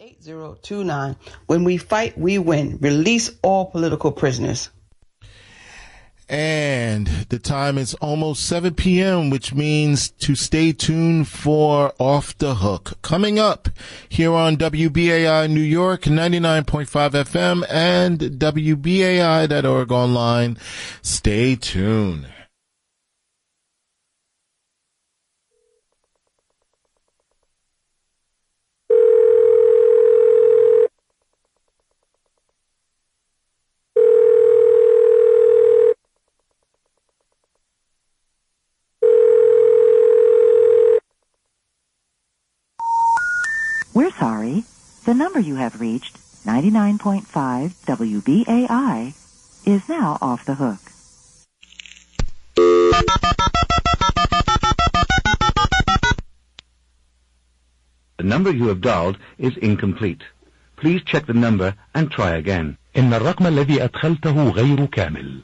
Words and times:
8029. 0.00 1.16
When 1.46 1.64
we 1.64 1.76
fight, 1.76 2.16
we 2.16 2.38
win. 2.38 2.78
Release 2.80 3.32
all 3.42 3.66
political 3.66 4.12
prisoners. 4.12 4.70
And 6.28 7.08
the 7.30 7.40
time 7.40 7.78
is 7.78 7.94
almost 7.94 8.46
7 8.46 8.74
p.m., 8.74 9.28
which 9.28 9.54
means 9.54 10.10
to 10.10 10.36
stay 10.36 10.72
tuned 10.72 11.26
for 11.26 11.94
Off 11.98 12.38
the 12.38 12.56
Hook. 12.56 13.02
Coming 13.02 13.40
up 13.40 13.70
here 14.08 14.32
on 14.32 14.56
WBAI 14.56 15.50
New 15.50 15.60
York, 15.60 16.02
99.5 16.02 16.86
FM 16.86 17.64
and 17.68 18.20
WBAI.org 18.20 19.90
online. 19.90 20.58
Stay 21.02 21.56
tuned. 21.56 22.28
We're 43.98 44.12
sorry. 44.37 44.63
The 45.05 45.13
number 45.13 45.39
you 45.39 45.55
have 45.55 45.81
reached, 45.81 46.17
99.5 46.45 47.73
WBAI, 47.85 49.13
is 49.65 49.89
now 49.89 50.17
off 50.21 50.45
the 50.45 50.55
hook. 50.55 50.79
The 58.17 58.23
number 58.23 58.51
you 58.51 58.67
have 58.67 58.81
dialed 58.81 59.17
is 59.37 59.57
incomplete. 59.57 60.23
Please 60.77 61.01
check 61.05 61.25
the 61.25 61.33
number 61.33 61.75
and 61.93 62.09
try 62.11 62.31
again. 62.35 62.77
إن 62.95 63.13
الرقم 63.13 63.47
الذي 63.47 63.83
أدخلته 63.83 64.49
غير 64.49 64.85
كامل. 64.85 65.41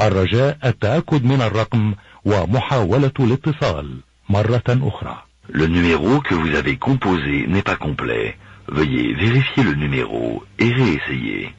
الرجاء 0.00 0.58
التأكد 0.64 1.24
من 1.24 1.40
الرقم 1.40 1.94
ومحاولة 2.24 3.12
الاتصال 3.20 4.00
مرة 4.28 4.64
أخرى. 4.68 5.23
Le 5.49 5.67
numéro 5.67 6.21
que 6.21 6.33
vous 6.33 6.55
avez 6.55 6.77
composé 6.77 7.45
n'est 7.47 7.61
pas 7.61 7.75
complet. 7.75 8.37
Veuillez 8.67 9.13
vérifier 9.13 9.63
le 9.63 9.75
numéro 9.75 10.43
et 10.57 10.71
réessayer. 10.71 11.53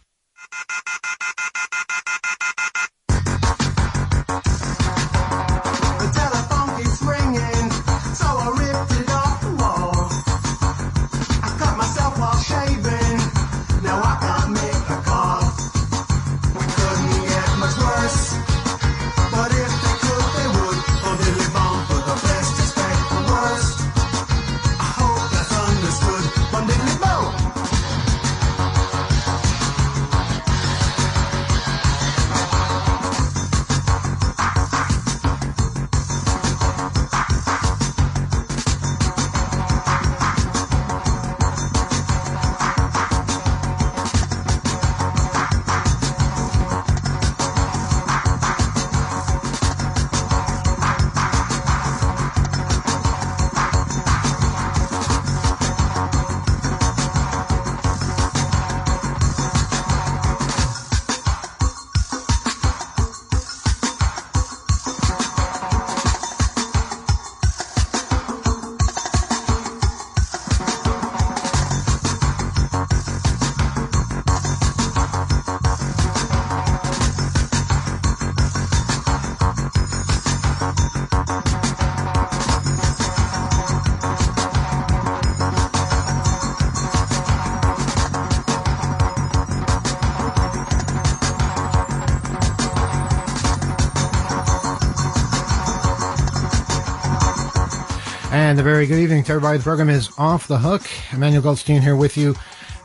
And 98.56 98.67
a 98.67 98.71
very 98.71 98.87
good 98.87 99.00
evening 99.00 99.22
to 99.25 99.33
everybody. 99.33 99.59
The 99.59 99.65
program 99.65 99.91
is 99.91 100.09
Off 100.17 100.49
the 100.49 100.56
Hook. 100.56 100.81
Emmanuel 101.12 101.43
Goldstein 101.43 101.83
here 101.83 101.94
with 101.94 102.17
you, 102.17 102.34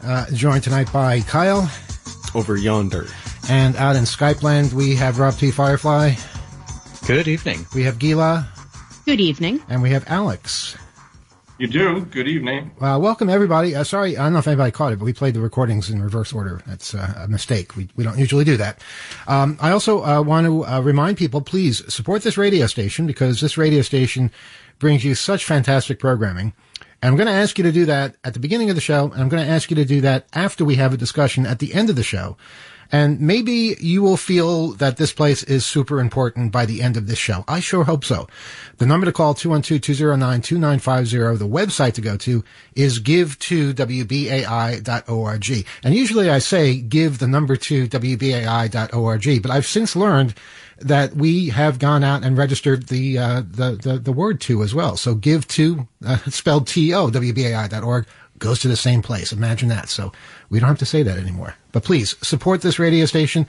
uh, 0.04 0.26
joined 0.34 0.66
tonight 0.66 0.92
by 0.92 1.22
Kyle. 1.22 1.72
Over 2.36 2.58
yonder. 2.58 3.08
And 3.48 3.78
out 3.78 3.96
in 3.96 4.04
Skypeland, 4.04 4.74
we 4.74 4.96
have 4.96 5.18
Rob 5.18 5.36
T. 5.36 5.50
Firefly. 5.50 6.16
Good 7.08 7.30
evening. 7.30 7.66
We 7.74 7.84
have 7.84 8.00
Gila. 8.00 8.52
Good 9.06 9.22
evening. 9.22 9.64
And 9.70 9.82
we 9.82 9.92
have 9.92 10.04
Alex. 10.08 10.76
You 11.58 11.68
do. 11.68 12.02
Good 12.02 12.28
evening. 12.28 12.72
Uh, 12.82 12.98
welcome, 13.00 13.30
everybody. 13.30 13.74
Uh, 13.74 13.86
sorry, 13.86 14.18
I 14.18 14.24
don't 14.24 14.34
know 14.34 14.40
if 14.40 14.48
anybody 14.48 14.72
caught 14.72 14.92
it, 14.92 15.00
but 15.00 15.06
we 15.06 15.14
played 15.14 15.36
the 15.36 15.42
recordings 15.42 15.90
in 15.90 16.02
reverse 16.02 16.34
order. 16.34 16.62
That's 16.68 16.94
uh, 16.94 17.14
a 17.18 17.28
mistake. 17.30 17.78
We, 17.78 17.88
we 17.96 18.04
don't 18.04 18.18
usually 18.18 18.44
do 18.44 18.58
that. 18.58 18.82
Um, 19.26 19.58
I 19.62 19.72
also 19.72 20.04
uh, 20.04 20.22
want 20.22 20.48
to 20.48 20.66
uh, 20.66 20.82
remind 20.82 21.18
people, 21.18 21.40
please 21.40 21.82
support 21.94 22.24
this 22.24 22.36
radio 22.36 22.66
station 22.66 23.08
because 23.08 23.40
this 23.40 23.58
radio 23.58 23.84
station 23.84 24.32
brings 24.82 25.06
you 25.06 25.16
such 25.16 25.46
fantastic 25.46 26.00
programming. 26.00 26.52
And 27.02 27.10
I'm 27.10 27.16
going 27.16 27.28
to 27.28 27.34
ask 27.34 27.58
you 27.58 27.64
to 27.64 27.72
do 27.72 27.86
that 27.86 28.18
at 28.24 28.34
the 28.34 28.40
beginning 28.40 28.70
of 28.70 28.76
the 28.76 28.82
show, 28.82 29.06
and 29.06 29.22
I'm 29.22 29.30
going 29.30 29.44
to 29.44 29.52
ask 29.52 29.72
you 29.72 29.76
to 29.78 29.86
do 29.86 30.02
that 30.02 30.28
after 30.34 30.66
we 30.66 30.76
have 30.76 30.94
a 30.94 30.98
discussion 30.98 31.46
at 31.46 31.60
the 31.60 31.74
end 31.74 31.90
of 31.90 31.96
the 31.96 32.04
show. 32.04 32.36
And 32.92 33.22
maybe 33.22 33.78
you 33.80 34.04
will 34.04 34.18
feel 34.18 34.74
that 34.74 34.98
this 34.98 35.14
place 35.14 35.44
is 35.44 35.66
super 35.66 36.02
important 36.02 36.52
by 36.52 36.66
the 36.66 36.82
end 36.82 36.98
of 36.98 37.08
this 37.08 37.18
show. 37.18 37.46
I 37.48 37.62
sure 37.62 37.86
hope 37.86 38.04
so. 38.04 38.28
The 38.80 38.86
number 38.86 39.06
to 39.06 39.14
call, 39.14 39.34
212-209-2950. 39.34 41.40
The 41.40 41.48
website 41.48 41.94
to 41.94 42.02
go 42.02 42.18
to 42.18 42.44
is 42.76 43.00
give 43.00 43.40
to 43.40 43.74
WBAI.org. 43.74 45.66
And 45.84 45.96
usually 45.96 46.30
I 46.30 46.40
say 46.40 46.82
give 46.82 47.20
the 47.20 47.28
number 47.28 47.56
to 47.56 47.88
WBAI.org, 47.88 49.42
but 49.42 49.52
I've 49.52 49.66
since 49.66 49.96
learned 49.96 50.34
that 50.82 51.16
we 51.16 51.50
have 51.50 51.80
gone 51.80 52.04
out 52.04 52.24
and 52.24 52.38
registered 52.38 52.88
the, 52.88 53.18
uh, 53.18 53.44
the, 53.50 53.80
the, 53.82 54.00
the 54.00 54.12
word 54.12 54.42
to 54.42 54.64
as 54.64 54.74
well. 54.74 54.98
So 54.98 55.16
give 55.16 55.48
to, 55.50 55.88
uh, 56.06 56.18
spelled 56.30 56.68
T-O, 56.68 57.10
WBAI.org 57.10 58.08
goes 58.40 58.60
to 58.60 58.68
the 58.68 58.76
same 58.76 59.02
place. 59.02 59.32
Imagine 59.32 59.70
that. 59.70 59.88
So 59.88 60.12
we 60.50 60.60
don't 60.60 60.70
have 60.70 60.80
to 60.80 60.86
say 60.86 61.04
that 61.04 61.18
anymore. 61.18 61.56
But 61.72 61.84
please 61.84 62.16
support 62.22 62.62
this 62.62 62.80
radio 62.80 63.06
station. 63.06 63.48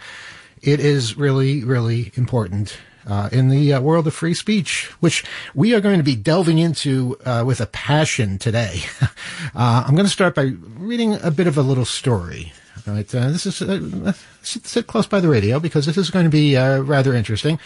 It 0.61 0.79
is 0.79 1.17
really, 1.17 1.65
really 1.65 2.13
important 2.15 2.77
uh, 3.07 3.29
in 3.33 3.49
the 3.49 3.73
uh, 3.73 3.81
world 3.81 4.07
of 4.07 4.15
free 4.15 4.35
speech, 4.35 4.91
which 5.01 5.25
we 5.55 5.75
are 5.75 5.81
going 5.81 5.99
to 5.99 6.05
be 6.05 6.15
delving 6.15 6.59
into 6.59 7.17
uh, 7.25 7.43
with 7.45 7.61
a 7.61 7.67
passion 7.67 8.39
today. 8.39 8.83
Uh, 9.55 9.85
I'm 9.87 9.95
going 9.95 10.07
to 10.07 10.13
start 10.13 10.35
by 10.35 10.53
reading 10.79 11.15
a 11.21 11.31
bit 11.31 11.47
of 11.47 11.59
a 11.59 11.63
little 11.63 11.85
story. 11.85 12.53
Right, 12.87 13.15
uh, 13.15 13.31
this 13.31 13.47
is 13.47 13.63
uh, 13.63 14.13
sit, 14.43 14.87
close 14.87 15.07
by 15.07 15.21
the 15.21 15.29
radio 15.29 15.61
because 15.61 15.87
this 15.87 15.97
is 15.97 16.11
going 16.11 16.25
to 16.25 16.31
be 16.31 16.57
rather 16.57 17.15
interesting. 17.15 17.61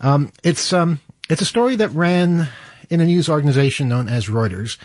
Um, 0.00 0.32
it's 0.44 0.72
um, 0.72 1.00
it's 1.28 1.42
a 1.42 1.46
story 1.46 1.76
that 1.76 1.88
ran 1.90 2.48
in 2.90 3.00
a 3.00 3.04
news 3.04 3.28
organization 3.28 3.88
known 3.88 4.08
as 4.08 4.26
Reuters 4.26 4.76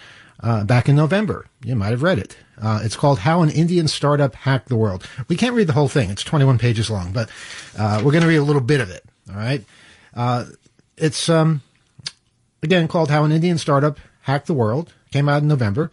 uh, 0.42 0.64
back 0.64 0.88
in 0.88 0.96
November. 0.96 1.46
You 1.64 1.76
might 1.76 1.90
have 1.90 2.04
read 2.04 2.20
it. 2.20 2.38
Uh, 2.60 2.80
it's 2.84 2.96
called 2.96 3.20
How 3.20 3.42
an 3.42 3.50
Indian 3.50 3.88
Startup 3.88 4.34
Hacked 4.34 4.70
the 4.70 4.76
World. 4.76 5.08
We 5.28 5.36
can't 5.36 5.56
read 5.56 5.68
the 5.68 5.74
whole 5.74 5.90
thing. 5.90 6.10
It's 6.10 6.24
21 6.24 6.58
pages 6.58 6.90
long, 6.90 7.12
but 7.12 7.30
uh, 7.78 8.02
we're 8.04 8.12
going 8.12 8.24
to 8.24 8.28
read 8.28 8.38
a 8.38 8.44
little 8.44 8.62
bit 8.62 8.82
of 8.82 8.90
it. 8.90 9.04
All 9.30 9.36
right. 9.36 9.64
it's, 10.98 11.30
um, 11.30 11.62
again, 12.64 12.88
called 12.88 13.12
How 13.12 13.24
an 13.26 13.32
Indian 13.32 13.58
Startup 13.58 14.00
Hacked 14.22 14.48
the 14.48 14.54
World. 14.56 14.94
Came 15.12 15.30
out 15.30 15.42
in 15.44 15.48
November. 15.48 15.92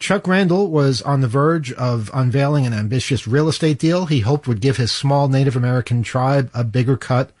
Chuck 0.00 0.26
Randall 0.26 0.70
was 0.70 1.02
on 1.02 1.20
the 1.20 1.28
verge 1.28 1.72
of 1.74 2.10
unveiling 2.14 2.64
an 2.64 2.72
ambitious 2.72 3.28
real 3.28 3.50
estate 3.50 3.78
deal 3.78 4.06
he 4.06 4.20
hoped 4.20 4.48
would 4.48 4.62
give 4.62 4.78
his 4.78 4.90
small 4.90 5.28
Native 5.28 5.56
American 5.56 6.02
tribe 6.02 6.50
a 6.54 6.64
bigger 6.64 6.96
cut 6.96 7.32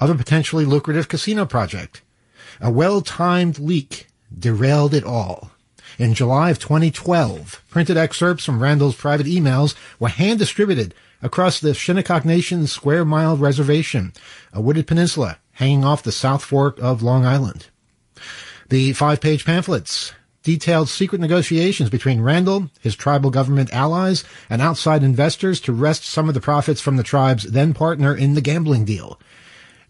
of 0.00 0.10
a 0.10 0.16
potentially 0.16 0.64
lucrative 0.64 1.08
casino 1.08 1.46
project. 1.46 2.02
A 2.60 2.72
well-timed 2.72 3.60
leak 3.60 4.08
derailed 4.36 4.94
it 4.94 5.04
all. 5.04 5.52
In 5.96 6.12
July 6.12 6.50
of 6.50 6.58
2012, 6.58 7.62
printed 7.70 7.96
excerpts 7.96 8.44
from 8.44 8.60
Randall's 8.60 8.96
private 8.96 9.26
emails 9.26 9.76
were 10.00 10.08
hand 10.08 10.40
distributed 10.40 10.94
across 11.22 11.60
the 11.60 11.72
Shinnecock 11.72 12.24
Nation's 12.24 12.72
Square 12.72 13.04
Mile 13.04 13.36
Reservation, 13.36 14.12
a 14.52 14.60
wooded 14.60 14.88
peninsula 14.88 15.38
hanging 15.52 15.84
off 15.84 16.02
the 16.02 16.10
South 16.10 16.42
Fork 16.42 16.80
of 16.80 17.00
Long 17.00 17.24
Island. 17.24 17.68
The 18.70 18.92
five-page 18.92 19.44
pamphlets 19.44 20.12
detailed 20.48 20.88
secret 20.88 21.20
negotiations 21.20 21.90
between 21.90 22.22
Randall, 22.22 22.70
his 22.80 22.96
tribal 22.96 23.30
government 23.30 23.70
allies, 23.70 24.24
and 24.48 24.62
outside 24.62 25.02
investors 25.02 25.60
to 25.60 25.74
wrest 25.74 26.04
some 26.04 26.26
of 26.26 26.32
the 26.32 26.40
profits 26.40 26.80
from 26.80 26.96
the 26.96 27.02
tribe's 27.02 27.42
then 27.42 27.74
partner 27.74 28.14
in 28.14 28.32
the 28.32 28.40
gambling 28.40 28.86
deal. 28.86 29.20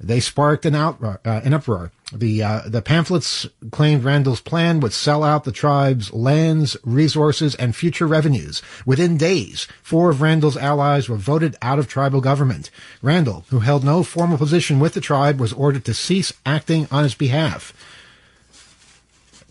They 0.01 0.19
sparked 0.19 0.67
an 0.67 0.75
outroar, 0.75 1.19
uh, 1.25 1.43
an 1.45 1.55
uproar. 1.55 1.93
The 2.13 2.43
uh, 2.43 2.63
the 2.67 2.83
pamphlets 2.83 3.47
claimed 3.71 4.03
Randall's 4.03 4.41
plan 4.41 4.81
would 4.81 4.93
sell 4.93 5.23
out 5.23 5.45
the 5.45 5.53
tribe's 5.53 6.13
lands, 6.13 6.77
resources, 6.83 7.55
and 7.55 7.77
future 7.77 8.09
revenues. 8.09 8.61
Within 8.85 9.17
days, 9.17 9.69
four 9.81 10.11
of 10.11 10.21
Randall's 10.21 10.57
allies 10.57 11.09
were 11.09 11.17
voted 11.17 11.55
out 11.63 11.79
of 11.79 11.87
tribal 11.87 12.21
government. 12.21 12.69
Randall, 13.01 13.45
who 13.51 13.61
held 13.61 13.85
no 13.85 14.03
formal 14.03 14.39
position 14.39 14.81
with 14.81 14.95
the 14.95 15.01
tribe, 15.01 15.39
was 15.39 15.53
ordered 15.53 15.85
to 15.85 15.95
cease 15.95 16.33
acting 16.45 16.89
on 16.91 17.05
his 17.05 17.15
behalf. 17.15 17.73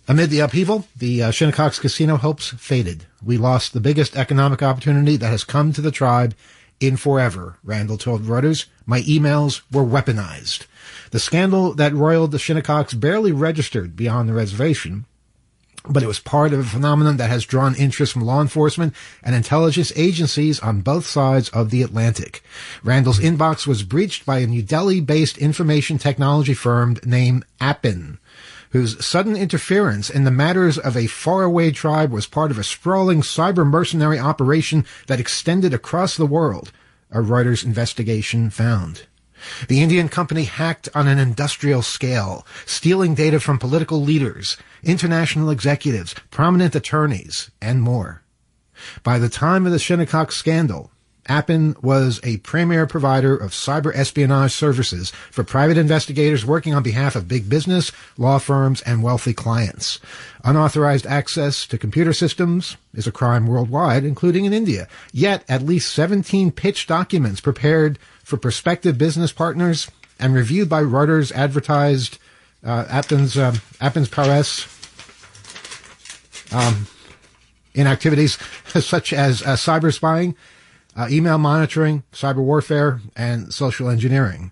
Amid 0.09 0.29
the 0.29 0.39
upheaval, 0.39 0.85
the 0.95 1.21
uh, 1.21 1.31
Shinnecock's 1.31 1.79
casino 1.79 2.15
hopes 2.15 2.51
faded. 2.51 3.05
We 3.21 3.37
lost 3.37 3.73
the 3.73 3.81
biggest 3.81 4.15
economic 4.15 4.63
opportunity 4.63 5.17
that 5.17 5.27
has 5.27 5.43
come 5.43 5.73
to 5.73 5.81
the 5.81 5.91
tribe 5.91 6.33
in 6.79 6.95
forever, 6.95 7.57
Randall 7.61 7.97
told 7.97 8.21
Reuters. 8.21 8.67
My 8.85 9.01
emails 9.01 9.61
were 9.69 9.83
weaponized. 9.83 10.65
The 11.11 11.19
scandal 11.19 11.73
that 11.73 11.93
roiled 11.93 12.31
the 12.31 12.37
Shinnecocks 12.37 12.97
barely 12.97 13.33
registered 13.33 13.97
beyond 13.97 14.29
the 14.29 14.33
reservation, 14.33 15.03
but 15.89 16.03
it 16.03 16.07
was 16.07 16.19
part 16.19 16.53
of 16.53 16.59
a 16.59 16.63
phenomenon 16.63 17.17
that 17.17 17.29
has 17.29 17.43
drawn 17.43 17.75
interest 17.75 18.13
from 18.13 18.23
law 18.23 18.41
enforcement 18.41 18.93
and 19.23 19.35
intelligence 19.35 19.91
agencies 19.97 20.61
on 20.61 20.81
both 20.81 21.05
sides 21.05 21.49
of 21.49 21.69
the 21.69 21.81
Atlantic. 21.81 22.41
Randall's 22.81 23.19
inbox 23.19 23.67
was 23.67 23.83
breached 23.83 24.25
by 24.25 24.39
a 24.39 24.47
New 24.47 24.61
Delhi-based 24.61 25.37
information 25.37 25.97
technology 25.97 26.53
firm 26.53 26.95
named 27.03 27.43
Appin 27.59 28.19
whose 28.71 29.03
sudden 29.05 29.35
interference 29.35 30.09
in 30.09 30.23
the 30.23 30.31
matters 30.31 30.77
of 30.77 30.95
a 30.95 31.07
faraway 31.07 31.71
tribe 31.71 32.11
was 32.11 32.25
part 32.25 32.51
of 32.51 32.57
a 32.57 32.63
sprawling 32.63 33.21
cyber 33.21 33.65
mercenary 33.65 34.19
operation 34.19 34.85
that 35.07 35.19
extended 35.19 35.73
across 35.73 36.17
the 36.17 36.25
world, 36.25 36.71
a 37.11 37.19
Reuters 37.19 37.63
investigation 37.63 38.49
found. 38.49 39.07
The 39.67 39.81
Indian 39.81 40.09
company 40.09 40.45
hacked 40.45 40.89
on 40.95 41.07
an 41.07 41.19
industrial 41.19 41.81
scale, 41.81 42.45
stealing 42.65 43.13
data 43.13 43.39
from 43.39 43.59
political 43.59 44.01
leaders, 44.01 44.57
international 44.83 45.49
executives, 45.49 46.15
prominent 46.31 46.75
attorneys, 46.75 47.51
and 47.61 47.81
more. 47.81 48.23
By 49.03 49.19
the 49.19 49.29
time 49.29 49.65
of 49.65 49.71
the 49.71 49.79
Shinnecock 49.79 50.31
scandal, 50.31 50.91
Appin 51.27 51.75
was 51.81 52.19
a 52.23 52.37
premier 52.37 52.85
provider 52.85 53.35
of 53.35 53.51
cyber 53.51 53.95
espionage 53.95 54.51
services 54.51 55.11
for 55.31 55.43
private 55.43 55.77
investigators 55.77 56.45
working 56.45 56.73
on 56.73 56.83
behalf 56.83 57.15
of 57.15 57.27
big 57.27 57.49
business, 57.49 57.91
law 58.17 58.37
firms, 58.37 58.81
and 58.81 59.03
wealthy 59.03 59.33
clients. 59.33 59.99
Unauthorized 60.43 61.05
access 61.05 61.65
to 61.67 61.77
computer 61.77 62.13
systems 62.13 62.77
is 62.93 63.07
a 63.07 63.11
crime 63.11 63.47
worldwide, 63.47 64.03
including 64.03 64.45
in 64.45 64.53
India. 64.53 64.87
Yet, 65.11 65.43
at 65.49 65.61
least 65.61 65.93
17 65.93 66.51
pitch 66.51 66.87
documents 66.87 67.41
prepared 67.41 67.99
for 68.23 68.37
prospective 68.37 68.97
business 68.97 69.31
partners 69.31 69.89
and 70.19 70.33
reviewed 70.33 70.69
by 70.69 70.81
Reuters 70.81 71.31
advertised 71.31 72.17
uh, 72.63 72.85
Appin's, 72.89 73.37
um, 73.37 73.61
Appin's 73.79 74.09
prowess 74.09 74.67
um, 76.51 76.87
in 77.73 77.87
activities 77.87 78.37
such 78.83 79.13
as 79.13 79.41
uh, 79.43 79.55
cyber 79.55 79.93
spying, 79.93 80.35
uh, 80.97 81.07
email 81.09 81.37
monitoring, 81.37 82.03
cyber 82.11 82.43
warfare, 82.43 82.99
and 83.15 83.53
social 83.53 83.89
engineering. 83.89 84.51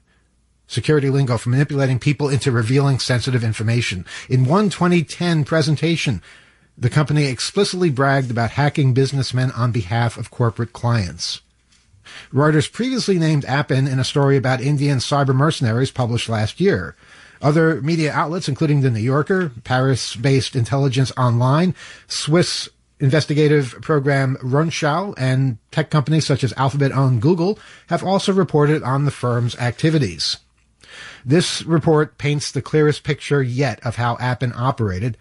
Security 0.68 1.10
lingo 1.10 1.38
for 1.38 1.50
manipulating 1.50 2.00
people 2.00 2.30
into 2.30 2.52
revealing 2.52 3.00
sensitive 3.00 3.44
information. 3.44 4.06
In 4.30 4.46
one 4.46 4.70
2010 4.70 5.44
presentation, 5.44 6.22
the 6.78 6.90
company 6.90 7.26
explicitly 7.26 7.90
bragged 7.90 8.32
about 8.32 8.52
hacking 8.52 8.94
businessmen 8.94 9.52
on 9.52 9.72
behalf 9.72 10.18
of 10.18 10.32
corporate 10.32 10.74
clients. 10.74 11.42
Reuters 12.34 12.72
previously 12.72 13.18
named 13.18 13.46
Appin 13.46 13.88
in 13.88 14.00
a 14.00 14.04
story 14.04 14.38
about 14.38 14.62
Indian 14.62 15.00
cyber 15.00 15.36
mercenaries 15.36 15.92
published 15.92 16.30
last 16.30 16.60
year. 16.60 16.96
Other 17.42 17.82
media 17.82 18.12
outlets, 18.12 18.48
including 18.48 18.82
The 18.82 18.92
New 18.92 19.00
Yorker, 19.00 19.52
Paris-based 19.64 20.56
Intelligence 20.56 21.12
Online, 21.18 21.76
Swiss 22.08 22.70
investigative 23.00 23.76
program 23.82 24.38
Rundschau 24.38 25.14
and 25.18 25.58
tech 25.72 25.90
companies 25.90 26.26
such 26.26 26.44
as 26.44 26.54
Alphabet-owned 26.54 27.22
Google 27.22 27.60
have 27.88 28.04
also 28.04 28.32
reported 28.32 28.84
on 28.84 29.06
the 29.06 29.12
firm's 29.12 29.56
activities. 29.58 30.38
This 31.26 31.64
report 31.64 32.18
paints 32.18 32.52
the 32.52 32.62
clearest 32.62 33.04
picture 33.04 33.42
yet 33.42 33.86
of 33.86 33.98
how 33.98 34.16
Appin 34.20 34.54
operated, 34.56 35.18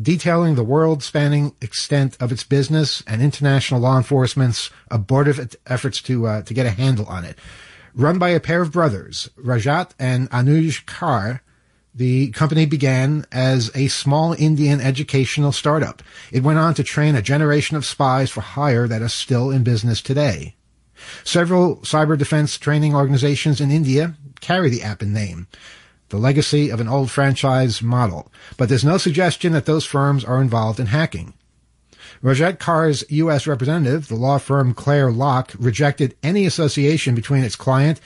detailing 0.00 0.54
the 0.54 0.62
world-spanning 0.64 1.54
extent 1.60 2.16
of 2.20 2.30
its 2.30 2.44
business 2.44 3.02
and 3.06 3.22
international 3.22 3.80
law 3.80 3.96
enforcement's 3.96 4.70
abortive 4.90 5.56
efforts 5.66 6.02
to 6.02 6.26
uh, 6.26 6.42
to 6.42 6.54
get 6.54 6.66
a 6.66 6.70
handle 6.70 7.06
on 7.06 7.24
it. 7.24 7.38
Run 7.94 8.18
by 8.18 8.28
a 8.28 8.40
pair 8.40 8.62
of 8.62 8.70
brothers, 8.70 9.30
Rajat 9.42 9.90
and 9.98 10.30
Anuj 10.30 10.84
Khare, 10.84 11.40
the 11.94 12.30
company 12.30 12.66
began 12.66 13.26
as 13.32 13.70
a 13.74 13.88
small 13.88 14.32
Indian 14.34 14.80
educational 14.80 15.52
startup. 15.52 16.02
It 16.30 16.42
went 16.42 16.58
on 16.58 16.74
to 16.74 16.84
train 16.84 17.14
a 17.14 17.22
generation 17.22 17.76
of 17.76 17.86
spies 17.86 18.30
for 18.30 18.40
hire 18.40 18.86
that 18.86 19.02
are 19.02 19.08
still 19.08 19.50
in 19.50 19.64
business 19.64 20.00
today. 20.00 20.54
Several 21.24 21.76
cyber 21.78 22.18
defense 22.18 22.58
training 22.58 22.94
organizations 22.94 23.60
in 23.60 23.70
India 23.70 24.14
carry 24.40 24.68
the 24.68 24.82
Appin 24.82 25.12
name, 25.12 25.46
the 26.08 26.18
legacy 26.18 26.70
of 26.70 26.80
an 26.80 26.88
old 26.88 27.10
franchise 27.10 27.82
model, 27.82 28.32
but 28.56 28.68
there's 28.68 28.84
no 28.84 28.98
suggestion 28.98 29.52
that 29.52 29.66
those 29.66 29.84
firms 29.84 30.24
are 30.24 30.40
involved 30.40 30.80
in 30.80 30.86
hacking. 30.86 31.34
Rajat 32.22 32.58
Khare's 32.58 33.04
U.S. 33.10 33.46
representative, 33.46 34.08
the 34.08 34.16
law 34.16 34.38
firm 34.38 34.74
Clare 34.74 35.12
Locke, 35.12 35.52
rejected 35.58 36.16
any 36.22 36.46
association 36.46 37.14
between 37.14 37.44
its 37.44 37.56
client 37.56 38.00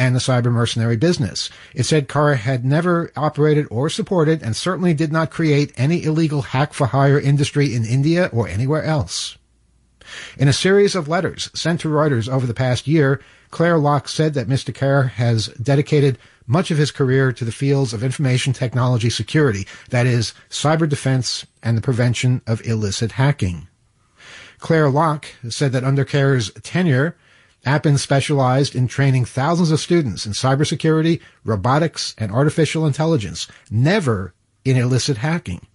and 0.00 0.16
the 0.16 0.18
cyber 0.18 0.50
mercenary 0.50 0.96
business. 0.96 1.50
It 1.74 1.84
said 1.84 2.08
Khare 2.08 2.38
had 2.38 2.64
never 2.64 3.12
operated 3.16 3.66
or 3.70 3.90
supported 3.90 4.42
and 4.42 4.56
certainly 4.56 4.94
did 4.94 5.12
not 5.12 5.30
create 5.30 5.74
any 5.76 6.02
illegal 6.02 6.40
hack 6.40 6.72
for 6.72 6.86
hire 6.86 7.20
industry 7.20 7.74
in 7.74 7.84
India 7.84 8.30
or 8.32 8.48
anywhere 8.48 8.82
else. 8.82 9.36
In 10.38 10.48
a 10.48 10.54
series 10.54 10.94
of 10.94 11.06
letters 11.06 11.50
sent 11.52 11.80
to 11.80 11.88
Reuters 11.88 12.32
over 12.32 12.46
the 12.46 12.54
past 12.54 12.88
year, 12.88 13.20
Clare 13.50 13.76
Locke 13.76 14.08
said 14.08 14.32
that 14.32 14.48
Mr. 14.48 14.72
Khare 14.72 15.10
has 15.10 15.48
dedicated 15.62 16.18
much 16.46 16.70
of 16.70 16.78
his 16.78 16.90
career 16.90 17.30
to 17.34 17.44
the 17.44 17.52
fields 17.52 17.92
of 17.92 18.02
information 18.02 18.54
technology 18.54 19.10
security, 19.10 19.66
that 19.90 20.06
is, 20.06 20.32
cyber 20.48 20.88
defense 20.88 21.46
and 21.62 21.76
the 21.76 21.82
prevention 21.82 22.40
of 22.46 22.66
illicit 22.66 23.12
hacking. 23.12 23.68
Clare 24.60 24.88
Locke 24.88 25.26
said 25.50 25.72
that 25.72 25.84
under 25.84 26.06
Khare's 26.06 26.50
tenure, 26.62 27.16
Appin 27.64 27.98
specialized 27.98 28.74
in 28.74 28.88
training 28.88 29.24
thousands 29.26 29.70
of 29.70 29.80
students 29.80 30.24
in 30.24 30.32
cybersecurity, 30.32 31.20
robotics, 31.44 32.14
and 32.16 32.32
artificial 32.32 32.86
intelligence, 32.86 33.46
never 33.70 34.32
in 34.64 34.76
illicit 34.76 35.18
hacking. 35.18 35.66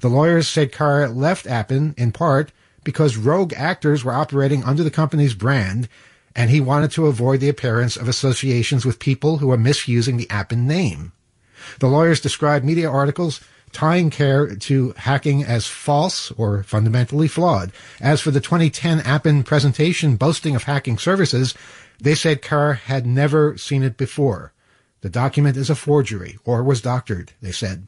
The 0.00 0.08
lawyers 0.08 0.48
said 0.48 0.72
Khare 0.72 1.14
left 1.14 1.46
Appin 1.46 1.94
in 1.96 2.12
part 2.12 2.52
because 2.84 3.16
rogue 3.16 3.52
actors 3.54 4.04
were 4.04 4.12
operating 4.12 4.64
under 4.64 4.82
the 4.82 4.90
company's 4.90 5.34
brand, 5.34 5.88
and 6.34 6.50
he 6.50 6.60
wanted 6.60 6.90
to 6.92 7.06
avoid 7.06 7.40
the 7.40 7.48
appearance 7.48 7.96
of 7.96 8.08
associations 8.08 8.84
with 8.84 8.98
people 8.98 9.38
who 9.38 9.48
were 9.48 9.58
misusing 9.58 10.16
the 10.16 10.30
Appin 10.30 10.66
name. 10.66 11.12
The 11.80 11.88
lawyers 11.88 12.20
described 12.20 12.64
media 12.64 12.90
articles 12.90 13.40
tying 13.72 14.10
Khare 14.10 14.60
to 14.62 14.94
hacking 14.96 15.44
as 15.44 15.66
false 15.66 16.30
or 16.32 16.62
fundamentally 16.62 17.28
flawed. 17.28 17.72
As 18.00 18.20
for 18.20 18.30
the 18.30 18.40
2010 18.40 19.00
Appin 19.00 19.42
presentation 19.42 20.16
boasting 20.16 20.54
of 20.54 20.64
hacking 20.64 20.98
services, 20.98 21.54
they 22.00 22.14
said 22.14 22.42
Khare 22.42 22.76
had 22.76 23.06
never 23.06 23.56
seen 23.56 23.82
it 23.82 23.96
before. 23.96 24.52
The 25.00 25.08
document 25.08 25.56
is 25.56 25.70
a 25.70 25.74
forgery 25.74 26.38
or 26.44 26.62
was 26.62 26.80
doctored, 26.80 27.32
they 27.40 27.52
said. 27.52 27.86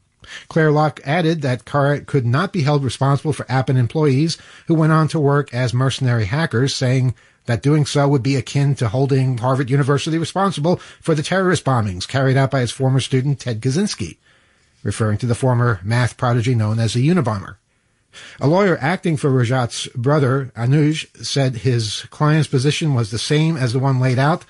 Clare 0.49 0.71
Locke 0.71 1.01
added 1.05 1.43
that 1.43 1.65
Khare 1.65 2.07
could 2.07 2.27
not 2.27 2.53
be 2.53 2.63
held 2.63 2.85
responsible 2.85 3.33
for 3.33 3.47
Appin 3.49 3.77
employees 3.77 4.39
who 4.67 4.75
went 4.75 4.93
on 4.93 5.09
to 5.09 5.19
work 5.19 5.53
as 5.55 5.75
mercenary 5.75 6.27
hackers, 6.27 6.75
saying 6.75 7.15
that 7.47 7.63
doing 7.63 7.87
so 7.87 8.07
would 8.07 8.23
be 8.23 8.37
akin 8.37 8.75
to 8.77 8.89
holding 8.89 9.39
Harvard 9.39 9.71
University 9.71 10.19
responsible 10.19 10.77
for 11.01 11.15
the 11.15 11.23
terrorist 11.23 11.65
bombings 11.65 12.07
carried 12.07 12.37
out 12.37 12.51
by 12.51 12.61
its 12.61 12.71
former 12.71 13.01
student 13.01 13.41
Ted 13.41 13.61
Kaczynski 13.61 14.19
referring 14.83 15.19
to 15.19 15.27
the 15.27 15.35
former 15.35 15.81
math 15.83 16.17
prodigy 16.17 16.55
known 16.55 16.79
as 16.79 16.95
the 16.95 17.09
Unabomber. 17.09 17.57
A 18.41 18.49
lawyer 18.49 18.77
acting 18.81 19.17
for 19.17 19.31
Rajat's 19.31 19.87
brother, 19.89 20.51
Anuj, 20.57 21.25
said 21.25 21.57
his 21.57 22.07
client's 22.11 22.49
position 22.49 22.95
was 22.95 23.11
the 23.11 23.19
same 23.19 23.57
as 23.57 23.73
the 23.73 23.79
one 23.79 24.01
laid 24.01 24.19
out 24.19 24.45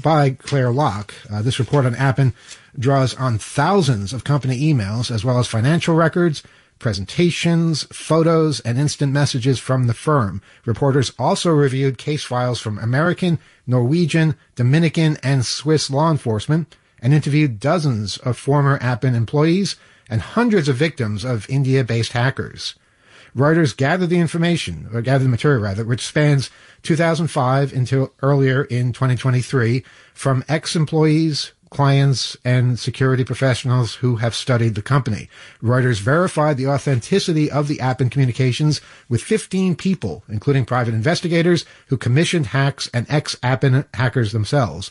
by 0.00 0.30
Clare 0.30 0.72
Locke. 0.72 1.14
Uh, 1.30 1.42
this 1.42 1.58
report 1.58 1.86
on 1.86 1.94
Appin 1.94 2.34
draws 2.78 3.14
on 3.14 3.38
thousands 3.38 4.12
of 4.12 4.24
company 4.24 4.60
emails 4.60 5.10
as 5.10 5.24
well 5.24 5.38
as 5.38 5.46
financial 5.46 5.94
records, 5.94 6.42
presentations, 6.78 7.84
photos, 7.84 8.60
and 8.60 8.78
instant 8.78 9.12
messages 9.12 9.58
from 9.58 9.86
the 9.86 9.94
firm. 9.94 10.42
Reporters 10.64 11.12
also 11.18 11.50
reviewed 11.50 11.96
case 11.96 12.24
files 12.24 12.60
from 12.60 12.78
American, 12.78 13.38
Norwegian, 13.66 14.34
Dominican, 14.56 15.16
and 15.22 15.46
Swiss 15.46 15.90
law 15.90 16.10
enforcement 16.10 16.74
and 17.02 17.12
interviewed 17.12 17.60
dozens 17.60 18.16
of 18.18 18.38
former 18.38 18.78
Appin 18.80 19.14
employees 19.14 19.76
and 20.08 20.22
hundreds 20.22 20.68
of 20.68 20.76
victims 20.76 21.24
of 21.24 21.50
India-based 21.50 22.12
hackers. 22.12 22.76
Reuters 23.36 23.76
gathered 23.76 24.10
the 24.10 24.18
information, 24.18 24.88
or 24.92 25.00
gathered 25.00 25.24
the 25.24 25.30
material 25.30 25.62
rather, 25.62 25.84
which 25.84 26.06
spans 26.06 26.50
2005 26.82 27.72
until 27.72 28.12
earlier 28.22 28.64
in 28.64 28.92
2023 28.92 29.82
from 30.12 30.44
ex-employees, 30.48 31.52
clients, 31.70 32.36
and 32.44 32.78
security 32.78 33.24
professionals 33.24 33.94
who 33.96 34.16
have 34.16 34.34
studied 34.34 34.74
the 34.74 34.82
company. 34.82 35.30
Reuters 35.62 35.98
verified 35.98 36.58
the 36.58 36.68
authenticity 36.68 37.50
of 37.50 37.68
the 37.68 37.80
Appin 37.80 38.10
communications 38.10 38.82
with 39.08 39.22
15 39.22 39.76
people, 39.76 40.22
including 40.28 40.66
private 40.66 40.92
investigators 40.92 41.64
who 41.86 41.96
commissioned 41.96 42.48
hacks 42.48 42.90
and 42.92 43.06
ex-Appin 43.08 43.86
hackers 43.94 44.32
themselves. 44.32 44.90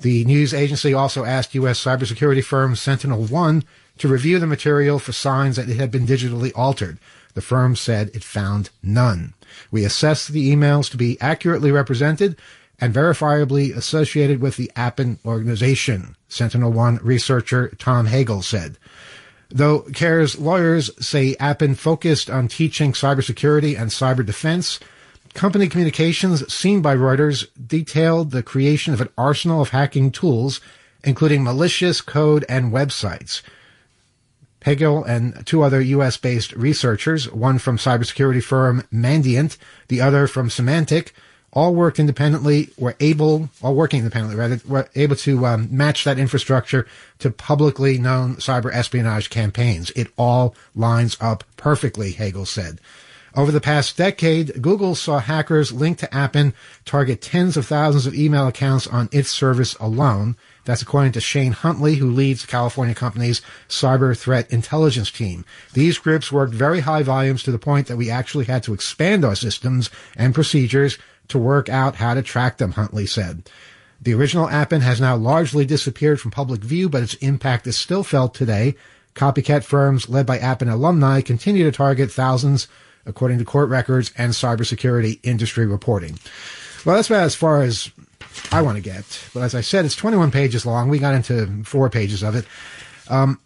The 0.00 0.24
news 0.24 0.54
agency 0.54 0.94
also 0.94 1.24
asked 1.24 1.54
U.S. 1.54 1.82
cybersecurity 1.82 2.42
firm 2.42 2.74
SentinelOne 2.74 3.64
to 3.98 4.08
review 4.08 4.38
the 4.38 4.46
material 4.46 4.98
for 4.98 5.12
signs 5.12 5.56
that 5.56 5.68
it 5.68 5.76
had 5.76 5.90
been 5.90 6.06
digitally 6.06 6.52
altered. 6.54 6.98
The 7.34 7.42
firm 7.42 7.76
said 7.76 8.10
it 8.14 8.24
found 8.24 8.70
none. 8.82 9.34
We 9.70 9.84
assessed 9.84 10.32
the 10.32 10.54
emails 10.54 10.90
to 10.90 10.96
be 10.96 11.20
accurately 11.20 11.70
represented 11.70 12.36
and 12.80 12.94
verifiably 12.94 13.76
associated 13.76 14.40
with 14.40 14.56
the 14.56 14.72
Appin 14.74 15.18
organization, 15.24 16.16
SentinelOne 16.30 16.98
researcher 17.02 17.68
Tom 17.78 18.06
Hegel 18.06 18.40
said. 18.40 18.78
Though 19.50 19.80
Khare's 19.80 20.38
lawyers 20.38 20.90
say 21.04 21.36
Appin 21.38 21.74
focused 21.74 22.30
on 22.30 22.48
teaching 22.48 22.92
cybersecurity 22.92 23.78
and 23.78 23.90
cyber 23.90 24.24
defense, 24.24 24.80
company 25.34 25.68
communications 25.68 26.52
seen 26.52 26.82
by 26.82 26.94
Reuters 26.94 27.46
detailed 27.66 28.30
the 28.30 28.42
creation 28.42 28.92
of 28.92 29.00
an 29.00 29.08
arsenal 29.16 29.60
of 29.60 29.70
hacking 29.70 30.10
tools, 30.10 30.60
including 31.04 31.44
malicious 31.44 32.00
code 32.00 32.44
and 32.48 32.72
websites. 32.72 33.42
Hegel 34.62 35.04
and 35.04 35.46
two 35.46 35.62
other 35.62 35.80
U.S.-based 35.80 36.54
researchers, 36.56 37.30
one 37.32 37.58
from 37.58 37.78
cybersecurity 37.78 38.42
firm 38.42 38.82
Mandiant, 38.92 39.56
the 39.88 40.00
other 40.00 40.26
from 40.26 40.48
Symantec, 40.48 41.12
all 41.52 41.74
worked 41.74 41.98
independently, 41.98 42.68
were 42.76 42.94
able, 43.00 43.48
all 43.62 43.74
working 43.74 44.00
independently 44.00 44.36
rather, 44.36 44.60
were 44.68 44.88
able 44.94 45.16
to 45.16 45.46
um, 45.46 45.68
match 45.70 46.04
that 46.04 46.18
infrastructure 46.18 46.86
to 47.18 47.30
publicly 47.30 47.98
known 47.98 48.36
cyber 48.36 48.72
espionage 48.72 49.30
campaigns. 49.30 49.90
It 49.92 50.08
all 50.16 50.54
lines 50.76 51.16
up 51.20 51.42
perfectly, 51.56 52.12
Hegel 52.12 52.46
said. 52.46 52.80
Over 53.36 53.52
the 53.52 53.60
past 53.60 53.96
decade, 53.96 54.60
Google 54.60 54.94
saw 54.96 55.20
hackers 55.20 55.72
linked 55.72 56.00
to 56.00 56.14
Appin 56.14 56.52
target 56.84 57.22
tens 57.22 57.56
of 57.56 57.66
thousands 57.66 58.06
of 58.06 58.14
email 58.14 58.48
accounts 58.48 58.88
on 58.88 59.08
its 59.12 59.30
service 59.30 59.74
alone. 59.76 60.36
That's 60.64 60.82
according 60.82 61.12
to 61.12 61.20
Shane 61.20 61.52
Huntley, 61.52 61.96
who 61.96 62.10
leads 62.10 62.40
the 62.42 62.48
California 62.48 62.94
company's 62.94 63.40
cyber 63.68 64.18
threat 64.18 64.50
intelligence 64.50 65.10
team. 65.12 65.44
These 65.74 65.98
groups 65.98 66.32
worked 66.32 66.54
very 66.54 66.80
high 66.80 67.04
volumes 67.04 67.44
to 67.44 67.52
the 67.52 67.58
point 67.58 67.86
that 67.86 67.96
we 67.96 68.10
actually 68.10 68.46
had 68.46 68.64
to 68.64 68.74
expand 68.74 69.24
our 69.24 69.36
systems 69.36 69.90
and 70.16 70.34
procedures 70.34 70.98
to 71.28 71.38
work 71.38 71.68
out 71.68 71.96
how 71.96 72.14
to 72.14 72.22
track 72.22 72.58
them, 72.58 72.72
Huntley 72.72 73.06
said. 73.06 73.48
The 74.02 74.14
original 74.14 74.48
Appin 74.48 74.80
has 74.80 75.00
now 75.00 75.14
largely 75.14 75.64
disappeared 75.64 76.20
from 76.20 76.30
public 76.30 76.62
view, 76.62 76.88
but 76.88 77.02
its 77.02 77.14
impact 77.14 77.66
is 77.66 77.76
still 77.76 78.02
felt 78.02 78.34
today. 78.34 78.74
Copycat 79.14 79.62
firms 79.62 80.08
led 80.08 80.26
by 80.26 80.38
Appin 80.38 80.68
alumni 80.68 81.20
continue 81.20 81.64
to 81.64 81.72
target 81.72 82.10
thousands, 82.10 82.66
according 83.06 83.38
to 83.38 83.44
court 83.44 83.68
records 83.68 84.12
and 84.16 84.32
cybersecurity 84.32 85.20
industry 85.22 85.66
reporting. 85.66 86.18
Well, 86.84 86.96
that's 86.96 87.08
about 87.08 87.24
as 87.24 87.34
far 87.34 87.62
as 87.62 87.90
I 88.52 88.62
want 88.62 88.76
to 88.76 88.82
get. 88.82 89.04
But 89.34 89.42
as 89.42 89.54
I 89.54 89.60
said, 89.60 89.84
it's 89.84 89.96
21 89.96 90.30
pages 90.30 90.64
long. 90.64 90.88
We 90.88 90.98
got 90.98 91.14
into 91.14 91.62
four 91.64 91.90
pages 91.90 92.22
of 92.22 92.36
it. 92.36 92.46
Um, 93.08 93.40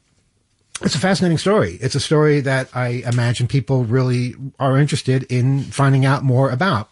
it's 0.82 0.94
a 0.94 1.00
fascinating 1.00 1.38
story. 1.38 1.78
It's 1.80 1.94
a 1.94 2.00
story 2.00 2.40
that 2.40 2.68
I 2.74 3.02
imagine 3.06 3.46
people 3.46 3.84
really 3.84 4.34
are 4.58 4.78
interested 4.78 5.24
in 5.24 5.62
finding 5.62 6.04
out 6.04 6.22
more 6.24 6.50
about. 6.50 6.90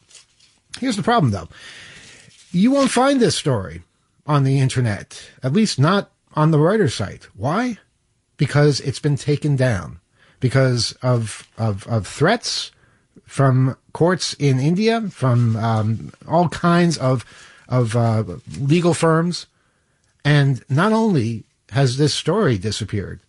Here's 0.78 0.96
the 0.96 1.02
problem 1.02 1.32
though. 1.32 1.48
You 2.52 2.70
won't 2.70 2.90
find 2.90 3.20
this 3.20 3.36
story 3.36 3.82
on 4.26 4.44
the 4.44 4.60
internet, 4.60 5.28
at 5.42 5.52
least 5.52 5.78
not 5.78 6.10
on 6.34 6.50
the 6.50 6.58
Reuters 6.58 6.92
site. 6.92 7.24
Why? 7.34 7.78
Because 8.36 8.80
it's 8.80 8.98
been 8.98 9.16
taken 9.16 9.56
down 9.56 10.00
because 10.42 10.92
of, 11.02 11.48
of, 11.56 11.86
of 11.86 12.04
threats 12.04 12.72
from 13.24 13.76
courts 13.92 14.34
in 14.34 14.58
India, 14.58 15.00
from 15.02 15.56
um, 15.56 16.12
all 16.26 16.48
kinds 16.48 16.98
of, 16.98 17.24
of 17.68 17.94
uh, 17.94 18.24
legal 18.58 18.92
firms. 18.92 19.46
And 20.24 20.62
not 20.68 20.92
only 20.92 21.44
has 21.70 21.96
this 21.96 22.12
story 22.12 22.58
disappeared, 22.58 23.20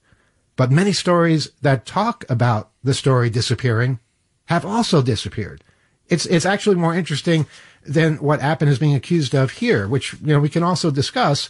but 0.55 0.72
many 0.72 0.91
stories 0.91 1.51
that 1.62 1.86
talk 1.86 2.25
about 2.29 2.72
the 2.84 2.96
story 2.96 3.29
disappearing 3.29 4.00
have 4.46 4.65
also 4.65 5.01
disappeared. 5.01 5.63
It's 6.10 6.25
it's 6.25 6.46
actually 6.46 6.75
more 6.75 6.93
interesting 6.93 7.46
than 7.86 8.17
what 8.17 8.41
Appin 8.41 8.67
is 8.67 8.79
being 8.79 8.96
accused 8.96 9.34
of 9.34 9.51
here, 9.51 9.88
which 9.88 10.13
you 10.13 10.34
know 10.34 10.39
we 10.39 10.50
can 10.50 10.63
also 10.63 10.91
discuss. 10.91 11.50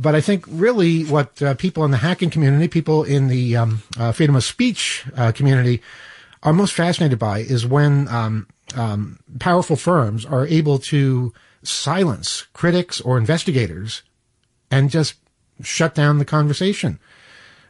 But 0.00 0.14
I 0.14 0.22
think 0.22 0.46
really 0.48 1.04
what 1.04 1.42
uh, 1.42 1.54
people 1.54 1.84
in 1.84 1.90
the 1.90 1.98
hacking 1.98 2.30
community, 2.30 2.68
people 2.68 3.04
in 3.04 3.28
the 3.28 3.54
um, 3.54 3.82
uh, 3.98 4.12
freedom 4.12 4.34
of 4.34 4.42
speech 4.42 5.04
uh, 5.14 5.30
community, 5.30 5.82
are 6.42 6.54
most 6.54 6.72
fascinated 6.72 7.18
by 7.18 7.40
is 7.40 7.66
when 7.66 8.08
um, 8.08 8.46
um, 8.74 9.18
powerful 9.38 9.76
firms 9.76 10.24
are 10.24 10.46
able 10.46 10.78
to 10.78 11.34
silence 11.62 12.46
critics 12.54 12.98
or 13.02 13.18
investigators 13.18 14.02
and 14.70 14.88
just 14.88 15.16
shut 15.62 15.94
down 15.94 16.18
the 16.18 16.24
conversation. 16.24 16.98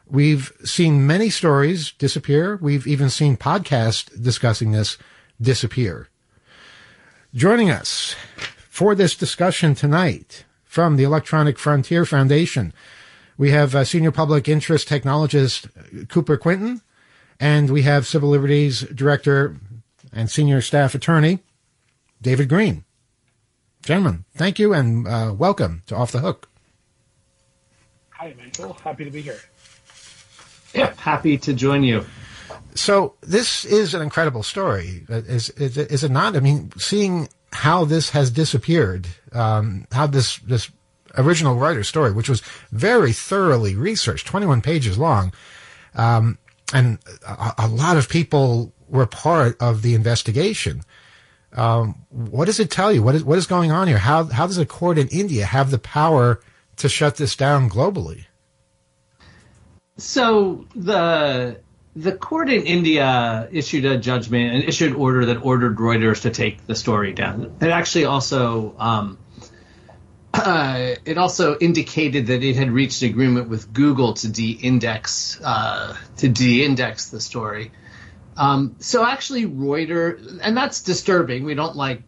We've 0.08 0.52
seen 0.62 1.08
many 1.08 1.30
stories 1.30 1.90
disappear. 1.98 2.60
We've 2.62 2.86
even 2.86 3.10
seen 3.10 3.36
podcasts 3.36 4.22
discussing 4.22 4.70
this 4.70 4.98
disappear. 5.40 6.08
Joining 7.34 7.70
us 7.70 8.14
for 8.68 8.94
this 8.94 9.16
discussion 9.16 9.74
tonight 9.74 10.44
from 10.70 10.94
the 10.94 11.02
Electronic 11.02 11.58
Frontier 11.58 12.04
Foundation, 12.04 12.72
we 13.36 13.50
have 13.50 13.74
uh, 13.74 13.82
Senior 13.82 14.12
Public 14.12 14.48
Interest 14.48 14.88
Technologist 14.88 15.68
Cooper 16.08 16.36
Quintin, 16.36 16.80
and 17.40 17.70
we 17.70 17.82
have 17.82 18.06
Civil 18.06 18.28
Liberties 18.28 18.82
Director 18.82 19.56
and 20.12 20.30
Senior 20.30 20.60
Staff 20.60 20.94
Attorney 20.94 21.40
David 22.22 22.48
Greene. 22.48 22.84
Gentlemen, 23.82 24.24
thank 24.36 24.60
you 24.60 24.72
and 24.72 25.08
uh, 25.08 25.34
welcome 25.36 25.82
to 25.86 25.96
Off 25.96 26.12
the 26.12 26.20
Hook. 26.20 26.48
Hi, 28.10 28.32
Michael. 28.38 28.74
Happy 28.74 29.04
to 29.04 29.10
be 29.10 29.22
here. 29.22 29.40
Yeah, 30.72 30.94
happy 30.98 31.36
to 31.38 31.52
join 31.52 31.82
you. 31.82 32.04
So 32.76 33.14
this 33.22 33.64
is 33.64 33.92
an 33.92 34.02
incredible 34.02 34.44
story, 34.44 35.04
Uh, 35.10 35.14
is, 35.26 35.50
is, 35.50 36.04
it 36.04 36.10
not? 36.12 36.36
I 36.36 36.40
mean, 36.40 36.70
seeing 36.78 37.28
how 37.52 37.84
this 37.84 38.10
has 38.10 38.30
disappeared, 38.30 39.08
um, 39.32 39.86
how 39.92 40.06
this 40.06 40.38
this 40.38 40.70
original 41.16 41.56
Reuters 41.56 41.86
story, 41.86 42.12
which 42.12 42.28
was 42.28 42.42
very 42.70 43.12
thoroughly 43.12 43.74
researched, 43.74 44.26
21 44.26 44.60
pages 44.60 44.98
long, 44.98 45.32
um, 45.94 46.38
and 46.72 46.98
a, 47.26 47.54
a 47.58 47.68
lot 47.68 47.96
of 47.96 48.08
people 48.08 48.72
were 48.88 49.06
part 49.06 49.60
of 49.60 49.82
the 49.82 49.94
investigation. 49.94 50.82
Um, 51.52 52.06
what 52.10 52.44
does 52.44 52.60
it 52.60 52.70
tell 52.70 52.92
you? 52.92 53.02
What 53.02 53.16
is 53.16 53.24
what 53.24 53.38
is 53.38 53.46
going 53.46 53.72
on 53.72 53.88
here? 53.88 53.98
How 53.98 54.24
how 54.24 54.46
does 54.46 54.58
a 54.58 54.66
court 54.66 54.98
in 54.98 55.08
India 55.08 55.44
have 55.44 55.70
the 55.70 55.78
power 55.78 56.40
to 56.76 56.88
shut 56.88 57.16
this 57.16 57.34
down 57.34 57.68
globally? 57.68 58.26
So 59.96 60.66
the 60.74 61.60
the 61.96 62.12
court 62.12 62.50
in 62.50 62.62
India 62.62 63.48
issued 63.50 63.84
a 63.84 63.98
judgment 63.98 64.54
and 64.54 64.64
issued 64.64 64.92
an 64.92 64.96
order 64.96 65.26
that 65.26 65.44
ordered 65.44 65.76
Reuters 65.76 66.22
to 66.22 66.30
take 66.30 66.66
the 66.66 66.74
story 66.74 67.12
down. 67.12 67.56
It 67.60 67.68
actually 67.68 68.04
also 68.04 68.74
um, 68.78 69.18
uh, 70.32 70.94
it 71.04 71.18
also 71.18 71.58
indicated 71.58 72.28
that 72.28 72.42
it 72.42 72.54
had 72.56 72.70
reached 72.70 73.02
an 73.02 73.10
agreement 73.10 73.48
with 73.48 73.72
Google 73.72 74.14
to 74.14 74.28
de-index 74.28 75.40
uh, 75.42 75.96
to 76.18 76.28
de-index 76.28 77.10
the 77.10 77.20
story. 77.20 77.72
Um, 78.36 78.76
so 78.78 79.04
actually, 79.04 79.46
Reuters, 79.46 80.38
and 80.40 80.56
that's 80.56 80.82
disturbing. 80.82 81.44
We 81.44 81.54
don't 81.54 81.76
like 81.76 82.02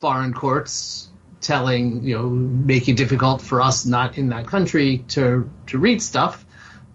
foreign 0.00 0.32
courts 0.32 1.08
telling, 1.42 2.02
you 2.02 2.16
know, 2.16 2.28
making 2.28 2.94
difficult 2.94 3.42
for 3.42 3.60
us 3.60 3.84
not 3.84 4.16
in 4.16 4.30
that 4.30 4.46
country 4.46 5.04
to 5.08 5.50
to 5.66 5.78
read 5.78 6.00
stuff. 6.00 6.45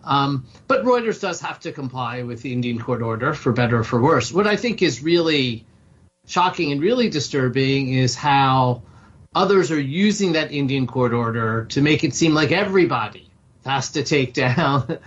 Um, 0.03 0.45
but 0.67 0.83
Reuters 0.83 1.21
does 1.21 1.41
have 1.41 1.59
to 1.61 1.71
comply 1.71 2.23
with 2.23 2.41
the 2.41 2.53
Indian 2.53 2.79
court 2.79 3.01
order, 3.01 3.33
for 3.33 3.51
better 3.51 3.79
or 3.79 3.83
for 3.83 4.01
worse. 4.01 4.31
What 4.31 4.47
I 4.47 4.55
think 4.55 4.81
is 4.81 5.03
really 5.03 5.65
shocking 6.25 6.71
and 6.71 6.81
really 6.81 7.09
disturbing 7.09 7.93
is 7.93 8.15
how 8.15 8.83
others 9.33 9.71
are 9.71 9.79
using 9.79 10.33
that 10.33 10.51
Indian 10.51 10.87
court 10.87 11.13
order 11.13 11.65
to 11.65 11.81
make 11.81 12.03
it 12.03 12.13
seem 12.13 12.33
like 12.33 12.51
everybody 12.51 13.29
has 13.65 13.91
to 13.91 14.03
take 14.03 14.33
down 14.45 14.97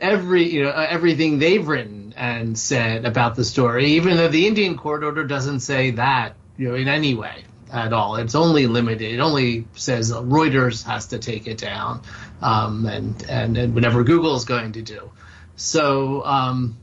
every 0.00 0.52
you 0.52 0.64
know 0.64 0.70
everything 0.70 1.38
they've 1.38 1.66
written 1.66 2.14
and 2.16 2.32
and 2.42 2.58
said 2.58 3.04
about 3.04 3.34
the 3.34 3.44
story, 3.44 3.92
even 3.92 4.16
though 4.16 4.28
the 4.28 4.46
Indian 4.46 4.76
court 4.76 5.04
order 5.04 5.24
doesn't 5.24 5.60
say 5.60 5.92
that 5.92 6.34
you 6.56 6.68
know 6.68 6.74
in 6.74 6.88
any 6.88 7.14
way 7.14 7.44
at 7.72 7.92
all. 7.92 8.16
It's 8.16 8.34
only 8.34 8.66
limited. 8.66 9.12
It 9.12 9.20
only 9.20 9.66
says 9.74 10.12
Reuters 10.12 10.84
has 10.84 11.06
to 11.08 11.18
take 11.18 11.46
it 11.46 11.58
down, 11.58 12.02
um, 12.40 12.86
and, 12.86 13.22
and 13.28 13.56
and 13.56 13.74
whatever 13.74 14.04
Google 14.04 14.36
is 14.36 14.44
going 14.44 14.72
to 14.72 14.82
do. 14.82 15.10
So 15.56 16.24
um, 16.24 16.76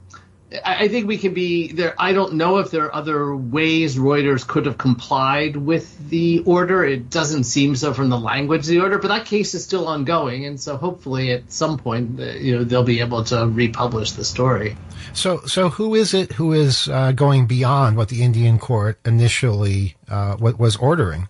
I, 0.65 0.87
think 0.87 1.07
we 1.07 1.17
can 1.17 1.35
be 1.35 1.71
there. 1.73 1.93
I 1.99 2.13
don't 2.13 2.33
know 2.33 2.57
if 2.57 2.71
there 2.71 2.85
are 2.85 2.95
other 2.95 3.35
ways 3.35 3.97
Reuters 3.97 4.47
could 4.47 4.65
have 4.65 4.79
complied 4.79 5.55
with 5.55 6.09
the 6.09 6.39
order. 6.39 6.83
It 6.83 7.11
doesn't 7.11 7.43
seem 7.43 7.75
so 7.75 7.93
from 7.93 8.09
the 8.09 8.17
language 8.17 8.61
of 8.61 8.67
the 8.67 8.79
order, 8.79 8.97
but 8.97 9.09
that 9.09 9.27
case 9.27 9.53
is 9.53 9.63
still 9.63 9.87
ongoing, 9.87 10.45
and 10.45 10.59
so 10.59 10.75
hopefully 10.75 11.31
at 11.31 11.51
some 11.51 11.77
point, 11.77 12.19
uh, 12.19 12.23
you 12.31 12.57
know, 12.57 12.63
they'll 12.63 12.83
be 12.83 12.99
able 12.99 13.23
to 13.25 13.45
republish 13.45 14.13
the 14.13 14.25
story. 14.25 14.75
So, 15.13 15.41
so 15.41 15.69
who 15.69 15.93
is 15.93 16.15
it 16.15 16.33
who 16.33 16.53
is 16.53 16.87
uh, 16.87 17.11
going 17.11 17.45
beyond 17.45 17.95
what 17.95 18.09
the 18.09 18.23
Indian 18.23 18.57
court 18.57 18.97
initially 19.05 19.97
uh, 20.07 20.35
what 20.37 20.57
was 20.57 20.75
ordering? 20.77 21.29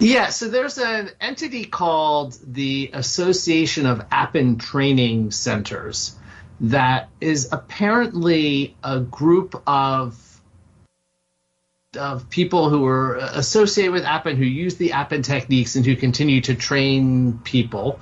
Yeah, 0.00 0.30
so 0.30 0.48
there's 0.48 0.78
an 0.78 1.10
entity 1.20 1.64
called 1.64 2.36
the 2.44 2.90
Association 2.92 3.86
of 3.86 4.04
Appin 4.10 4.58
Training 4.58 5.32
Centers 5.32 6.17
that 6.60 7.08
is 7.20 7.48
apparently 7.52 8.76
a 8.82 9.00
group 9.00 9.62
of 9.66 10.24
of 11.96 12.28
people 12.28 12.68
who 12.68 12.84
are 12.84 13.16
associated 13.16 13.92
with 13.92 14.04
Appin, 14.04 14.36
who 14.36 14.44
use 14.44 14.76
the 14.76 14.92
Appin 14.92 15.22
techniques 15.22 15.74
and 15.74 15.86
who 15.86 15.96
continue 15.96 16.40
to 16.42 16.54
train 16.54 17.38
people. 17.38 17.98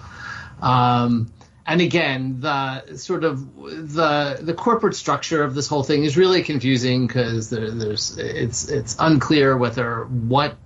Um, 0.60 1.32
and 1.66 1.80
again, 1.80 2.40
the 2.40 2.96
sort 2.96 3.24
of 3.24 3.54
the 3.56 4.38
the 4.40 4.54
corporate 4.54 4.94
structure 4.94 5.42
of 5.42 5.54
this 5.54 5.66
whole 5.66 5.82
thing 5.82 6.04
is 6.04 6.16
really 6.16 6.42
confusing 6.42 7.06
because 7.06 7.50
there, 7.50 7.70
there's 7.70 8.16
it's 8.18 8.68
it's 8.68 8.96
unclear 8.98 9.56
whether 9.56 10.04
what 10.04 10.56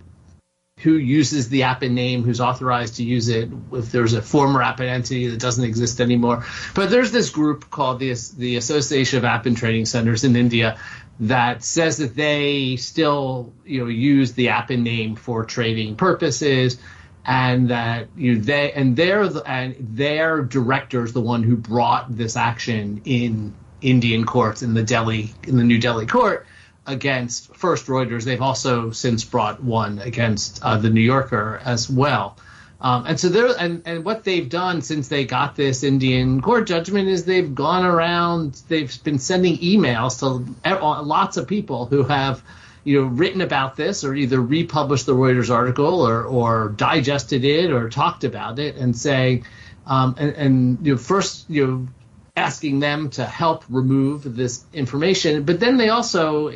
who 0.83 0.95
uses 0.95 1.49
the 1.49 1.65
Appin 1.65 1.95
name, 1.95 2.23
who's 2.23 2.41
authorized 2.41 2.97
to 2.97 3.05
use 3.05 3.29
it, 3.29 3.51
if 3.73 3.93
there's 3.93 4.15
a 4.15 4.23
former 4.23 4.63
Appin 4.63 4.89
entity 4.89 5.29
that 5.29 5.39
doesn't 5.39 5.65
exist 5.65 6.01
anymore. 6.01 6.45
But 6.75 6.91
there's 6.91 7.13
this 7.13 7.31
group 7.31 7.71
called 7.71 8.01
the 8.01 8.15
the 8.37 8.57
Association 8.57 9.19
of 9.19 9.25
Appin 9.25 9.55
Training 9.55 9.87
Centers 9.87 10.25
in 10.25 10.37
India 10.37 10.79
that 11.21 11.63
says 11.63 11.99
that 11.99 12.17
they 12.17 12.77
still 12.77 13.53
you 13.65 13.81
know 13.81 13.87
use 13.87 14.33
the 14.33 14.49
Appin 14.49 14.83
name 14.83 15.17
for 15.17 15.45
trading 15.45 15.97
purposes 15.97 16.79
and 17.27 17.69
that 17.69 18.09
you 18.17 18.41
they 18.41 18.73
and 18.73 18.97
they're 18.97 19.29
the, 19.29 19.43
and 19.49 19.77
their 19.79 20.43
director 20.43 21.05
is 21.05 21.13
the 21.13 21.21
one 21.21 21.43
who 21.43 21.57
brought 21.57 22.17
this 22.17 22.37
action 22.37 23.03
in 23.05 23.55
Indian 23.83 24.25
courts 24.25 24.63
in 24.63 24.73
the 24.73 24.83
Delhi 24.83 25.35
in 25.47 25.59
the 25.59 25.65
New 25.65 25.79
Delhi 25.79 26.07
court 26.07 26.47
against 26.87 27.55
first 27.57 27.87
Reuters. 27.87 28.25
They've 28.25 28.41
also 28.41 28.91
since 28.91 29.25
brought 29.25 29.63
one 29.63 29.99
against 29.99 30.63
uh, 30.63 30.77
the 30.79 30.91
New 30.91 31.01
Yorker 31.01 31.61
as 31.65 31.89
well. 31.89 32.37
Um, 32.83 33.05
and 33.07 33.21
so 33.21 33.29
there 33.29 33.49
and, 33.59 33.83
and 33.85 34.05
what 34.05 34.25
they've 34.25 34.49
done 34.49 34.81
since 34.81 35.09
they 35.09 35.27
got 35.27 35.55
this 35.55 35.85
Indian 35.85 36.41
court 36.41 36.67
judgment 36.67 37.09
is 37.09 37.25
they've 37.25 37.55
gone 37.55 37.85
around, 37.85 38.55
they've 38.69 39.05
been 39.05 39.19
sending 39.19 39.59
emails 39.59 40.21
to 40.21 41.03
lots 41.03 41.37
of 41.37 41.47
people 41.47 41.85
who 41.85 42.05
have 42.05 42.43
you 42.83 43.03
know 43.03 43.09
written 43.09 43.43
about 43.43 43.77
this 43.77 44.03
or 44.03 44.15
either 44.15 44.41
republished 44.41 45.05
the 45.05 45.15
Reuters 45.15 45.51
article 45.51 46.01
or 46.01 46.25
or 46.25 46.71
digested 46.71 47.45
it 47.45 47.71
or 47.71 47.91
talked 47.91 48.25
about 48.25 48.59
it 48.59 48.77
and 48.77 48.97
say, 48.97 49.43
um, 49.87 50.15
and, 50.19 50.33
and 50.33 50.87
you 50.87 50.95
know 50.95 50.99
first 50.99 51.51
you 51.51 51.67
know 51.67 51.89
asking 52.35 52.81
them 52.81 53.11
to 53.11 53.27
help 53.27 53.65
remove 53.69 54.37
this 54.37 54.65
information 54.73 55.43
but 55.43 55.61
then 55.61 55.77
they 55.77 55.91
also 55.91 56.53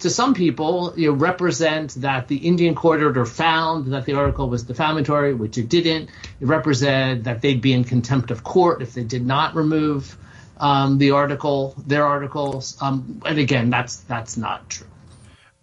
to 0.00 0.10
some 0.10 0.34
people 0.34 0.92
you 0.96 1.10
know 1.10 1.16
represent 1.16 1.94
that 1.96 2.28
the 2.28 2.36
Indian 2.36 2.74
court 2.74 3.02
order 3.02 3.24
found 3.24 3.92
that 3.92 4.04
the 4.04 4.14
article 4.14 4.48
was 4.48 4.64
defamatory 4.64 5.34
which 5.34 5.58
it 5.58 5.68
didn't. 5.68 6.10
It 6.40 6.46
represented 6.46 7.24
that 7.24 7.40
they'd 7.40 7.60
be 7.60 7.72
in 7.72 7.84
contempt 7.84 8.30
of 8.30 8.44
court 8.44 8.82
if 8.82 8.94
they 8.94 9.04
did 9.04 9.24
not 9.26 9.54
remove 9.54 10.16
um, 10.58 10.98
the 10.98 11.12
article 11.12 11.74
their 11.86 12.06
articles. 12.06 12.76
Um, 12.80 13.22
and 13.24 13.38
again 13.38 13.70
that's 13.70 13.96
that's 13.96 14.36
not 14.36 14.68
true. 14.68 14.86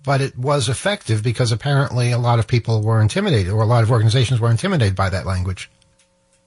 But 0.04 0.22
it 0.22 0.38
was 0.38 0.68
effective 0.68 1.22
because 1.22 1.52
apparently 1.52 2.12
a 2.12 2.18
lot 2.18 2.40
of 2.40 2.48
people 2.48 2.82
were 2.82 3.02
intimidated, 3.02 3.54
or 3.54 3.62
a 3.62 3.68
lot 3.68 3.84
of 3.84 3.92
organizations 3.92 4.40
were 4.40 4.50
intimidated 4.50 4.96
by 4.96 5.10
that 5.10 5.28
language. 5.28 5.70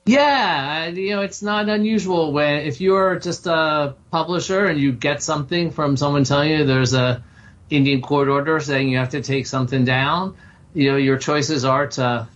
Yeah, 0.06 0.88
you 0.88 1.10
know, 1.16 1.22
it's 1.22 1.40
not 1.40 1.68
unusual 1.68 2.32
when 2.32 2.66
if 2.66 2.80
you're 2.80 3.18
just 3.18 3.46
a 3.46 3.94
publisher 4.10 4.66
and 4.66 4.78
you 4.78 4.92
get 4.92 5.22
something 5.22 5.70
from 5.70 5.96
someone 5.96 6.24
telling 6.24 6.50
you 6.50 6.64
there's 6.64 6.92
a 6.92 7.22
Indian 7.70 8.02
court 8.02 8.28
order 8.28 8.60
saying 8.60 8.88
you 8.88 8.98
have 8.98 9.10
to 9.10 9.22
take 9.22 9.46
something 9.46 9.84
down, 9.84 10.36
you 10.74 10.90
know, 10.90 10.96
your 10.96 11.18
choices 11.18 11.64
are 11.64 11.86
to 11.86 12.28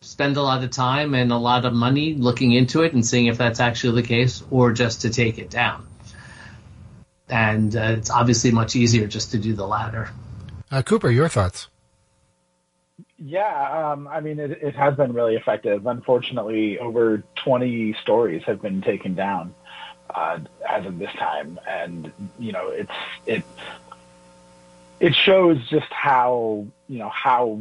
spend 0.00 0.36
a 0.36 0.42
lot 0.42 0.62
of 0.62 0.70
time 0.70 1.14
and 1.14 1.32
a 1.32 1.36
lot 1.36 1.64
of 1.64 1.72
money 1.72 2.14
looking 2.14 2.52
into 2.52 2.82
it 2.82 2.92
and 2.92 3.04
seeing 3.04 3.26
if 3.26 3.38
that's 3.38 3.60
actually 3.60 4.00
the 4.00 4.06
case, 4.06 4.42
or 4.50 4.72
just 4.72 5.02
to 5.02 5.10
take 5.10 5.38
it 5.38 5.50
down. 5.50 5.86
And 7.28 7.74
uh, 7.74 7.96
it's 7.98 8.10
obviously 8.10 8.52
much 8.52 8.76
easier 8.76 9.06
just 9.06 9.32
to 9.32 9.38
do 9.38 9.54
the 9.54 9.66
latter. 9.66 10.10
Uh, 10.70 10.82
Cooper, 10.82 11.10
your 11.10 11.28
thoughts? 11.28 11.68
Yeah, 13.16 13.92
um, 13.92 14.06
I 14.06 14.20
mean, 14.20 14.38
it, 14.38 14.50
it, 14.62 14.76
has 14.76 14.94
been 14.94 15.12
really 15.12 15.34
effective. 15.34 15.86
Unfortunately, 15.86 16.78
over 16.78 17.24
20 17.44 17.96
stories 18.02 18.42
have 18.44 18.62
been 18.62 18.80
taken 18.80 19.14
down 19.14 19.54
uh, 20.14 20.38
as 20.68 20.86
of 20.86 20.98
this 20.98 21.12
time, 21.14 21.58
and 21.68 22.12
you 22.38 22.52
know, 22.52 22.68
it's 22.68 22.92
it 23.26 23.42
it 25.00 25.14
shows 25.14 25.58
just 25.68 25.90
how 25.92 26.66
you 26.88 26.98
know 26.98 27.08
how 27.08 27.60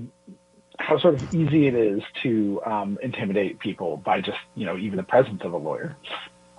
how 0.80 0.98
sort 1.00 1.16
of 1.16 1.34
easy 1.34 1.68
it 1.68 1.74
is 1.76 2.04
to 2.24 2.62
um, 2.66 2.98
intimidate 3.02 3.60
people 3.60 3.98
by 3.98 4.22
just 4.22 4.40
you 4.56 4.66
know 4.66 4.78
even 4.78 4.98
the 4.98 5.04
presence 5.04 5.44
of 5.44 5.54
a 5.54 5.58
lawyer, 5.58 5.96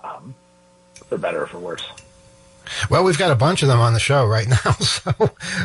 um, 0.03 0.35
for 1.07 1.17
better 1.17 1.43
or 1.43 1.47
for 1.47 1.59
worse. 1.59 1.87
Well, 2.89 3.03
we've 3.03 3.17
got 3.17 3.31
a 3.31 3.35
bunch 3.35 3.63
of 3.63 3.67
them 3.67 3.79
on 3.79 3.93
the 3.93 3.99
show 3.99 4.25
right 4.25 4.47
now, 4.65 4.71
so 4.73 5.11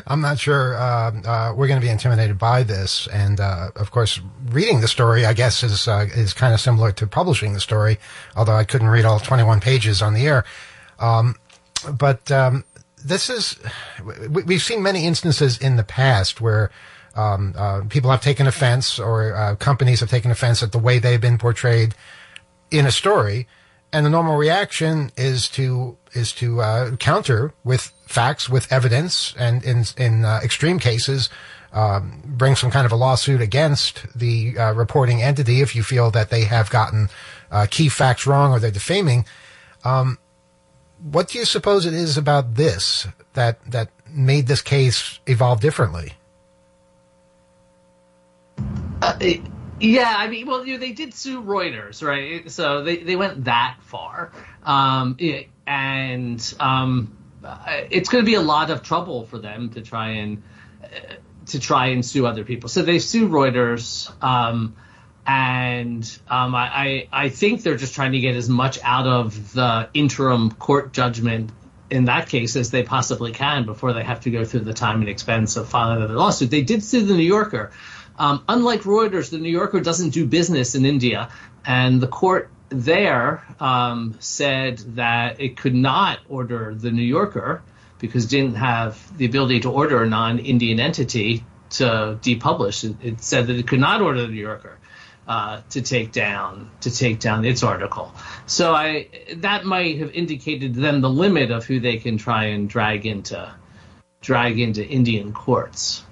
I'm 0.07 0.21
not 0.21 0.39
sure 0.39 0.75
uh, 0.75 1.13
uh, 1.25 1.55
we're 1.55 1.69
going 1.69 1.81
to 1.81 1.85
be 1.85 1.91
intimidated 1.91 2.39
by 2.39 2.63
this. 2.63 3.07
And 3.09 3.41
uh, 3.41 3.71
of 3.77 3.91
course, 3.91 4.21
reading 4.47 4.81
the 4.81 4.89
story, 4.89 5.27
I 5.27 5.35
guess, 5.35 5.63
is 5.63 5.87
uh, 5.87 6.07
is 6.15 6.33
kind 6.33 6.55
of 6.55 6.61
similar 6.61 6.93
to 6.93 7.07
publishing 7.07 7.53
the 7.53 7.61
story, 7.61 7.99
although 8.37 8.57
I 8.57 8.65
couldn't 8.65 8.89
read 8.89 9.05
all 9.05 9.21
21 9.21 9.61
pages 9.61 10.01
on 10.01 10.15
the 10.15 10.27
air. 10.27 10.45
Um, 10.99 11.37
but 11.93 12.31
um, 12.31 12.65
this 13.05 13.31
is 13.31 13.59
we, 14.31 14.55
have 14.55 14.63
seen 14.63 14.83
many 14.83 15.07
instances 15.07 15.59
in 15.59 15.77
the 15.77 15.85
past 15.85 16.41
where. 16.41 16.71
Um, 17.17 17.55
uh, 17.57 17.83
people 17.89 18.11
have 18.11 18.23
taken 18.23 18.49
offense, 18.49 18.99
or 18.99 19.37
uh, 19.37 19.55
companies 19.55 20.01
have 20.01 20.11
taken 20.11 20.33
offense 20.33 20.65
at 20.65 20.73
the 20.73 20.81
way 20.81 20.99
they've 20.99 21.21
been 21.21 21.39
portrayed 21.39 21.95
in 22.73 22.87
a 22.87 22.91
story, 22.91 23.47
and 23.93 24.05
the 24.05 24.11
normal 24.11 24.37
reaction 24.37 25.13
is 25.17 25.49
to 25.51 25.97
is 26.13 26.33
to 26.33 26.61
uh, 26.61 26.97
counter 26.97 27.55
with 27.63 27.93
facts, 28.07 28.49
with 28.49 28.73
evidence, 28.73 29.33
and 29.39 29.63
in 29.63 29.85
in 29.97 30.25
uh, 30.25 30.41
extreme 30.43 30.81
cases, 30.81 31.31
um, 31.73 32.23
bring 32.25 32.57
some 32.57 32.71
kind 32.71 32.87
of 32.87 32.93
a 32.93 32.97
lawsuit 32.97 33.41
against 33.41 34.07
the 34.19 34.59
uh, 34.59 34.73
reporting 34.73 35.23
entity 35.23 35.61
if 35.61 35.77
you 35.77 35.83
feel 35.83 36.11
that 36.11 36.31
they 36.31 36.45
have 36.45 36.71
gotten 36.71 37.09
uh, 37.51 37.67
key 37.71 37.89
facts 37.89 38.27
wrong 38.27 38.53
or 38.53 38.59
they're 38.59 38.71
defaming. 38.71 39.25
Um, 39.85 40.19
what 41.11 41.29
do 41.29 41.39
you 41.39 41.45
suppose 41.45 41.85
it 41.85 41.93
is 41.95 42.17
about 42.17 42.55
this 42.55 43.07
that 43.35 43.63
that 43.71 43.91
made 44.09 44.47
this 44.47 44.63
case 44.63 45.19
evolve 45.27 45.61
differently? 45.61 46.15
Uh, 49.03 49.17
it- 49.21 49.43
yeah, 49.81 50.15
I 50.17 50.29
mean, 50.29 50.47
well, 50.47 50.65
you 50.65 50.75
know, 50.75 50.79
they 50.79 50.93
did 50.93 51.13
sue 51.13 51.43
Reuters, 51.43 52.01
right? 52.01 52.49
So 52.49 52.85
they, 52.85 52.99
they 52.99 53.17
went 53.17 53.45
that 53.45 53.77
far, 53.83 54.31
um, 54.63 55.17
it, 55.19 55.49
and 55.67 56.55
um, 56.61 57.19
it's 57.91 58.09
going 58.09 58.25
to 58.25 58.27
be 58.27 58.37
a 58.37 58.41
lot 58.41 58.71
of 58.71 58.83
trouble 58.83 59.27
for 59.27 59.37
them 59.39 59.71
to 59.71 59.83
try 59.83 60.11
and 60.11 60.43
uh, 60.83 60.87
to 61.47 61.59
try 61.59 61.87
and 61.87 62.05
sue 62.05 62.25
other 62.25 62.45
people. 62.45 62.69
So 62.69 62.83
they 62.83 63.01
sue 63.01 63.29
Reuters, 63.29 64.11
um, 64.23 64.77
and 65.27 66.19
um, 66.29 66.55
I, 66.55 67.09
I 67.11 67.31
think 67.31 67.63
they're 67.63 67.77
just 67.77 67.95
trying 67.95 68.13
to 68.13 68.21
get 68.21 68.37
as 68.37 68.49
much 68.49 68.79
out 68.83 69.07
of 69.07 69.53
the 69.55 69.89
interim 69.95 70.51
court 70.51 70.93
judgment 70.93 71.51
in 71.91 72.07
that 72.07 72.29
case 72.29 72.57
as 72.57 72.71
they 72.71 72.83
possibly 72.83 73.33
can 73.33 73.65
before 73.65 73.93
they 73.93 74.03
have 74.03 74.21
to 74.21 74.31
go 74.31 74.45
through 74.45 74.61
the 74.61 74.75
time 74.75 75.01
and 75.01 75.09
expense 75.09 75.57
of 75.57 75.69
filing 75.69 75.99
another 75.99 76.15
lawsuit. 76.15 76.51
They 76.51 76.63
did 76.63 76.83
sue 76.83 77.05
the 77.05 77.15
New 77.15 77.23
Yorker. 77.23 77.73
Um, 78.19 78.45
unlike 78.49 78.83
Reuters, 78.83 79.31
the 79.31 79.39
New 79.39 79.51
Yorker 79.51 79.81
doesn't 79.81 80.11
do 80.11 80.27
business 80.27 80.75
in 80.75 80.85
India, 80.85 81.31
and 81.65 82.01
the 82.01 82.07
court 82.07 82.51
there 82.69 83.45
um, 83.61 84.17
said 84.21 84.79
that 84.97 85.41
it 85.41 85.57
could 85.57 85.75
not 85.75 86.21
order 86.29 86.75
the 86.75 86.91
New 86.91 87.03
Yorker 87.03 87.63
because 87.99 88.27
it 88.27 88.31
didn't 88.31 88.57
have 88.57 89.17
the 89.17 89.25
ability 89.25 89.61
to 89.61 89.71
order 89.71 90.03
a 90.03 90.09
non-Indian 90.09 90.81
entity 90.81 91.45
to 91.71 92.19
depublish. 92.23 92.85
It, 92.89 92.97
it 93.03 93.21
said 93.21 93.49
that 93.49 93.57
it 93.57 93.67
could 93.67 93.81
not 93.81 94.01
order 94.01 94.23
the 94.23 94.29
New 94.29 94.41
Yorker. 94.41 94.79
Uh, 95.27 95.63
to 95.71 95.83
take 95.83 96.13
down 96.13 96.71
to 96.81 96.95
take 96.95 97.21
down 97.21 97.45
its 97.45 97.63
article. 97.63 98.13
So 98.47 98.75
I 98.75 99.09
that 99.37 99.65
might 99.65 99.99
have 99.99 100.11
indicated 100.11 100.75
to 100.75 100.81
them 100.81 101.01
the 101.01 101.11
limit 101.11 101.51
of 101.51 101.65
who 101.65 101.81
they 101.81 101.97
can 101.97 102.19
try 102.19 102.47
and 102.47 102.69
drag 102.69 103.07
into 103.07 103.53
drag 104.21 104.59
into 104.59 104.87
Indian 104.87 105.33
courts. 105.33 106.03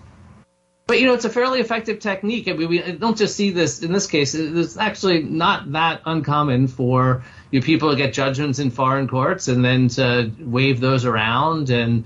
But 0.87 1.01
you 1.01 1.07
know, 1.07 1.15
it's 1.15 1.25
a 1.25 1.31
fairly 1.31 1.61
effective 1.61 2.01
technique. 2.01 2.49
I 2.49 2.53
mean, 2.53 2.69
we 2.69 2.93
don't 2.93 3.17
just 3.17 3.37
see 3.37 3.51
this 3.51 3.83
in 3.83 3.93
this 3.93 4.07
case. 4.07 4.35
It's 4.35 4.77
actually 4.77 5.23
not 5.23 5.73
that 5.73 6.03
uncommon 6.05 6.69
for 6.69 7.25
you 7.51 7.63
people 7.63 7.91
to 7.91 7.97
get 7.97 8.13
judgments 8.13 8.59
in 8.59 8.71
foreign 8.71 9.09
courts 9.09 9.49
and 9.49 9.65
then 9.65 9.89
to 9.89 10.31
wave 10.41 10.81
those 10.81 11.05
around 11.05 11.71
and 11.71 12.05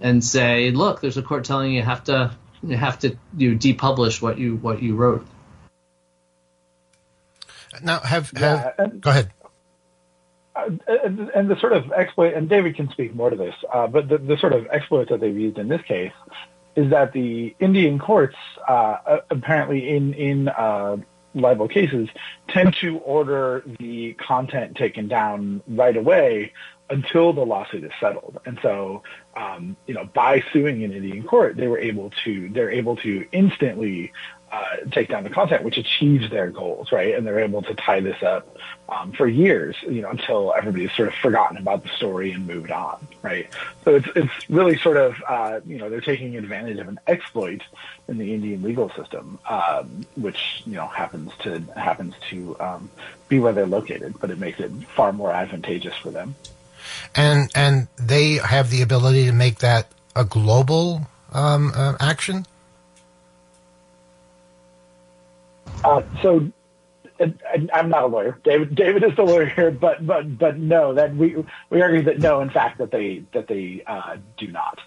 and 0.00 0.22
say, 0.22 0.70
look, 0.70 1.00
there's 1.00 1.16
a 1.16 1.22
court 1.22 1.44
telling 1.44 1.72
you 1.72 1.82
have 1.82 2.04
to 2.04 2.30
you 2.62 2.76
have 2.76 2.98
to 3.00 3.16
you 3.36 3.52
know, 3.52 3.58
depublish 3.58 4.20
what 4.20 4.38
you 4.38 4.56
what 4.56 4.82
you 4.82 4.94
wrote. 4.94 5.26
Now, 7.82 8.00
have, 8.00 8.32
Yeah, 8.38 8.70
and- 8.78 9.00
go 9.00 9.10
ahead. 9.10 9.30
Uh, 10.56 10.70
and, 11.04 11.28
and 11.30 11.48
the 11.48 11.56
sort 11.60 11.72
of 11.72 11.92
exploit, 11.92 12.34
and 12.34 12.48
David 12.48 12.74
can 12.74 12.90
speak 12.90 13.14
more 13.14 13.30
to 13.30 13.36
this, 13.36 13.54
uh, 13.72 13.86
but 13.86 14.08
the, 14.08 14.18
the 14.18 14.36
sort 14.38 14.52
of 14.52 14.66
exploit 14.68 15.08
that 15.08 15.20
they've 15.20 15.36
used 15.36 15.56
in 15.56 15.68
this 15.68 15.82
case 15.82 16.12
is 16.74 16.90
that 16.90 17.12
the 17.12 17.54
Indian 17.60 17.98
courts, 17.98 18.36
uh, 18.66 19.18
apparently 19.30 19.88
in 19.88 20.14
in 20.14 20.48
uh, 20.48 20.96
libel 21.34 21.68
cases, 21.68 22.08
tend 22.48 22.74
to 22.80 22.98
order 22.98 23.62
the 23.78 24.14
content 24.14 24.76
taken 24.76 25.06
down 25.06 25.62
right 25.68 25.96
away 25.96 26.52
until 26.90 27.32
the 27.32 27.44
lawsuit 27.44 27.84
is 27.84 27.92
settled. 28.00 28.40
And 28.46 28.58
so, 28.62 29.02
um, 29.36 29.76
you 29.86 29.94
know, 29.94 30.08
by 30.12 30.42
suing 30.52 30.82
an 30.84 30.92
Indian 30.92 31.22
court, 31.24 31.56
they 31.56 31.68
were 31.68 31.78
able 31.78 32.10
to 32.24 32.48
they're 32.48 32.70
able 32.70 32.96
to 32.96 33.26
instantly 33.32 34.12
uh, 34.50 34.76
take 34.90 35.08
down 35.08 35.24
the 35.24 35.30
content, 35.30 35.62
which 35.62 35.76
achieves 35.76 36.30
their 36.30 36.50
goals, 36.50 36.90
right? 36.92 37.14
And 37.14 37.26
they're 37.26 37.40
able 37.40 37.62
to 37.62 37.74
tie 37.74 38.00
this 38.00 38.22
up 38.22 38.56
um, 38.88 39.12
for 39.12 39.26
years, 39.26 39.76
you 39.82 40.00
know, 40.00 40.10
until 40.10 40.54
everybody's 40.56 40.92
sort 40.92 41.08
of 41.08 41.14
forgotten 41.14 41.58
about 41.58 41.82
the 41.82 41.90
story 41.90 42.32
and 42.32 42.46
moved 42.46 42.70
on, 42.70 43.06
right? 43.22 43.46
So 43.84 43.96
it's 43.96 44.08
it's 44.16 44.50
really 44.50 44.78
sort 44.78 44.96
of 44.96 45.16
uh, 45.28 45.60
you 45.66 45.78
know 45.78 45.90
they're 45.90 46.00
taking 46.00 46.36
advantage 46.36 46.78
of 46.78 46.88
an 46.88 46.98
exploit 47.06 47.62
in 48.08 48.18
the 48.18 48.32
Indian 48.34 48.62
legal 48.62 48.90
system, 48.90 49.38
um, 49.48 50.06
which 50.16 50.62
you 50.66 50.74
know 50.74 50.86
happens 50.86 51.32
to 51.40 51.60
happens 51.76 52.14
to 52.30 52.58
um, 52.60 52.90
be 53.28 53.38
where 53.38 53.52
they're 53.52 53.66
located, 53.66 54.14
but 54.20 54.30
it 54.30 54.38
makes 54.38 54.60
it 54.60 54.70
far 54.94 55.12
more 55.12 55.32
advantageous 55.32 55.94
for 55.96 56.10
them. 56.10 56.34
And 57.14 57.50
and 57.54 57.88
they 57.96 58.34
have 58.34 58.70
the 58.70 58.82
ability 58.82 59.26
to 59.26 59.32
make 59.32 59.58
that 59.58 59.92
a 60.16 60.24
global 60.24 61.06
um, 61.32 61.72
uh, 61.74 61.96
action. 62.00 62.46
Uh, 65.84 66.02
so 66.22 66.50
and- 67.20 67.38
and 67.52 67.70
I'm 67.72 67.88
not 67.88 68.04
a 68.04 68.06
lawyer. 68.06 68.38
David 68.44 68.74
David 68.74 69.04
is 69.04 69.16
the 69.16 69.22
lawyer 69.22 69.46
here, 69.46 69.70
but 69.70 70.06
but 70.06 70.38
but 70.38 70.58
no, 70.58 70.94
that 70.94 71.14
we 71.14 71.36
we 71.70 71.80
argue 71.82 72.02
that 72.02 72.18
no, 72.18 72.40
in 72.40 72.50
fact, 72.50 72.78
that 72.78 72.90
they 72.90 73.24
that 73.32 73.48
they 73.48 73.82
uh, 73.86 74.16
do 74.36 74.48
not. 74.48 74.78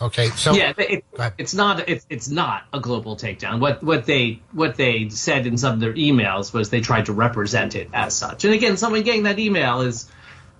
Okay, 0.00 0.28
so 0.28 0.52
yeah, 0.52 0.74
it, 0.76 1.04
it's 1.38 1.54
not 1.54 1.88
it's 1.88 2.04
it's 2.10 2.28
not 2.28 2.64
a 2.72 2.80
global 2.80 3.16
takedown. 3.16 3.60
What 3.60 3.82
what 3.82 4.04
they 4.04 4.42
what 4.52 4.76
they 4.76 5.08
said 5.08 5.46
in 5.46 5.56
some 5.56 5.72
of 5.74 5.80
their 5.80 5.94
emails 5.94 6.52
was 6.52 6.68
they 6.68 6.82
tried 6.82 7.06
to 7.06 7.14
represent 7.14 7.74
it 7.74 7.88
as 7.94 8.14
such. 8.14 8.44
And 8.44 8.52
again, 8.52 8.76
someone 8.76 9.02
getting 9.02 9.22
that 9.22 9.38
email 9.38 9.80
is, 9.80 10.10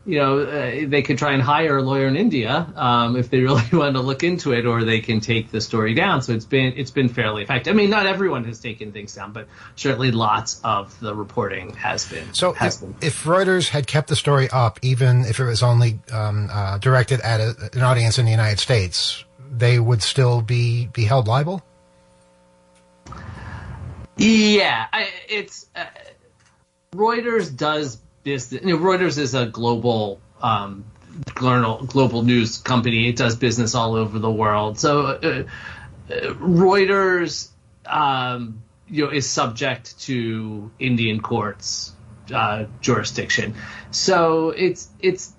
you 0.06 0.18
know, 0.20 0.38
uh, 0.38 0.88
they 0.88 1.02
could 1.02 1.18
try 1.18 1.32
and 1.32 1.42
hire 1.42 1.78
a 1.78 1.82
lawyer 1.82 2.06
in 2.06 2.16
India 2.16 2.72
um, 2.76 3.16
if 3.16 3.28
they 3.28 3.40
really 3.42 3.68
want 3.72 3.96
to 3.96 4.00
look 4.00 4.22
into 4.22 4.52
it, 4.52 4.64
or 4.64 4.84
they 4.84 5.00
can 5.00 5.20
take 5.20 5.50
the 5.50 5.60
story 5.60 5.94
down. 5.94 6.22
So 6.22 6.32
it's 6.32 6.44
been 6.44 6.74
it's 6.76 6.92
been 6.92 7.08
fairly 7.08 7.42
effective. 7.42 7.72
I 7.72 7.76
mean, 7.76 7.90
not 7.90 8.06
everyone 8.06 8.44
has 8.44 8.60
taken 8.60 8.92
things 8.92 9.14
down, 9.14 9.32
but 9.32 9.48
certainly 9.74 10.12
lots 10.12 10.60
of 10.62 10.98
the 11.00 11.14
reporting 11.14 11.74
has 11.74 12.08
been. 12.08 12.32
So 12.32 12.52
has 12.52 12.82
if, 12.82 13.02
if 13.02 13.24
Reuters 13.24 13.68
had 13.68 13.86
kept 13.86 14.08
the 14.08 14.16
story 14.16 14.48
up, 14.50 14.78
even 14.82 15.24
if 15.24 15.40
it 15.40 15.44
was 15.44 15.62
only 15.62 15.98
um, 16.12 16.48
uh, 16.52 16.78
directed 16.78 17.20
at 17.20 17.40
a, 17.40 17.70
an 17.72 17.82
audience 17.82 18.18
in 18.18 18.24
the 18.24 18.30
United 18.30 18.60
States, 18.60 19.24
they 19.50 19.78
would 19.78 20.02
still 20.02 20.40
be 20.40 20.86
be 20.86 21.04
held 21.04 21.26
liable. 21.26 21.62
Yeah, 24.16 24.86
I, 24.92 25.10
it's 25.28 25.66
uh, 25.74 25.84
Reuters 26.94 27.54
does 27.54 27.98
business. 28.26 28.62
You 28.62 28.76
know, 28.76 28.82
Reuters 28.82 29.16
is 29.16 29.34
a 29.34 29.46
global 29.46 30.20
um, 30.42 30.84
global 31.34 31.86
global 31.86 32.22
news 32.22 32.58
company. 32.58 33.08
It 33.08 33.16
does 33.16 33.36
business 33.36 33.74
all 33.74 33.94
over 33.94 34.18
the 34.18 34.30
world. 34.30 34.78
So 34.78 35.06
uh, 35.06 35.44
uh, 36.10 36.14
Reuters, 36.34 37.48
um, 37.86 38.62
you 38.88 39.06
know, 39.06 39.10
is 39.10 39.30
subject 39.30 39.98
to 40.00 40.70
Indian 40.78 41.20
courts 41.20 41.94
uh, 42.34 42.66
jurisdiction. 42.82 43.54
So 43.92 44.50
it's 44.50 44.88
it's 45.00 45.32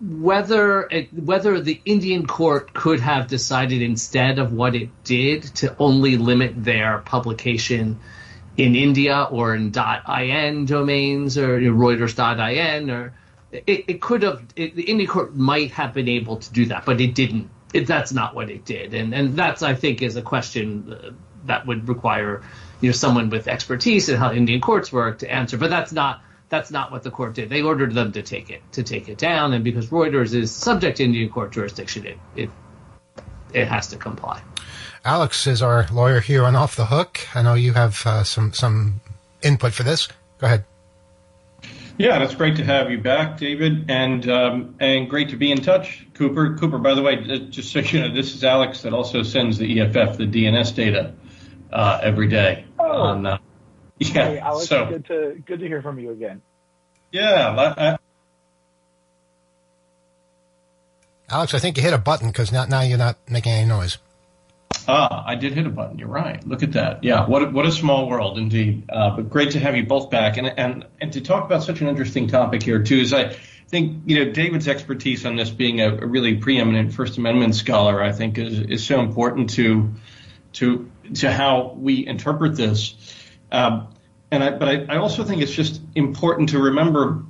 whether 0.00 0.88
it, 0.90 1.12
whether 1.12 1.60
the 1.60 1.80
Indian 1.84 2.26
court 2.26 2.72
could 2.72 3.00
have 3.00 3.28
decided 3.28 3.82
instead 3.82 4.38
of 4.38 4.52
what 4.52 4.74
it 4.74 4.88
did 5.04 5.42
to 5.56 5.76
only 5.78 6.16
limit 6.16 6.64
their 6.64 6.98
publication 6.98 8.00
in 8.56 8.74
India 8.74 9.26
or 9.30 9.54
in 9.54 9.72
.in 9.74 10.66
domains 10.66 11.38
or 11.38 11.58
you 11.58 11.72
know, 11.72 11.78
Reuters.in 11.78 12.90
or 12.90 13.14
it, 13.52 13.84
it 13.88 14.00
could 14.00 14.22
have 14.22 14.42
it, 14.56 14.74
the 14.74 14.82
Indian 14.82 15.08
court 15.08 15.34
might 15.36 15.72
have 15.72 15.92
been 15.92 16.08
able 16.08 16.36
to 16.36 16.52
do 16.52 16.66
that, 16.66 16.84
but 16.84 17.00
it 17.00 17.14
didn't. 17.14 17.50
It, 17.72 17.86
that's 17.86 18.12
not 18.12 18.34
what 18.34 18.50
it 18.50 18.64
did, 18.64 18.94
and 18.94 19.14
and 19.14 19.34
that's 19.36 19.62
I 19.62 19.74
think 19.74 20.02
is 20.02 20.16
a 20.16 20.22
question 20.22 20.92
uh, 20.92 21.10
that 21.46 21.66
would 21.66 21.88
require 21.88 22.42
you 22.80 22.88
know 22.88 22.92
someone 22.92 23.30
with 23.30 23.48
expertise 23.48 24.08
in 24.08 24.16
how 24.16 24.32
Indian 24.32 24.60
courts 24.60 24.92
work 24.92 25.20
to 25.20 25.30
answer. 25.30 25.56
But 25.56 25.70
that's 25.70 25.92
not 25.92 26.22
that's 26.48 26.70
not 26.70 26.90
what 26.90 27.02
the 27.02 27.10
court 27.10 27.34
did. 27.34 27.48
They 27.48 27.62
ordered 27.62 27.94
them 27.94 28.12
to 28.12 28.22
take 28.22 28.50
it 28.50 28.62
to 28.72 28.82
take 28.82 29.08
it 29.08 29.18
down, 29.18 29.52
and 29.52 29.64
because 29.64 29.88
Reuters 29.88 30.34
is 30.34 30.50
subject 30.50 30.98
to 30.98 31.04
Indian 31.04 31.30
court 31.30 31.52
jurisdiction, 31.52 32.06
it 32.06 32.18
it 32.36 32.50
it 33.54 33.68
has 33.68 33.88
to 33.88 33.96
comply. 33.96 34.42
Alex 35.04 35.46
is 35.46 35.62
our 35.62 35.86
lawyer 35.92 36.20
here 36.20 36.44
on 36.44 36.54
Off 36.54 36.76
the 36.76 36.86
Hook. 36.86 37.20
I 37.34 37.42
know 37.42 37.54
you 37.54 37.72
have 37.72 38.06
uh, 38.06 38.22
some 38.22 38.52
some 38.52 39.00
input 39.42 39.72
for 39.72 39.82
this. 39.82 40.08
Go 40.38 40.46
ahead. 40.46 40.64
Yeah, 41.98 42.18
that's 42.18 42.34
great 42.34 42.56
to 42.56 42.64
have 42.64 42.90
you 42.90 42.98
back, 42.98 43.36
David, 43.36 43.90
and 43.90 44.28
um, 44.28 44.76
and 44.80 45.10
great 45.10 45.28
to 45.30 45.36
be 45.36 45.50
in 45.50 45.60
touch, 45.60 46.06
Cooper. 46.14 46.56
Cooper, 46.56 46.78
by 46.78 46.94
the 46.94 47.02
way, 47.02 47.16
just 47.50 47.72
so 47.72 47.80
you 47.80 48.00
know, 48.00 48.14
this 48.14 48.34
is 48.34 48.44
Alex 48.44 48.82
that 48.82 48.92
also 48.92 49.22
sends 49.22 49.58
the 49.58 49.80
EFF, 49.80 50.16
the 50.16 50.26
DNS 50.26 50.74
data, 50.74 51.14
uh, 51.72 52.00
every 52.02 52.28
day. 52.28 52.64
Oh. 52.78 52.84
On, 52.84 53.26
uh, 53.26 53.38
yeah, 53.98 54.08
Hey, 54.12 54.38
Alex, 54.38 54.68
so 54.68 54.86
good 54.86 55.04
to 55.06 55.42
good 55.44 55.60
to 55.60 55.66
hear 55.66 55.82
from 55.82 55.98
you 55.98 56.10
again. 56.12 56.40
yeah, 57.10 57.74
I, 57.76 57.90
I, 57.90 57.98
Alex, 61.28 61.54
I 61.54 61.58
think 61.58 61.76
you 61.76 61.82
hit 61.82 61.92
a 61.92 61.98
button 61.98 62.28
because 62.28 62.52
now 62.52 62.64
now 62.66 62.82
you're 62.82 62.98
not 62.98 63.18
making 63.28 63.52
any 63.52 63.66
noise. 63.66 63.98
Ah, 64.88 65.24
I 65.26 65.34
did 65.34 65.52
hit 65.52 65.66
a 65.66 65.70
button. 65.70 65.98
You're 65.98 66.08
right. 66.08 66.46
Look 66.46 66.62
at 66.62 66.72
that. 66.72 67.04
Yeah, 67.04 67.26
what 67.26 67.52
what 67.52 67.66
a 67.66 67.72
small 67.72 68.08
world 68.08 68.38
indeed. 68.38 68.84
Uh, 68.88 69.16
but 69.16 69.30
great 69.30 69.52
to 69.52 69.60
have 69.60 69.76
you 69.76 69.84
both 69.84 70.10
back, 70.10 70.36
and 70.36 70.46
and 70.46 70.86
and 71.00 71.12
to 71.12 71.20
talk 71.20 71.44
about 71.44 71.62
such 71.62 71.80
an 71.80 71.88
interesting 71.88 72.28
topic 72.28 72.62
here 72.62 72.82
too. 72.82 72.98
Is 72.98 73.12
I 73.12 73.36
think 73.68 74.02
you 74.06 74.24
know 74.24 74.32
David's 74.32 74.68
expertise 74.68 75.24
on 75.24 75.36
this, 75.36 75.50
being 75.50 75.80
a, 75.80 75.88
a 75.88 76.06
really 76.06 76.36
preeminent 76.36 76.94
First 76.94 77.18
Amendment 77.18 77.54
scholar, 77.54 78.02
I 78.02 78.12
think 78.12 78.38
is 78.38 78.60
is 78.60 78.86
so 78.86 79.00
important 79.00 79.50
to 79.50 79.92
to 80.54 80.90
to 81.14 81.32
how 81.32 81.74
we 81.76 82.06
interpret 82.06 82.56
this. 82.56 82.94
Um, 83.50 83.88
and 84.30 84.42
I, 84.42 84.50
but 84.50 84.68
I, 84.68 84.94
I 84.94 84.96
also 84.96 85.24
think 85.24 85.42
it's 85.42 85.52
just 85.52 85.80
important 85.94 86.50
to 86.50 86.58
remember 86.58 87.24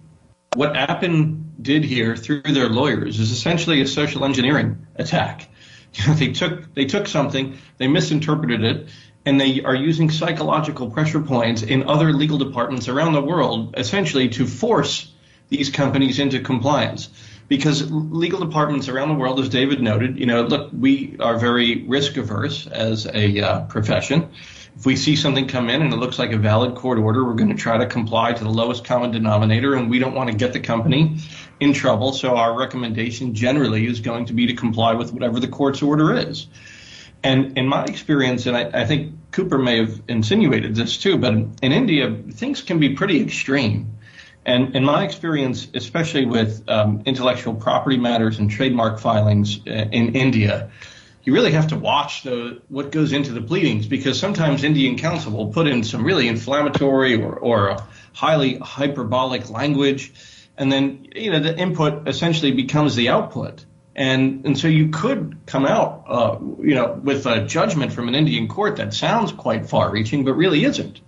what 0.54 0.76
Appin 0.76 1.52
did 1.60 1.84
here 1.84 2.16
through 2.16 2.42
their 2.42 2.68
lawyers 2.68 3.20
is 3.20 3.30
essentially 3.30 3.80
a 3.80 3.86
social 3.86 4.24
engineering 4.24 4.86
attack. 4.96 5.48
They 6.16 6.32
took 6.32 6.74
they 6.74 6.86
took 6.86 7.06
something, 7.06 7.58
they 7.78 7.88
misinterpreted 7.88 8.64
it, 8.64 8.88
and 9.24 9.40
they 9.40 9.62
are 9.62 9.74
using 9.74 10.10
psychological 10.10 10.90
pressure 10.90 11.20
points 11.20 11.62
in 11.62 11.88
other 11.88 12.12
legal 12.12 12.38
departments 12.38 12.88
around 12.88 13.12
the 13.12 13.22
world, 13.22 13.74
essentially 13.76 14.28
to 14.30 14.46
force 14.46 15.12
these 15.48 15.70
companies 15.70 16.18
into 16.18 16.40
compliance. 16.40 17.10
Because 17.48 17.90
legal 17.90 18.40
departments 18.40 18.88
around 18.88 19.08
the 19.08 19.14
world, 19.14 19.38
as 19.38 19.50
David 19.50 19.82
noted, 19.82 20.18
you 20.18 20.24
know, 20.24 20.42
look, 20.42 20.70
we 20.72 21.16
are 21.20 21.38
very 21.38 21.82
risk 21.82 22.16
averse 22.16 22.66
as 22.66 23.06
a 23.06 23.40
uh, 23.40 23.60
profession. 23.66 24.30
If 24.74 24.86
we 24.86 24.96
see 24.96 25.16
something 25.16 25.48
come 25.48 25.68
in 25.68 25.82
and 25.82 25.92
it 25.92 25.96
looks 25.96 26.18
like 26.18 26.32
a 26.32 26.38
valid 26.38 26.76
court 26.76 26.98
order, 26.98 27.22
we're 27.22 27.34
going 27.34 27.54
to 27.54 27.62
try 27.62 27.76
to 27.76 27.86
comply 27.86 28.32
to 28.32 28.42
the 28.42 28.48
lowest 28.48 28.86
common 28.86 29.10
denominator, 29.10 29.74
and 29.74 29.90
we 29.90 29.98
don't 29.98 30.14
want 30.14 30.30
to 30.30 30.36
get 30.36 30.54
the 30.54 30.60
company 30.60 31.18
in 31.62 31.72
trouble. 31.72 32.12
So 32.12 32.36
our 32.36 32.58
recommendation 32.58 33.34
generally 33.34 33.86
is 33.86 34.00
going 34.00 34.26
to 34.26 34.32
be 34.32 34.46
to 34.48 34.54
comply 34.54 34.94
with 34.94 35.12
whatever 35.12 35.40
the 35.40 35.48
court's 35.48 35.82
order 35.82 36.12
is. 36.14 36.46
And 37.22 37.56
in 37.56 37.68
my 37.68 37.84
experience, 37.84 38.46
and 38.46 38.56
I, 38.56 38.82
I 38.82 38.84
think 38.84 39.30
Cooper 39.30 39.58
may 39.58 39.78
have 39.78 40.02
insinuated 40.08 40.74
this 40.74 40.98
too, 40.98 41.18
but 41.18 41.32
in, 41.32 41.54
in 41.62 41.72
India, 41.72 42.14
things 42.32 42.62
can 42.62 42.80
be 42.80 42.94
pretty 42.94 43.22
extreme. 43.22 43.92
And 44.44 44.74
in 44.74 44.84
my 44.84 45.04
experience, 45.04 45.68
especially 45.72 46.26
with 46.26 46.68
um, 46.68 47.02
intellectual 47.06 47.54
property 47.54 47.96
matters 47.96 48.40
and 48.40 48.50
trademark 48.50 48.98
filings 48.98 49.60
uh, 49.66 49.70
in 49.70 50.16
India, 50.16 50.70
you 51.22 51.32
really 51.32 51.52
have 51.52 51.68
to 51.68 51.76
watch 51.76 52.24
the 52.24 52.60
what 52.68 52.90
goes 52.90 53.12
into 53.12 53.30
the 53.30 53.40
pleadings 53.40 53.86
because 53.86 54.18
sometimes 54.18 54.64
Indian 54.64 54.98
counsel 54.98 55.32
will 55.32 55.52
put 55.52 55.68
in 55.68 55.84
some 55.84 56.04
really 56.04 56.26
inflammatory 56.26 57.22
or, 57.22 57.36
or 57.36 57.76
highly 58.12 58.58
hyperbolic 58.58 59.48
language, 59.48 60.12
and 60.62 60.70
then 60.70 61.08
you 61.16 61.32
know 61.32 61.40
the 61.40 61.58
input 61.58 62.06
essentially 62.06 62.52
becomes 62.52 62.94
the 62.94 63.08
output, 63.08 63.64
and 63.96 64.46
and 64.46 64.56
so 64.56 64.68
you 64.68 64.90
could 64.90 65.38
come 65.44 65.66
out 65.66 66.04
uh, 66.06 66.38
you 66.40 66.76
know 66.76 66.92
with 66.92 67.26
a 67.26 67.44
judgment 67.46 67.92
from 67.92 68.06
an 68.06 68.14
Indian 68.14 68.46
court 68.46 68.76
that 68.76 68.94
sounds 68.94 69.32
quite 69.32 69.68
far-reaching 69.68 70.24
but 70.24 70.34
really 70.34 70.64
isn't, 70.64 71.00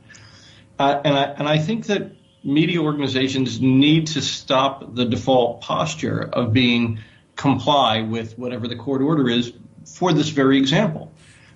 uh, 0.81 1.01
and 1.05 1.17
I 1.17 1.25
and 1.39 1.49
I 1.49 1.59
think 1.59 1.87
that 1.87 2.11
media 2.43 2.81
organizations 2.81 3.61
need 3.61 4.09
to 4.09 4.21
stop 4.21 4.93
the 4.93 5.05
default 5.05 5.61
posture 5.61 6.21
of 6.21 6.53
being 6.53 6.99
comply 7.37 8.03
with 8.03 8.37
whatever 8.37 8.67
the 8.67 8.77
court 8.77 9.03
order 9.03 9.31
is 9.31 9.53
for 9.87 10.13
this 10.13 10.31
very 10.31 10.59
example, 10.59 11.13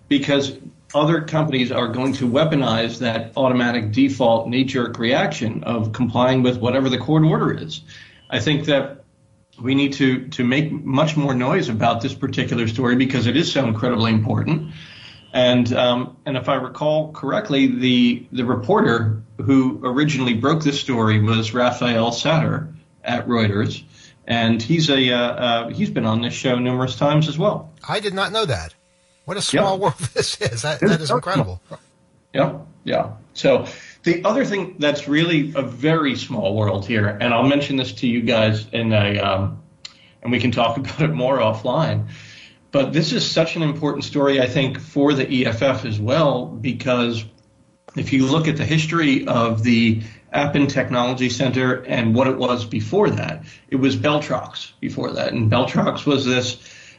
because 0.06 0.56
other 0.94 1.22
companies 1.22 1.70
are 1.70 1.88
going 1.88 2.14
to 2.14 2.28
weaponize 2.28 2.98
that 2.98 3.32
automatic 3.36 3.92
default 3.92 4.48
knee 4.48 4.64
jerk 4.64 4.98
reaction 4.98 5.64
of 5.64 5.92
complying 5.92 6.42
with 6.42 6.58
whatever 6.58 6.88
the 6.88 6.98
court 6.98 7.24
order 7.24 7.52
is. 7.52 7.82
I 8.30 8.40
think 8.40 8.66
that 8.66 9.04
we 9.60 9.74
need 9.74 9.94
to, 9.94 10.28
to 10.28 10.44
make 10.44 10.72
much 10.72 11.16
more 11.16 11.34
noise 11.34 11.68
about 11.68 12.00
this 12.00 12.14
particular 12.14 12.68
story 12.68 12.96
because 12.96 13.26
it 13.26 13.36
is 13.36 13.52
so 13.52 13.66
incredibly 13.66 14.12
important. 14.12 14.72
And 15.32 15.70
um, 15.74 16.16
and 16.24 16.38
if 16.38 16.48
I 16.48 16.54
recall 16.54 17.12
correctly, 17.12 17.66
the 17.66 18.26
the 18.32 18.44
reporter 18.46 19.22
who 19.36 19.80
originally 19.84 20.32
broke 20.34 20.62
this 20.62 20.80
story 20.80 21.20
was 21.20 21.52
Raphael 21.52 22.12
Satter 22.12 22.72
at 23.04 23.28
Reuters, 23.28 23.82
and 24.26 24.62
he's 24.62 24.88
a 24.88 25.12
uh, 25.12 25.18
uh, 25.18 25.68
he's 25.68 25.90
been 25.90 26.06
on 26.06 26.22
this 26.22 26.32
show 26.32 26.58
numerous 26.58 26.96
times 26.96 27.28
as 27.28 27.36
well. 27.36 27.70
I 27.86 28.00
did 28.00 28.14
not 28.14 28.32
know 28.32 28.46
that. 28.46 28.74
What 29.28 29.36
a 29.36 29.42
small 29.42 29.74
Yeah. 29.74 29.82
world 29.82 29.98
this 30.14 30.40
is. 30.40 30.62
That, 30.62 30.80
that 30.80 31.02
is 31.02 31.10
incredible. 31.10 31.60
Yeah, 32.32 32.60
yeah. 32.84 33.10
So 33.34 33.66
the 34.02 34.24
other 34.24 34.42
thing 34.46 34.76
that's 34.78 35.06
really 35.06 35.52
a 35.54 35.60
very 35.60 36.16
small 36.16 36.56
world 36.56 36.86
here, 36.86 37.06
and 37.20 37.34
I'll 37.34 37.42
mention 37.46 37.76
this 37.76 37.92
to 38.00 38.06
you 38.06 38.22
guys 38.22 38.66
in 38.72 38.90
a, 38.94 39.18
um, 39.18 39.62
and 40.22 40.32
we 40.32 40.40
can 40.40 40.50
talk 40.50 40.76
about 40.78 41.02
it 41.02 41.08
more 41.12 41.40
offline. 41.40 42.08
But 42.70 42.94
this 42.94 43.12
is 43.12 43.30
such 43.30 43.54
an 43.54 43.60
important 43.62 44.04
story, 44.04 44.40
I 44.40 44.46
think, 44.46 44.80
for 44.80 45.12
the 45.12 45.44
EFF 45.44 45.84
as 45.84 46.00
well, 46.00 46.46
because 46.46 47.22
if 47.96 48.14
you 48.14 48.24
look 48.24 48.48
at 48.48 48.56
the 48.56 48.64
history 48.64 49.26
of 49.26 49.62
the 49.62 50.00
Appin 50.32 50.68
Technology 50.68 51.28
Center 51.28 51.82
and 51.84 52.14
what 52.14 52.28
it 52.28 52.38
was 52.38 52.64
before 52.64 53.10
that, 53.10 53.44
it 53.68 53.76
was 53.76 53.94
BellTroX 53.94 54.72
before 54.80 55.12
that. 55.12 55.34
And 55.34 55.52
BellTroX 55.52 56.06
was 56.06 56.24
this 56.24 56.56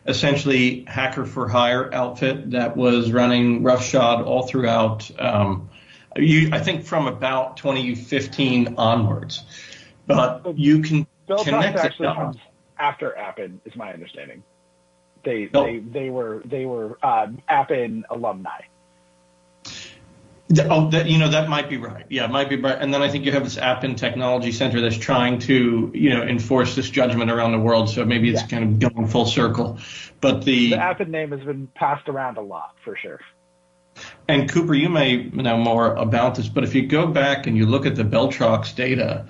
essentially 0.10 0.84
hacker 0.88 1.26
for 1.26 1.48
hire 1.48 1.93
outfit 1.93 2.52
that 2.52 2.76
was 2.76 3.12
running 3.12 3.63
roughshod 3.63 4.26
all 4.26 4.48
throughout, 4.48 5.10
um, 5.19 5.69
you, 6.17 6.50
I 6.52 6.60
think 6.60 6.86
from 6.86 7.08
about 7.08 7.58
2015 7.58 8.76
onwards. 8.78 9.43
But 10.08 10.58
you 10.58 10.82
can 10.82 11.06
BellTroX 11.30 11.43
connect 11.43 11.78
actually 11.78 12.08
comes 12.08 12.38
after 12.80 13.15
Appin, 13.15 13.62
is 13.65 13.76
my 13.76 13.93
understanding. 13.93 14.43
They 15.24 15.50
No. 15.54 15.65
they 15.65 15.80
they 15.80 16.10
were 16.10 16.41
they 16.45 16.65
were 16.65 16.98
uh, 17.04 17.28
Appin 17.48 18.06
alumni. 18.10 18.62
Oh, 20.58 20.90
that, 20.90 21.08
you 21.08 21.20
know, 21.20 21.30
that 21.30 21.48
might 21.48 21.70
be 21.70 21.78
right. 21.78 22.06
Yeah, 22.10 22.26
it 22.26 22.32
might 22.32 22.50
be 22.50 22.56
right. 22.56 22.78
And 22.80 22.92
then 22.92 23.04
I 23.04 23.10
think 23.10 23.26
you 23.26 23.32
have 23.34 23.44
this 23.44 23.58
Appin 23.58 23.96
Technology 23.96 24.52
Center 24.52 24.82
that's 24.82 24.98
trying 24.98 25.40
to, 25.40 25.92
you 25.94 26.10
know, 26.10 26.24
enforce 26.24 26.76
this 26.76 26.90
judgment 26.90 27.30
around 27.30 27.52
the 27.52 27.60
world. 27.60 27.90
So 27.90 28.04
maybe 28.04 28.30
it's 28.32 28.42
kind 28.44 28.64
of 28.64 28.94
going 28.94 29.08
full 29.08 29.28
circle. 29.28 29.78
But 30.22 30.44
the, 30.46 30.72
The 30.72 30.78
Appin 30.80 31.12
name 31.12 31.32
has 31.32 31.42
been 31.42 31.68
passed 31.68 32.10
around 32.10 32.38
a 32.38 32.42
lot 32.42 32.76
for 32.84 32.98
sure. 32.98 33.20
and 34.28 34.50
Cooper, 34.50 34.74
you 34.74 34.90
may 34.90 35.24
know 35.24 35.58
more 35.58 35.94
about 35.94 36.36
this, 36.36 36.48
but 36.48 36.64
if 36.64 36.74
you 36.74 36.88
go 36.88 37.08
back 37.08 37.48
and 37.48 37.56
you 37.56 37.66
look 37.66 37.86
at 37.86 37.96
the 37.96 38.04
BellTroX 38.04 38.76
data, 38.76 39.28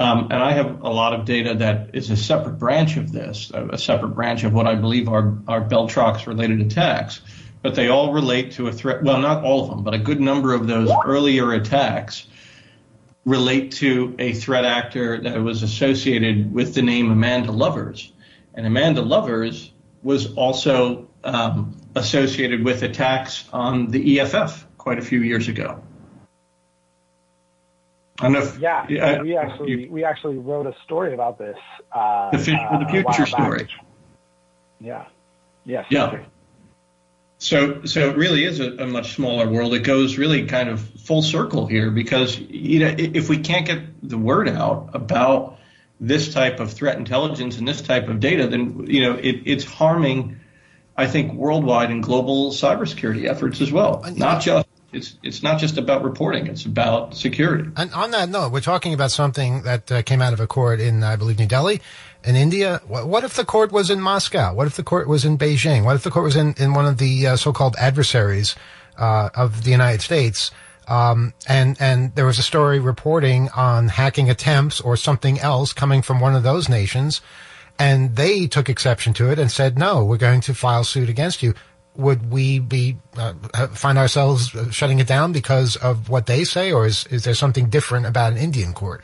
um, 0.00 0.28
and 0.30 0.42
I 0.42 0.52
have 0.52 0.82
a 0.82 0.90
lot 0.90 1.12
of 1.12 1.24
data 1.24 1.54
that 1.56 1.94
is 1.94 2.10
a 2.10 2.16
separate 2.16 2.58
branch 2.58 2.96
of 2.96 3.10
this, 3.10 3.50
a, 3.52 3.70
a 3.70 3.78
separate 3.78 4.10
branch 4.10 4.44
of 4.44 4.52
what 4.52 4.66
I 4.66 4.76
believe 4.76 5.08
are, 5.08 5.38
are 5.48 5.60
BellTroX 5.60 6.26
related 6.26 6.60
attacks, 6.60 7.20
but 7.62 7.74
they 7.74 7.88
all 7.88 8.12
relate 8.12 8.52
to 8.52 8.68
a 8.68 8.72
threat. 8.72 9.02
Well, 9.02 9.20
not 9.20 9.44
all 9.44 9.64
of 9.64 9.70
them, 9.70 9.82
but 9.82 9.94
a 9.94 9.98
good 9.98 10.20
number 10.20 10.54
of 10.54 10.66
those 10.66 10.90
earlier 11.04 11.52
attacks 11.52 12.26
relate 13.24 13.72
to 13.72 14.14
a 14.18 14.32
threat 14.32 14.64
actor 14.64 15.20
that 15.20 15.42
was 15.42 15.62
associated 15.62 16.52
with 16.52 16.74
the 16.74 16.82
name 16.82 17.10
Amanda 17.10 17.52
Lovers. 17.52 18.12
And 18.54 18.66
Amanda 18.66 19.02
Lovers 19.02 19.70
was 20.02 20.34
also 20.34 21.08
um, 21.24 21.76
associated 21.94 22.64
with 22.64 22.82
attacks 22.82 23.44
on 23.52 23.88
the 23.88 24.20
EFF 24.20 24.66
quite 24.78 24.98
a 24.98 25.02
few 25.02 25.20
years 25.20 25.48
ago. 25.48 25.82
I 28.20 28.24
don't 28.24 28.32
know 28.32 28.40
if, 28.40 28.58
Yeah, 28.58 28.86
Yeah, 28.88 29.22
we 29.22 29.36
actually 29.36 29.88
we 29.88 30.04
actually 30.04 30.38
wrote 30.38 30.66
a 30.66 30.74
story 30.84 31.14
about 31.14 31.38
this. 31.38 31.56
Uh, 31.92 32.30
The 32.30 32.38
Phish 32.38 32.68
for 32.68 32.74
uh, 32.74 32.78
the 32.78 32.86
Future 32.86 33.26
story. 33.26 33.68
Yeah. 34.80 35.06
Yes. 35.64 35.86
Yeah. 35.90 36.24
So, 37.38 37.84
so 37.84 38.10
it 38.10 38.16
really 38.16 38.44
is 38.44 38.58
a, 38.58 38.72
a 38.78 38.86
much 38.86 39.14
smaller 39.14 39.48
world. 39.48 39.72
It 39.72 39.84
goes 39.84 40.18
really 40.18 40.46
kind 40.46 40.68
of 40.68 40.80
full 40.80 41.22
circle 41.22 41.66
here 41.66 41.90
because 41.90 42.38
you 42.38 42.80
know 42.80 42.94
if 42.98 43.28
we 43.28 43.38
can't 43.38 43.64
get 43.64 43.82
the 44.02 44.18
word 44.18 44.48
out 44.48 44.90
about 44.92 45.58
this 46.00 46.32
type 46.32 46.60
of 46.60 46.72
threat 46.72 46.98
intelligence 46.98 47.58
and 47.58 47.66
this 47.66 47.80
type 47.80 48.08
of 48.08 48.20
data, 48.20 48.48
then 48.48 48.86
you 48.88 49.02
know 49.02 49.14
it, 49.14 49.42
it's 49.46 49.64
harming, 49.64 50.40
I 50.96 51.06
think, 51.06 51.32
worldwide 51.32 51.90
and 51.90 52.02
global 52.02 52.50
cybersecurity 52.50 53.28
efforts 53.28 53.60
as 53.60 53.70
well. 53.70 54.04
Not 54.14 54.42
just 54.42 54.67
it's 54.92 55.16
it's 55.22 55.42
not 55.42 55.58
just 55.58 55.76
about 55.76 56.02
reporting; 56.02 56.46
it's 56.46 56.64
about 56.64 57.14
security. 57.14 57.70
And 57.76 57.92
on 57.92 58.10
that 58.12 58.28
note, 58.30 58.52
we're 58.52 58.60
talking 58.60 58.94
about 58.94 59.10
something 59.10 59.62
that 59.62 59.92
uh, 59.92 60.02
came 60.02 60.22
out 60.22 60.32
of 60.32 60.40
a 60.40 60.46
court 60.46 60.80
in, 60.80 61.02
I 61.02 61.16
believe, 61.16 61.38
New 61.38 61.46
Delhi, 61.46 61.82
in 62.24 62.36
India. 62.36 62.80
What, 62.86 63.06
what 63.06 63.24
if 63.24 63.34
the 63.34 63.44
court 63.44 63.70
was 63.70 63.90
in 63.90 64.00
Moscow? 64.00 64.54
What 64.54 64.66
if 64.66 64.76
the 64.76 64.82
court 64.82 65.06
was 65.06 65.24
in 65.24 65.36
Beijing? 65.36 65.84
What 65.84 65.96
if 65.96 66.04
the 66.04 66.10
court 66.10 66.24
was 66.24 66.36
in, 66.36 66.54
in 66.58 66.72
one 66.72 66.86
of 66.86 66.96
the 66.96 67.26
uh, 67.26 67.36
so-called 67.36 67.76
adversaries 67.78 68.56
uh, 68.96 69.28
of 69.34 69.64
the 69.64 69.70
United 69.70 70.00
States? 70.00 70.50
Um, 70.88 71.34
and 71.46 71.76
and 71.80 72.14
there 72.14 72.24
was 72.24 72.38
a 72.38 72.42
story 72.42 72.80
reporting 72.80 73.50
on 73.50 73.88
hacking 73.88 74.30
attempts 74.30 74.80
or 74.80 74.96
something 74.96 75.38
else 75.38 75.74
coming 75.74 76.00
from 76.00 76.18
one 76.18 76.34
of 76.34 76.42
those 76.42 76.66
nations, 76.66 77.20
and 77.78 78.16
they 78.16 78.46
took 78.46 78.70
exception 78.70 79.12
to 79.14 79.30
it 79.30 79.38
and 79.38 79.52
said, 79.52 79.78
"No, 79.78 80.02
we're 80.02 80.16
going 80.16 80.40
to 80.42 80.54
file 80.54 80.84
suit 80.84 81.10
against 81.10 81.42
you." 81.42 81.52
Would 81.98 82.30
we 82.30 82.60
be 82.60 82.96
uh, 83.16 83.34
find 83.68 83.98
ourselves 83.98 84.54
uh, 84.54 84.70
shutting 84.70 85.00
it 85.00 85.06
down 85.06 85.32
because 85.32 85.76
of 85.76 86.08
what 86.08 86.26
they 86.26 86.44
say, 86.44 86.72
or 86.72 86.86
is 86.86 87.06
is 87.08 87.24
there 87.24 87.34
something 87.34 87.68
different 87.68 88.06
about 88.06 88.32
an 88.32 88.38
Indian 88.38 88.72
court? 88.72 89.02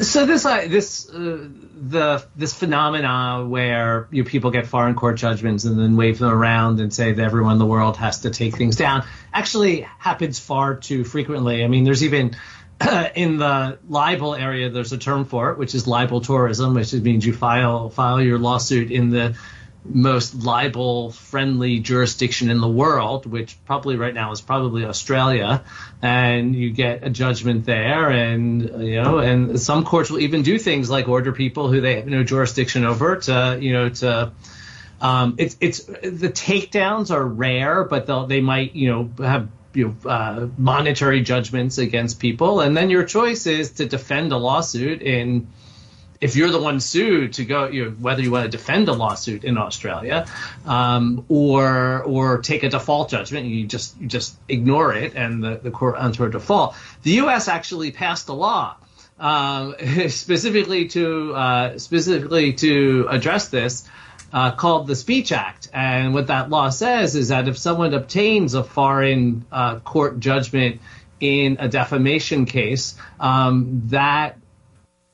So 0.00 0.24
this 0.24 0.46
uh, 0.46 0.66
this 0.66 1.10
uh, 1.10 1.48
the 1.88 2.24
this 2.36 2.54
phenomena 2.54 3.44
where 3.46 4.08
you 4.10 4.22
know, 4.22 4.28
people 4.28 4.50
get 4.50 4.66
foreign 4.66 4.94
court 4.94 5.16
judgments 5.16 5.64
and 5.64 5.78
then 5.78 5.96
wave 5.96 6.18
them 6.18 6.30
around 6.30 6.80
and 6.80 6.92
say 6.92 7.12
that 7.12 7.22
everyone 7.22 7.52
in 7.52 7.58
the 7.58 7.66
world 7.66 7.96
has 7.98 8.20
to 8.20 8.30
take 8.30 8.56
things 8.56 8.76
down 8.76 9.04
actually 9.32 9.82
happens 9.98 10.38
far 10.38 10.74
too 10.76 11.04
frequently. 11.04 11.62
I 11.62 11.68
mean, 11.68 11.84
there's 11.84 12.02
even 12.02 12.34
in 13.14 13.36
the 13.36 13.78
libel 13.88 14.34
area 14.34 14.70
there's 14.70 14.92
a 14.92 14.98
term 14.98 15.24
for 15.26 15.50
it, 15.50 15.58
which 15.58 15.74
is 15.74 15.86
libel 15.86 16.20
tourism, 16.20 16.74
which 16.74 16.92
means 16.92 17.26
you 17.26 17.32
file 17.32 17.90
file 17.90 18.20
your 18.20 18.38
lawsuit 18.38 18.90
in 18.90 19.10
the 19.10 19.36
most 19.84 20.34
libel 20.34 21.10
friendly 21.10 21.78
jurisdiction 21.78 22.50
in 22.50 22.60
the 22.60 22.68
world, 22.68 23.26
which 23.26 23.56
probably 23.66 23.96
right 23.96 24.14
now 24.14 24.32
is 24.32 24.40
probably 24.40 24.84
Australia, 24.84 25.62
and 26.00 26.54
you 26.54 26.70
get 26.70 27.04
a 27.04 27.10
judgment 27.10 27.66
there, 27.66 28.08
and 28.08 28.62
you 28.82 29.02
know, 29.02 29.18
and 29.18 29.60
some 29.60 29.84
courts 29.84 30.10
will 30.10 30.20
even 30.20 30.42
do 30.42 30.58
things 30.58 30.88
like 30.88 31.08
order 31.08 31.32
people 31.32 31.70
who 31.70 31.80
they 31.80 31.96
have 31.96 32.06
no 32.06 32.24
jurisdiction 32.24 32.84
over 32.84 33.16
to, 33.16 33.58
you 33.60 33.72
know, 33.72 33.88
to. 33.90 34.32
Um, 35.00 35.34
it's 35.38 35.56
it's 35.60 35.80
the 35.80 36.30
takedowns 36.30 37.10
are 37.10 37.24
rare, 37.24 37.84
but 37.84 38.28
they 38.28 38.40
might 38.40 38.74
you 38.74 38.90
know 38.90 39.24
have 39.24 39.48
you 39.74 39.88
know, 39.88 40.10
uh, 40.10 40.48
monetary 40.56 41.20
judgments 41.20 41.76
against 41.76 42.20
people, 42.20 42.60
and 42.60 42.76
then 42.76 42.88
your 42.88 43.04
choice 43.04 43.46
is 43.46 43.72
to 43.72 43.86
defend 43.86 44.32
a 44.32 44.38
lawsuit 44.38 45.02
in 45.02 45.48
if 46.20 46.36
you're 46.36 46.50
the 46.50 46.60
one 46.60 46.80
sued 46.80 47.34
to 47.34 47.44
go, 47.44 47.66
you 47.66 47.84
know, 47.86 47.90
whether 47.92 48.22
you 48.22 48.30
want 48.30 48.44
to 48.44 48.50
defend 48.50 48.88
a 48.88 48.92
lawsuit 48.92 49.44
in 49.44 49.58
Australia, 49.58 50.26
um, 50.64 51.24
or 51.28 52.02
or 52.02 52.38
take 52.38 52.62
a 52.62 52.68
default 52.68 53.10
judgment, 53.10 53.46
you 53.46 53.66
just 53.66 54.00
you 54.00 54.06
just 54.06 54.36
ignore 54.48 54.94
it, 54.94 55.14
and 55.14 55.42
the, 55.42 55.56
the 55.62 55.70
court 55.70 55.96
enter 55.98 56.26
a 56.26 56.30
default. 56.30 56.74
The 57.02 57.12
U.S. 57.12 57.48
actually 57.48 57.90
passed 57.90 58.28
a 58.28 58.32
law 58.32 58.76
um, 59.18 59.74
specifically 60.08 60.88
to 60.88 61.34
uh, 61.34 61.78
specifically 61.78 62.52
to 62.54 63.06
address 63.10 63.48
this. 63.48 63.88
Uh, 64.32 64.50
called 64.50 64.88
the 64.88 64.96
Speech 64.96 65.30
Act, 65.30 65.68
and 65.72 66.12
what 66.12 66.26
that 66.26 66.50
law 66.50 66.68
says 66.68 67.14
is 67.14 67.28
that 67.28 67.46
if 67.46 67.56
someone 67.56 67.94
obtains 67.94 68.54
a 68.54 68.64
foreign 68.64 69.44
uh, 69.52 69.78
court 69.78 70.18
judgment 70.18 70.80
in 71.20 71.58
a 71.60 71.68
defamation 71.68 72.44
case, 72.44 72.96
um, 73.20 73.82
that 73.86 74.36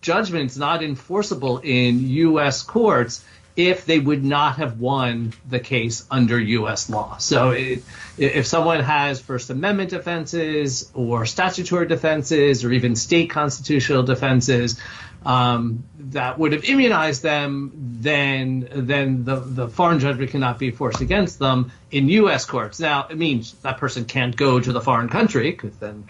judgment's 0.01 0.57
not 0.57 0.83
enforceable 0.83 1.59
in 1.59 2.09
U.S. 2.09 2.63
courts 2.63 3.25
if 3.57 3.85
they 3.85 3.99
would 3.99 4.25
not 4.25 4.57
have 4.57 4.81
won 4.81 5.33
the 5.49 5.61
case 5.61 6.07
under 6.11 6.39
U.S. 6.39 6.89
law. 6.89 7.19
So 7.19 7.51
it, 7.51 7.83
if 8.17 8.47
someone 8.47 8.81
has 8.81 9.21
First 9.21 9.51
Amendment 9.51 9.91
defenses 9.91 10.91
or 10.95 11.27
statutory 11.27 11.87
defenses 11.87 12.65
or 12.65 12.73
even 12.73 12.97
state 12.97 13.31
constitutional 13.31 14.03
defenses 14.03 14.81
um, 15.27 15.85
that 15.99 16.39
would 16.39 16.53
have 16.53 16.65
immunized 16.65 17.23
them, 17.23 17.73
then 18.01 18.69
then 18.73 19.25
the, 19.25 19.37
the 19.37 19.69
foreign 19.69 19.99
judgment 19.99 20.31
cannot 20.31 20.59
be 20.59 20.69
enforced 20.69 21.01
against 21.01 21.39
them 21.39 21.73
in 21.91 22.09
U.S. 22.09 22.47
courts. 22.47 22.81
Now, 22.81 23.09
it 23.11 23.19
means 23.19 23.53
that 23.61 23.79
person 23.79 24.07
can't 24.07 24.35
go 24.35 24.61
to 24.61 24.73
the 24.73 24.81
foreign 24.81 25.09
country 25.09 25.51
because 25.51 25.77
then 25.77 26.07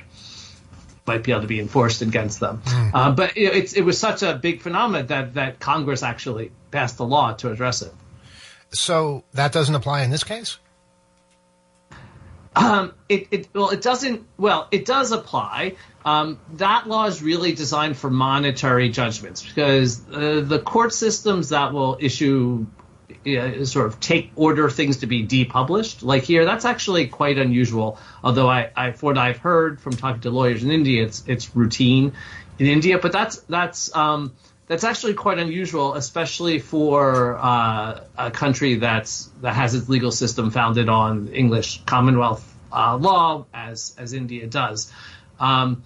might 1.10 1.24
be 1.24 1.32
able 1.32 1.42
to 1.42 1.48
be 1.48 1.58
enforced 1.58 2.02
against 2.02 2.38
them. 2.38 2.62
Uh, 2.94 3.10
but 3.10 3.36
it, 3.36 3.54
it's, 3.56 3.72
it 3.72 3.82
was 3.82 3.98
such 3.98 4.22
a 4.22 4.34
big 4.34 4.62
phenomenon 4.62 5.06
that, 5.08 5.34
that 5.34 5.58
Congress 5.58 6.04
actually 6.04 6.52
passed 6.70 7.00
a 7.00 7.04
law 7.04 7.32
to 7.34 7.50
address 7.50 7.82
it. 7.82 7.92
So 8.70 9.24
that 9.32 9.52
doesn't 9.52 9.74
apply 9.74 10.02
in 10.02 10.10
this 10.10 10.22
case? 10.22 10.58
Um, 12.54 12.94
it, 13.08 13.28
it 13.30 13.48
well, 13.54 13.70
it 13.70 13.82
doesn't. 13.82 14.26
Well, 14.36 14.68
it 14.70 14.84
does 14.84 15.12
apply. 15.12 15.76
Um, 16.04 16.38
that 16.54 16.86
law 16.86 17.06
is 17.06 17.22
really 17.22 17.52
designed 17.52 17.96
for 17.96 18.10
monetary 18.10 18.88
judgments 18.88 19.42
because 19.42 20.00
uh, 20.08 20.42
the 20.44 20.58
court 20.58 20.92
systems 20.92 21.50
that 21.50 21.72
will 21.72 21.96
issue 22.00 22.66
uh, 23.26 23.64
sort 23.64 23.86
of 23.86 24.00
take 24.00 24.32
order 24.36 24.70
things 24.70 24.98
to 24.98 25.06
be 25.06 25.26
depublished, 25.26 26.02
like 26.02 26.22
here, 26.22 26.44
that's 26.44 26.64
actually 26.64 27.06
quite 27.06 27.38
unusual. 27.38 27.98
Although 28.24 28.48
I, 28.48 28.70
I, 28.74 28.92
from 28.92 29.06
what 29.08 29.18
I've 29.18 29.38
heard 29.38 29.80
from 29.80 29.92
talking 29.92 30.22
to 30.22 30.30
lawyers 30.30 30.64
in 30.64 30.70
India, 30.70 31.04
it's 31.04 31.24
it's 31.26 31.54
routine 31.54 32.12
in 32.58 32.66
India. 32.66 32.98
But 32.98 33.12
that's 33.12 33.36
that's 33.40 33.94
um, 33.94 34.34
that's 34.68 34.84
actually 34.84 35.14
quite 35.14 35.38
unusual, 35.38 35.94
especially 35.94 36.60
for 36.60 37.38
uh, 37.38 38.00
a 38.16 38.30
country 38.30 38.76
that's 38.76 39.30
that 39.42 39.54
has 39.54 39.74
its 39.74 39.88
legal 39.88 40.12
system 40.12 40.50
founded 40.50 40.88
on 40.88 41.28
English 41.28 41.82
Commonwealth 41.84 42.46
uh, 42.72 42.96
law, 42.96 43.46
as 43.52 43.94
as 43.98 44.12
India 44.12 44.46
does. 44.46 44.92
Um, 45.38 45.82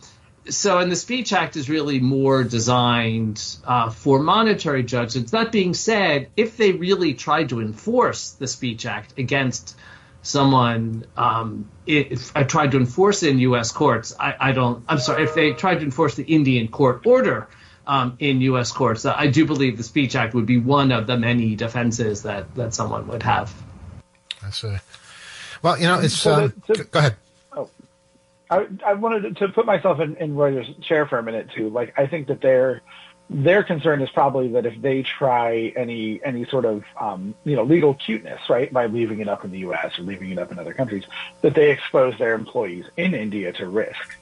so, 0.49 0.79
and 0.79 0.91
the 0.93 0.97
Speech 0.97 1.33
Act 1.33 1.57
is 1.57 1.69
really 1.71 2.01
more 2.01 2.45
designed 2.45 3.43
uh, 3.65 3.91
for 3.91 4.19
monetary 4.19 4.83
judgments. 4.83 5.31
That 5.33 5.53
being 5.53 5.75
said, 5.75 6.29
if 6.37 6.57
they 6.57 6.73
really 6.73 7.15
tried 7.15 7.49
to 7.51 7.61
enforce 7.61 8.31
the 8.33 8.47
Speech 8.47 8.85
Act 8.87 9.19
against 9.19 9.77
someone, 10.23 11.05
um, 11.17 11.69
if 11.87 12.35
I 12.37 12.43
tried 12.45 12.73
to 12.73 12.77
enforce 12.79 13.23
it 13.23 13.31
in 13.31 13.39
U.S. 13.41 13.73
courts, 13.73 14.15
I, 14.19 14.35
I 14.39 14.53
don't. 14.53 14.85
I'm 14.89 14.99
sorry. 14.99 15.25
If 15.25 15.35
they 15.35 15.53
tried 15.53 15.77
to 15.77 15.85
enforce 15.85 16.15
the 16.15 16.25
Indian 16.25 16.69
court 16.69 17.07
order 17.07 17.49
um, 17.87 18.17
in 18.19 18.41
U.S. 18.43 18.73
courts, 18.73 19.05
I 19.05 19.27
do 19.29 19.45
believe 19.47 19.77
the 19.77 19.83
Speech 19.83 20.15
Act 20.17 20.35
would 20.35 20.47
be 20.47 20.59
one 20.59 20.93
of 20.93 21.07
the 21.07 21.17
many 21.17 21.57
defenses 21.57 22.23
that 22.23 22.55
that 22.55 22.75
someone 22.75 23.07
would 23.09 23.23
have. 23.23 23.53
That's 24.43 24.63
a, 24.65 24.81
well, 25.63 25.79
you 25.79 25.85
know, 25.85 26.01
it's. 26.01 26.15
So 26.15 26.35
Um, 26.45 26.53
the- 26.67 26.75
to- 26.75 26.85
go 26.85 26.99
ahead. 26.99 27.17
I, 28.51 28.67
I 28.85 28.95
wanted 28.95 29.37
to 29.39 29.49
put 29.49 29.67
myself 29.67 30.01
in, 30.01 30.17
in 30.17 30.35
Reuters' 30.35 30.83
chair 30.83 31.07
for 31.07 31.19
a 31.19 31.23
minute 31.23 31.51
too. 31.55 31.71
Like, 31.71 31.95
I 31.99 32.07
think 32.07 32.29
that 32.29 32.41
their 32.41 32.83
their 33.31 33.63
concern 33.63 34.03
is 34.03 34.11
probably 34.11 34.49
that 34.49 34.67
if 34.67 34.81
they 34.83 35.03
try 35.03 35.73
any 35.77 36.21
any 36.23 36.45
sort 36.45 36.67
of 36.67 36.85
um, 37.01 37.35
you 37.45 37.57
know 37.57 37.65
legal 37.65 37.95
cuteness, 37.95 38.41
right, 38.51 38.73
by 38.73 38.87
leaving 38.87 39.21
it 39.21 39.29
up 39.29 39.45
in 39.45 39.51
the 39.51 39.61
U.S. 39.61 39.99
or 39.99 40.03
leaving 40.03 40.31
it 40.31 40.39
up 40.39 40.53
in 40.53 40.59
other 40.59 40.75
countries, 40.75 41.05
that 41.41 41.55
they 41.55 41.71
expose 41.71 42.19
their 42.19 42.35
employees 42.35 42.85
in 42.97 43.15
India 43.15 43.53
to 43.55 43.67
risk, 43.67 44.19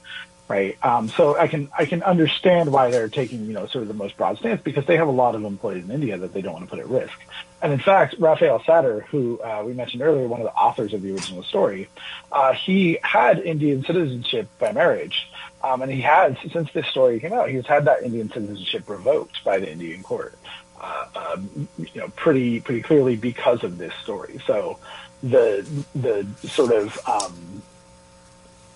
right? 0.47 0.77
Um, 0.83 1.09
so 1.09 1.37
I 1.37 1.47
can 1.47 1.69
I 1.77 1.85
can 1.85 2.03
understand 2.03 2.71
why 2.71 2.91
they're 2.91 3.09
taking 3.09 3.45
you 3.45 3.53
know 3.53 3.65
sort 3.67 3.83
of 3.83 3.87
the 3.87 3.93
most 3.93 4.17
broad 4.17 4.37
stance 4.37 4.61
because 4.61 4.85
they 4.85 4.97
have 4.97 5.07
a 5.07 5.11
lot 5.11 5.35
of 5.35 5.43
employees 5.43 5.85
in 5.85 5.91
India 5.91 6.17
that 6.17 6.33
they 6.33 6.41
don't 6.41 6.53
want 6.53 6.65
to 6.65 6.69
put 6.69 6.79
at 6.79 6.89
risk. 6.89 7.17
And 7.61 7.71
in 7.71 7.79
fact, 7.79 8.15
Raphael 8.19 8.59
Satter, 8.59 9.03
who 9.05 9.39
uh, 9.41 9.63
we 9.65 9.73
mentioned 9.73 10.01
earlier, 10.01 10.27
one 10.27 10.41
of 10.41 10.45
the 10.45 10.53
authors 10.53 10.93
of 10.93 11.01
the 11.01 11.13
original 11.13 11.43
story, 11.43 11.87
uh, 12.31 12.53
he 12.53 12.97
had 13.01 13.39
Indian 13.39 13.83
citizenship 13.85 14.49
by 14.59 14.71
marriage. 14.73 15.29
Um, 15.63 15.81
and 15.81 15.89
he 15.89 16.01
has, 16.01 16.35
since 16.51 16.69
this 16.73 16.85
story 16.87 17.21
came 17.21 17.31
out, 17.31 17.49
he's 17.49 17.65
had 17.65 17.85
that 17.85 18.03
Indian 18.03 18.29
citizenship 18.29 18.89
revoked 18.89 19.45
by 19.45 19.59
the 19.59 19.71
Indian 19.71 20.03
court, 20.03 20.37
uh, 20.81 21.05
um, 21.15 21.69
you 21.77 22.01
know, 22.01 22.09
pretty 22.09 22.59
pretty 22.59 22.81
clearly 22.81 23.15
because 23.15 23.63
of 23.63 23.77
this 23.77 23.93
story. 24.03 24.41
So 24.45 24.77
the 25.23 25.65
the 25.95 26.27
sort 26.49 26.73
of 26.73 26.99
um, 27.07 27.63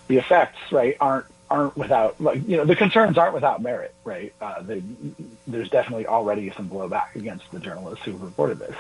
the 0.07 0.17
effects, 0.17 0.71
right, 0.71 0.95
aren't 1.01 1.25
aren't 1.49 1.77
without 1.77 2.19
like 2.19 2.47
you 2.47 2.57
know 2.57 2.65
the 2.65 2.75
concerns 2.75 3.17
aren't 3.17 3.33
without 3.33 3.61
merit, 3.61 3.93
right? 4.03 4.33
Uh, 4.41 4.61
they, 4.61 4.81
there's 5.45 5.69
definitely 5.69 6.05
already 6.05 6.51
some 6.51 6.69
blowback 6.69 7.15
against 7.15 7.49
the 7.51 7.59
journalists 7.59 8.05
who 8.05 8.15
reported 8.17 8.59
this. 8.59 8.75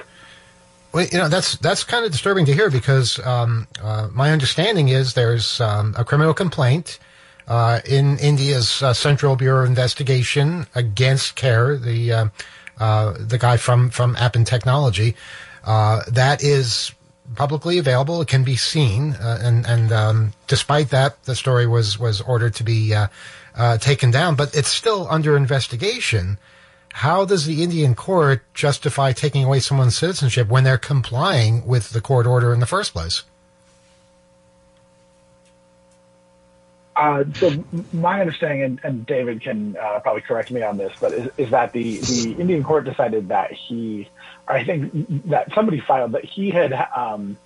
Well, 0.93 1.05
you 1.11 1.17
know 1.17 1.29
that's 1.29 1.57
that's 1.57 1.83
kind 1.83 2.05
of 2.05 2.11
disturbing 2.11 2.45
to 2.45 2.53
hear 2.53 2.69
because 2.69 3.19
um, 3.25 3.67
uh, 3.81 4.09
my 4.11 4.31
understanding 4.31 4.89
is 4.89 5.13
there's 5.13 5.59
um, 5.61 5.95
a 5.97 6.03
criminal 6.03 6.33
complaint 6.33 6.99
uh, 7.47 7.81
in 7.85 8.17
India's 8.19 8.81
uh, 8.83 8.93
Central 8.93 9.35
Bureau 9.35 9.63
of 9.63 9.69
Investigation 9.69 10.67
against 10.75 11.35
Khare, 11.35 11.81
the 11.81 12.11
uh, 12.11 12.27
uh, 12.79 13.13
the 13.19 13.37
guy 13.37 13.57
from 13.57 13.89
from 13.89 14.15
Appin 14.17 14.45
Technology. 14.45 15.15
Uh, 15.63 16.01
that 16.07 16.43
is 16.43 16.91
publicly 17.35 17.77
available; 17.77 18.21
it 18.21 18.27
can 18.27 18.43
be 18.43 18.55
seen, 18.55 19.13
uh, 19.13 19.39
and 19.41 19.65
and 19.65 19.91
um, 19.91 20.33
despite 20.47 20.89
that, 20.89 21.23
the 21.23 21.35
story 21.35 21.67
was 21.67 21.99
was 21.99 22.21
ordered 22.21 22.55
to 22.55 22.63
be 22.63 22.93
uh, 22.93 23.07
uh, 23.55 23.77
taken 23.77 24.11
down, 24.11 24.35
but 24.35 24.55
it's 24.55 24.69
still 24.69 25.07
under 25.09 25.35
investigation. 25.35 26.37
How 26.93 27.25
does 27.25 27.45
the 27.45 27.61
Indian 27.61 27.93
court 27.93 28.41
justify 28.53 29.11
taking 29.11 29.43
away 29.43 29.59
someone's 29.59 29.95
citizenship 29.95 30.47
when 30.47 30.63
they're 30.63 30.79
complying 30.79 31.65
with 31.65 31.91
the 31.91 32.01
court 32.01 32.25
order 32.25 32.53
in 32.53 32.59
the 32.59 32.65
first 32.65 32.91
place? 32.93 33.23
Uh, 36.97 37.23
so 37.35 37.63
my 37.93 38.19
understanding, 38.19 38.63
and, 38.63 38.79
and 38.83 39.05
David 39.05 39.41
can 39.41 39.77
uh, 39.77 39.99
probably 39.99 40.21
correct 40.21 40.49
me 40.49 40.63
on 40.63 40.77
this, 40.77 40.91
but 40.99 41.13
is, 41.13 41.29
is 41.37 41.51
that 41.51 41.71
the, 41.71 41.97
the 41.99 42.35
Indian 42.39 42.63
court 42.63 42.85
decided 42.85 43.27
that 43.27 43.51
he, 43.53 44.09
I 44.47 44.63
think 44.63 45.25
that 45.25 45.53
somebody 45.53 45.79
filed 45.79 46.13
that 46.13 46.25
he 46.25 46.49
had, 46.49 46.73
um, 46.73 47.37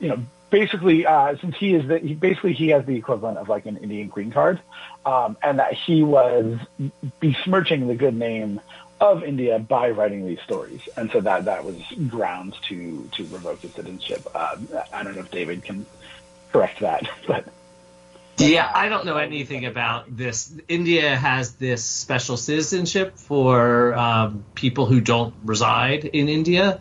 you 0.00 0.08
know, 0.08 0.18
basically 0.50 1.04
uh, 1.04 1.36
since 1.36 1.56
he 1.56 1.74
is 1.74 1.86
the, 1.86 1.98
he, 1.98 2.14
basically 2.14 2.52
he 2.52 2.68
has 2.68 2.86
the 2.86 2.96
equivalent 2.96 3.38
of 3.38 3.48
like 3.48 3.66
an 3.66 3.76
Indian 3.76 4.08
green 4.08 4.30
card, 4.30 4.60
um, 5.04 5.36
and 5.42 5.58
that 5.58 5.72
he 5.74 6.02
was 6.02 6.58
besmirching 7.20 7.88
the 7.88 7.94
good 7.94 8.14
name 8.14 8.60
of 9.00 9.24
India 9.24 9.58
by 9.58 9.90
writing 9.90 10.26
these 10.26 10.40
stories, 10.40 10.80
and 10.96 11.10
so 11.10 11.20
that 11.20 11.44
that 11.46 11.64
was 11.64 11.76
grounds 12.08 12.56
to 12.68 13.08
to 13.12 13.24
revoke 13.24 13.60
his 13.60 13.72
citizenship. 13.72 14.26
Uh, 14.34 14.56
I 14.92 15.02
don't 15.02 15.14
know 15.14 15.22
if 15.22 15.30
David 15.30 15.64
can 15.64 15.84
correct 16.52 16.80
that, 16.80 17.08
but. 17.26 17.46
Yeah, 18.36 18.70
I 18.72 18.88
don't 18.88 19.06
know 19.06 19.16
anything 19.16 19.64
about 19.64 20.16
this. 20.16 20.52
India 20.66 21.14
has 21.14 21.52
this 21.52 21.84
special 21.84 22.36
citizenship 22.36 23.16
for 23.16 23.94
um, 23.94 24.44
people 24.54 24.86
who 24.86 25.00
don't 25.00 25.34
reside 25.44 26.04
in 26.04 26.28
India. 26.28 26.80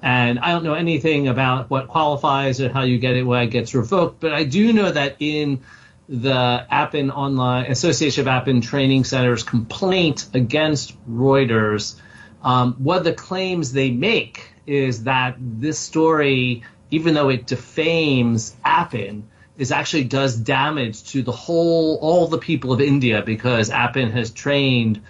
And 0.00 0.38
I 0.38 0.50
don't 0.50 0.64
know 0.64 0.74
anything 0.74 1.28
about 1.28 1.70
what 1.70 1.88
qualifies 1.88 2.60
or 2.60 2.72
how 2.72 2.82
you 2.82 2.98
get 2.98 3.16
it, 3.16 3.22
why 3.22 3.42
it 3.42 3.50
gets 3.50 3.74
revoked. 3.74 4.20
But 4.20 4.32
I 4.32 4.44
do 4.44 4.72
know 4.72 4.90
that 4.90 5.16
in 5.20 5.60
the 6.08 6.66
Appin 6.70 7.10
Online 7.10 7.70
Association 7.70 8.22
of 8.22 8.28
Appin 8.28 8.60
Training 8.60 9.04
Centers 9.04 9.42
complaint 9.42 10.28
against 10.34 10.96
Reuters, 11.08 11.96
um, 12.42 12.74
one 12.74 12.98
of 12.98 13.04
the 13.04 13.12
claims 13.12 13.72
they 13.72 13.90
make 13.90 14.52
is 14.66 15.04
that 15.04 15.36
this 15.38 15.78
story, 15.78 16.64
even 16.90 17.14
though 17.14 17.28
it 17.28 17.46
defames 17.46 18.56
Appin, 18.64 19.28
is 19.58 19.72
actually 19.72 20.04
does 20.04 20.36
damage 20.36 21.04
to 21.10 21.22
the 21.22 21.32
whole 21.32 21.98
all 22.00 22.26
the 22.26 22.38
people 22.38 22.72
of 22.72 22.80
India 22.80 23.22
because 23.22 23.70
Appin 23.70 24.10
has 24.10 24.30
trained 24.30 25.02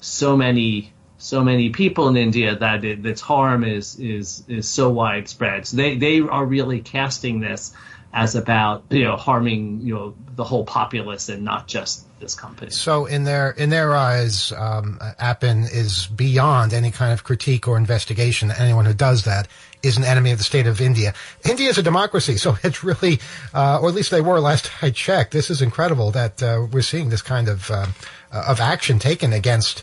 so 0.00 0.36
many 0.36 0.92
so 1.18 1.44
many 1.44 1.68
people 1.68 2.08
in 2.08 2.16
India 2.16 2.56
that 2.56 2.82
it, 2.84 3.04
its 3.04 3.20
harm 3.20 3.62
is 3.62 3.98
is 3.98 4.42
is 4.48 4.68
so 4.68 4.90
widespread. 4.90 5.66
So 5.66 5.76
they 5.76 5.96
they 5.96 6.20
are 6.20 6.44
really 6.44 6.80
casting 6.80 7.40
this 7.40 7.72
as 8.12 8.34
about 8.34 8.84
you 8.90 9.04
know 9.04 9.16
harming 9.16 9.80
you 9.82 9.94
know 9.94 10.14
the 10.34 10.44
whole 10.44 10.64
populace 10.64 11.28
and 11.28 11.44
not 11.44 11.68
just 11.68 12.06
this 12.18 12.34
company. 12.34 12.70
So 12.70 13.06
in 13.06 13.24
their 13.24 13.50
in 13.50 13.70
their 13.70 13.94
eyes, 13.94 14.52
um, 14.52 14.98
Appin 15.18 15.64
is 15.64 16.06
beyond 16.06 16.72
any 16.72 16.90
kind 16.90 17.12
of 17.12 17.24
critique 17.24 17.68
or 17.68 17.76
investigation. 17.76 18.50
Anyone 18.50 18.84
who 18.84 18.94
does 18.94 19.24
that 19.24 19.48
is 19.82 19.96
an 19.96 20.04
enemy 20.04 20.30
of 20.30 20.38
the 20.38 20.44
state 20.44 20.66
of 20.66 20.80
India. 20.80 21.14
India 21.48 21.68
is 21.68 21.78
a 21.78 21.82
democracy, 21.82 22.36
so 22.36 22.56
it's 22.62 22.84
really, 22.84 23.18
uh, 23.54 23.80
or 23.80 23.88
at 23.88 23.94
least 23.94 24.10
they 24.10 24.20
were 24.20 24.40
last 24.40 24.70
I 24.82 24.90
checked. 24.90 25.32
This 25.32 25.50
is 25.50 25.62
incredible 25.62 26.10
that 26.12 26.42
uh, 26.42 26.66
we're 26.70 26.82
seeing 26.82 27.08
this 27.08 27.22
kind 27.22 27.48
of 27.48 27.70
uh, 27.70 27.86
of 28.32 28.60
action 28.60 28.98
taken 28.98 29.32
against 29.32 29.82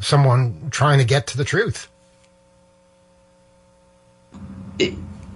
someone 0.00 0.68
trying 0.70 0.98
to 0.98 1.04
get 1.04 1.26
to 1.28 1.36
the 1.36 1.44
truth. 1.44 1.88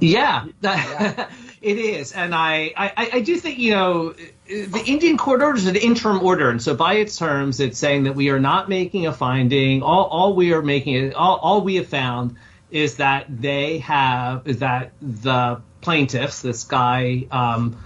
Yeah, 0.00 0.44
that, 0.61 1.30
it 1.66 1.78
is, 1.78 2.12
and 2.12 2.32
I, 2.32 2.72
I, 2.76 3.10
I 3.14 3.20
do 3.20 3.36
think 3.36 3.58
you 3.58 3.72
know 3.72 4.14
the 4.46 4.82
Indian 4.86 5.18
court 5.18 5.42
order 5.42 5.58
is 5.58 5.66
an 5.66 5.74
interim 5.74 6.22
order, 6.22 6.48
and 6.48 6.62
so 6.62 6.76
by 6.76 6.94
its 6.94 7.18
terms, 7.18 7.58
it's 7.58 7.76
saying 7.76 8.04
that 8.04 8.14
we 8.14 8.30
are 8.30 8.38
not 8.38 8.68
making 8.68 9.08
a 9.08 9.12
finding. 9.12 9.82
All, 9.82 10.04
all 10.04 10.36
we 10.36 10.52
are 10.52 10.62
making, 10.62 11.14
all, 11.14 11.36
all 11.38 11.62
we 11.62 11.74
have 11.74 11.88
found 11.88 12.36
is 12.70 12.98
that 12.98 13.26
they 13.28 13.78
have 13.78 14.46
is 14.46 14.60
that 14.60 14.92
the 15.02 15.60
plaintiffs, 15.80 16.40
this 16.40 16.62
guy 16.62 17.26
um, 17.32 17.76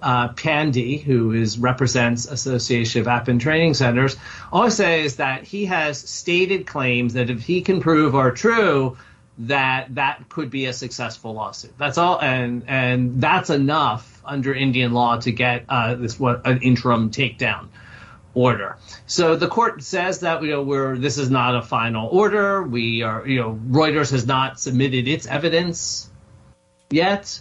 uh, 0.00 0.28
who 0.32 1.32
is 1.32 1.58
represents 1.58 2.24
Association 2.24 3.02
of 3.02 3.08
Appin 3.08 3.38
Training 3.38 3.74
Centers, 3.74 4.16
always 4.50 4.72
says 4.72 5.16
that 5.16 5.44
he 5.44 5.66
has 5.66 5.98
stated 5.98 6.66
claims 6.66 7.12
that 7.12 7.28
if 7.28 7.42
he 7.42 7.60
can 7.60 7.80
prove 7.80 8.14
are 8.14 8.30
true, 8.30 8.96
that 9.38 9.94
that 9.94 10.28
could 10.28 10.50
be 10.50 10.66
a 10.66 10.72
successful 10.72 11.34
lawsuit. 11.34 11.76
That's 11.78 11.98
all, 11.98 12.20
and 12.20 12.64
and 12.66 13.20
that's 13.20 13.50
enough 13.50 14.20
under 14.24 14.52
Indian 14.52 14.92
law 14.92 15.18
to 15.20 15.32
get 15.32 15.64
uh, 15.68 15.94
this 15.94 16.18
what 16.18 16.46
an 16.46 16.62
interim 16.62 17.10
takedown 17.10 17.68
order. 18.34 18.76
So 19.06 19.36
the 19.36 19.48
court 19.48 19.82
says 19.82 20.20
that 20.20 20.42
you 20.42 20.50
know 20.50 20.62
we're 20.62 20.96
this 20.96 21.18
is 21.18 21.30
not 21.30 21.56
a 21.56 21.62
final 21.62 22.08
order. 22.08 22.62
We 22.62 23.02
are 23.02 23.26
you 23.26 23.40
know 23.40 23.58
Reuters 23.68 24.10
has 24.10 24.26
not 24.26 24.58
submitted 24.58 25.06
its 25.06 25.26
evidence 25.26 26.10
yet, 26.90 27.38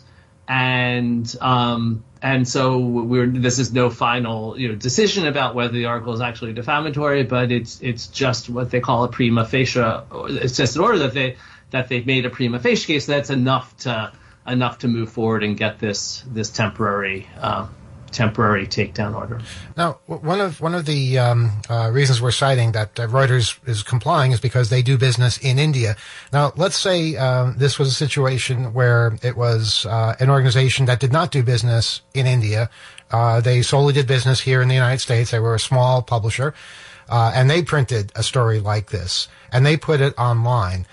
and 0.47 1.35
um, 1.41 2.03
and 2.21 2.47
so 2.47 2.77
we're 2.77 3.27
this 3.27 3.57
is 3.57 3.73
no 3.73 3.89
final 3.89 4.59
you 4.59 4.69
know 4.69 4.75
decision 4.75 5.25
about 5.25 5.55
whether 5.55 5.73
the 5.73 5.85
article 5.85 6.13
is 6.13 6.21
actually 6.21 6.53
defamatory, 6.53 7.23
but 7.23 7.51
it's 7.51 7.81
it's 7.81 8.07
just 8.07 8.49
what 8.49 8.69
they 8.69 8.81
call 8.81 9.03
a 9.03 9.07
prima 9.07 9.45
facie. 9.45 9.81
It's 10.11 10.57
just 10.57 10.75
an 10.75 10.83
order 10.83 10.99
that 10.99 11.13
they 11.13 11.37
that 11.71 11.89
they've 11.89 12.05
made 12.05 12.25
a 12.25 12.29
prima 12.29 12.59
facie 12.59 12.93
case. 12.93 13.05
That's 13.05 13.29
enough 13.29 13.75
to 13.77 14.11
enough 14.47 14.79
to 14.79 14.87
move 14.87 15.11
forward 15.11 15.43
and 15.43 15.57
get 15.57 15.79
this 15.79 16.23
this 16.27 16.49
temporary 16.49 17.27
uh, 17.39 17.67
temporary 18.11 18.65
takedown 18.65 19.15
order. 19.15 19.41
Now, 19.75 19.99
one 20.05 20.39
of 20.39 20.61
one 20.61 20.73
of 20.75 20.85
the 20.85 21.19
um, 21.19 21.51
uh, 21.69 21.89
reasons 21.91 22.21
we're 22.21 22.31
citing 22.31 22.71
that 22.71 22.99
uh, 22.99 23.07
Reuters 23.07 23.57
is 23.67 23.83
complying 23.83 24.31
is 24.31 24.39
because 24.39 24.69
they 24.69 24.81
do 24.81 24.97
business 24.97 25.37
in 25.37 25.59
India. 25.59 25.95
Now, 26.31 26.53
let's 26.55 26.77
say 26.77 27.15
um, 27.15 27.55
this 27.57 27.77
was 27.77 27.89
a 27.89 27.93
situation 27.93 28.73
where 28.73 29.17
it 29.21 29.35
was 29.35 29.85
uh, 29.85 30.15
an 30.19 30.29
organization 30.29 30.85
that 30.85 30.99
did 30.99 31.11
not 31.11 31.31
do 31.31 31.43
business 31.43 32.01
in 32.13 32.25
India. 32.25 32.69
Uh, 33.11 33.39
they 33.41 33.61
solely 33.61 33.93
did 33.93 34.07
business 34.07 34.41
here 34.41 34.61
in 34.61 34.67
the 34.67 34.75
United 34.75 34.99
States. 34.99 35.31
They 35.31 35.39
were 35.39 35.55
a 35.55 35.59
small 35.59 36.01
publisher, 36.01 36.53
uh, 37.09 37.31
and 37.33 37.49
they 37.49 37.61
printed 37.61 38.11
a 38.15 38.23
story 38.23 38.59
like 38.59 38.89
this 38.89 39.27
and 39.51 39.65
they 39.65 39.77
put 39.77 40.01
it 40.01 40.13
online. 40.17 40.85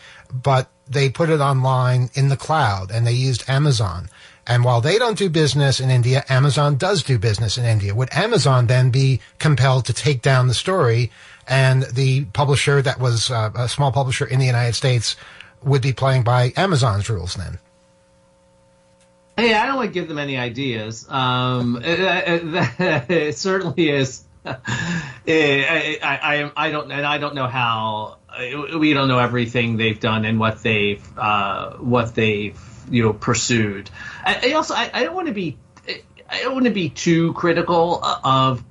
But 0.42 0.68
they 0.88 1.08
put 1.08 1.30
it 1.30 1.40
online 1.40 2.10
in 2.14 2.28
the 2.28 2.36
cloud, 2.36 2.90
and 2.90 3.06
they 3.06 3.12
used 3.12 3.48
Amazon. 3.48 4.08
And 4.46 4.64
while 4.64 4.80
they 4.80 4.98
don't 4.98 5.16
do 5.16 5.30
business 5.30 5.80
in 5.80 5.90
India, 5.90 6.24
Amazon 6.28 6.76
does 6.76 7.02
do 7.02 7.18
business 7.18 7.56
in 7.56 7.64
India. 7.64 7.94
Would 7.94 8.12
Amazon 8.12 8.66
then 8.66 8.90
be 8.90 9.20
compelled 9.38 9.86
to 9.86 9.94
take 9.94 10.20
down 10.20 10.48
the 10.48 10.54
story 10.54 11.10
and 11.48 11.84
the 11.84 12.24
publisher 12.26 12.82
that 12.82 13.00
was 13.00 13.30
uh, 13.30 13.50
a 13.54 13.68
small 13.68 13.92
publisher 13.92 14.26
in 14.26 14.38
the 14.38 14.46
United 14.46 14.74
States 14.74 15.16
would 15.62 15.82
be 15.82 15.92
playing 15.92 16.22
by 16.22 16.52
Amazon's 16.56 17.08
rules 17.08 17.34
then? 17.34 17.58
Hey, 19.36 19.54
I 19.54 19.66
don't 19.66 19.76
want 19.76 19.88
to 19.88 19.92
give 19.92 20.08
them 20.08 20.18
any 20.18 20.36
ideas. 20.36 21.08
Um, 21.08 21.76
it, 21.84 22.00
it, 22.00 23.10
it 23.10 23.38
certainly 23.38 23.90
is. 23.90 24.24
I, 24.46 24.58
I, 25.26 25.98
I, 26.02 26.52
I 26.56 26.70
don't, 26.70 26.92
and 26.92 27.06
I 27.06 27.18
don't 27.18 27.34
know 27.34 27.46
how. 27.46 28.18
We 28.38 28.94
don't 28.94 29.08
know 29.08 29.18
everything 29.18 29.76
they've 29.76 29.98
done 29.98 30.24
and 30.24 30.38
what 30.38 30.62
they've, 30.62 31.02
uh, 31.18 31.74
what 31.74 32.14
they've, 32.14 32.58
you 32.90 33.02
know, 33.02 33.12
pursued. 33.12 33.90
I, 34.24 34.50
I 34.50 34.52
also, 34.52 34.74
I, 34.74 34.90
I 34.92 35.04
don't 35.04 35.14
want 35.14 35.28
to 35.28 35.34
be, 35.34 35.56
I 36.28 36.42
don't 36.42 36.54
want 36.54 36.66
to 36.66 36.72
be 36.72 36.88
too 36.88 37.32
critical 37.34 38.02
of 38.02 38.64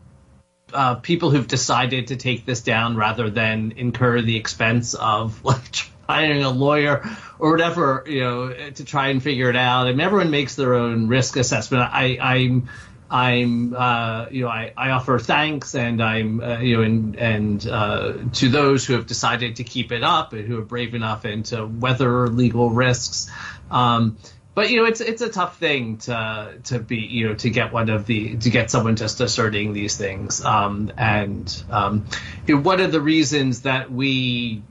uh, 0.73 0.95
people 0.95 1.29
who've 1.29 1.47
decided 1.47 2.07
to 2.07 2.15
take 2.15 2.45
this 2.45 2.61
down 2.61 2.95
rather 2.95 3.29
than 3.29 3.73
incur 3.77 4.21
the 4.21 4.35
expense 4.35 4.93
of 4.95 5.43
like 5.45 5.89
hiring 6.07 6.43
a 6.43 6.49
lawyer 6.49 7.07
or 7.39 7.51
whatever, 7.51 8.03
you 8.07 8.21
know, 8.21 8.53
to 8.71 8.83
try 8.83 9.09
and 9.09 9.21
figure 9.23 9.49
it 9.49 9.55
out. 9.55 9.87
And 9.87 10.01
everyone 10.01 10.31
makes 10.31 10.55
their 10.55 10.73
own 10.73 11.07
risk 11.07 11.37
assessment. 11.37 11.89
I, 11.93 12.17
I'm, 12.19 12.69
I'm, 13.13 13.75
uh, 13.75 14.25
you 14.31 14.41
know, 14.41 14.47
I, 14.47 14.73
I 14.75 14.89
offer 14.89 15.19
thanks 15.19 15.75
and 15.75 16.01
I'm, 16.01 16.41
uh, 16.41 16.57
you 16.57 16.77
know, 16.77 16.83
and, 16.83 17.15
and 17.15 17.67
uh, 17.67 18.13
to 18.33 18.49
those 18.49 18.87
who 18.87 18.93
have 18.93 19.05
decided 19.05 19.57
to 19.57 19.63
keep 19.63 19.91
it 19.91 20.03
up 20.03 20.33
and 20.33 20.47
who 20.47 20.57
are 20.57 20.63
brave 20.63 20.95
enough 20.95 21.23
and 21.23 21.45
to 21.45 21.63
weather 21.63 22.27
legal 22.27 22.71
risks. 22.71 23.29
Um, 23.69 24.17
but 24.55 24.71
you 24.71 24.77
know, 24.77 24.85
it's 24.85 24.99
it's 24.99 25.21
a 25.21 25.29
tough 25.29 25.59
thing 25.59 25.97
to 25.97 26.55
to 26.65 26.79
be 26.79 26.97
you 26.97 27.27
know 27.27 27.35
to 27.35 27.49
get 27.51 27.71
one 27.71 27.89
of 27.89 28.07
the 28.07 28.35
to 28.37 28.49
get 28.49 28.71
someone 28.71 28.95
just 28.95 29.21
asserting 29.21 29.73
these 29.73 29.95
things. 29.95 30.43
Um, 30.43 30.91
and 30.97 31.63
um, 31.69 32.05
you 32.47 32.55
know, 32.55 32.61
one 32.61 32.79
of 32.79 32.91
the 32.91 33.01
reasons 33.01 33.61
that 33.63 33.91
we 33.91 34.63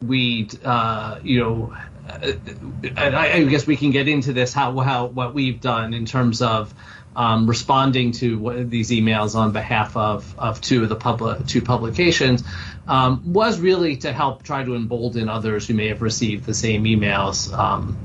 we 0.00 0.48
uh, 0.64 1.18
you 1.22 1.40
know, 1.40 1.74
uh, 2.08 2.32
I, 2.96 3.32
I 3.32 3.44
guess 3.44 3.66
we 3.66 3.76
can 3.76 3.90
get 3.90 4.06
into 4.06 4.32
this 4.32 4.52
how 4.52 4.76
how 4.80 5.06
what 5.06 5.34
we've 5.34 5.60
done 5.60 5.94
in 5.94 6.04
terms 6.04 6.42
of 6.42 6.74
um, 7.14 7.46
responding 7.46 8.12
to 8.12 8.64
these 8.64 8.90
emails 8.90 9.34
on 9.34 9.52
behalf 9.52 9.96
of, 9.96 10.38
of 10.38 10.60
two 10.60 10.82
of 10.82 10.88
the 10.88 10.96
public 10.96 11.46
two 11.46 11.62
publications 11.62 12.42
um, 12.86 13.32
was 13.32 13.60
really 13.60 13.96
to 13.96 14.12
help 14.12 14.42
try 14.42 14.64
to 14.64 14.74
embolden 14.74 15.28
others 15.28 15.66
who 15.66 15.74
may 15.74 15.88
have 15.88 16.02
received 16.02 16.44
the 16.44 16.54
same 16.54 16.84
emails. 16.84 17.52
Um, 17.52 17.96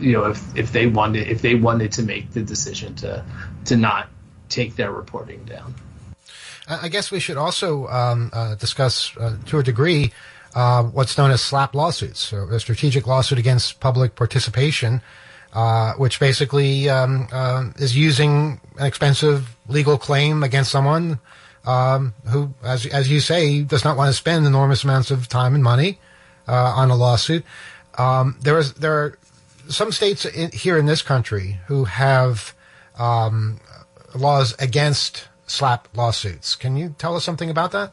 you 0.00 0.12
know, 0.12 0.24
if, 0.26 0.56
if 0.56 0.72
they 0.72 0.86
wanted 0.86 1.28
if 1.28 1.42
they 1.42 1.54
wanted 1.54 1.92
to 1.92 2.02
make 2.02 2.32
the 2.32 2.42
decision 2.42 2.94
to 2.96 3.24
to 3.66 3.76
not 3.76 4.08
take 4.48 4.76
their 4.76 4.92
reporting 4.92 5.44
down. 5.44 5.74
I 6.68 6.88
guess 6.88 7.10
we 7.10 7.20
should 7.20 7.36
also 7.36 7.86
um, 7.86 8.30
uh, 8.32 8.56
discuss, 8.56 9.16
uh, 9.16 9.36
to 9.46 9.58
a 9.58 9.62
degree, 9.62 10.12
uh, 10.54 10.82
what's 10.84 11.16
known 11.16 11.30
as 11.30 11.40
SLAPP 11.40 11.74
lawsuits, 11.74 12.20
so 12.20 12.48
a 12.48 12.58
strategic 12.58 13.06
lawsuit 13.06 13.38
against 13.38 13.78
public 13.78 14.16
participation, 14.16 15.00
uh, 15.52 15.94
which 15.94 16.20
basically 16.20 16.88
um, 16.88 17.28
uh, 17.32 17.70
is 17.76 17.96
using 17.96 18.60
an 18.78 18.86
expensive 18.86 19.56
legal 19.68 19.98
claim 19.98 20.42
against 20.42 20.70
someone 20.70 21.18
um, 21.64 22.14
who, 22.28 22.54
as 22.62 22.86
as 22.86 23.10
you 23.10 23.20
say, 23.20 23.62
does 23.62 23.84
not 23.84 23.96
want 23.96 24.08
to 24.08 24.14
spend 24.14 24.46
enormous 24.46 24.84
amounts 24.84 25.10
of 25.10 25.28
time 25.28 25.54
and 25.54 25.64
money 25.64 25.98
uh, 26.46 26.72
on 26.76 26.90
a 26.90 26.96
lawsuit. 26.96 27.44
Um, 27.98 28.36
there 28.40 28.58
is 28.58 28.74
there 28.74 28.94
are 28.94 29.18
some 29.68 29.90
states 29.90 30.24
in, 30.24 30.50
here 30.52 30.78
in 30.78 30.86
this 30.86 31.02
country 31.02 31.58
who 31.66 31.84
have 31.84 32.54
um, 32.98 33.60
laws 34.14 34.54
against 34.58 35.28
SLAPP 35.46 35.86
lawsuits. 35.94 36.54
Can 36.54 36.76
you 36.76 36.94
tell 36.98 37.16
us 37.16 37.24
something 37.24 37.50
about 37.50 37.72
that? 37.72 37.92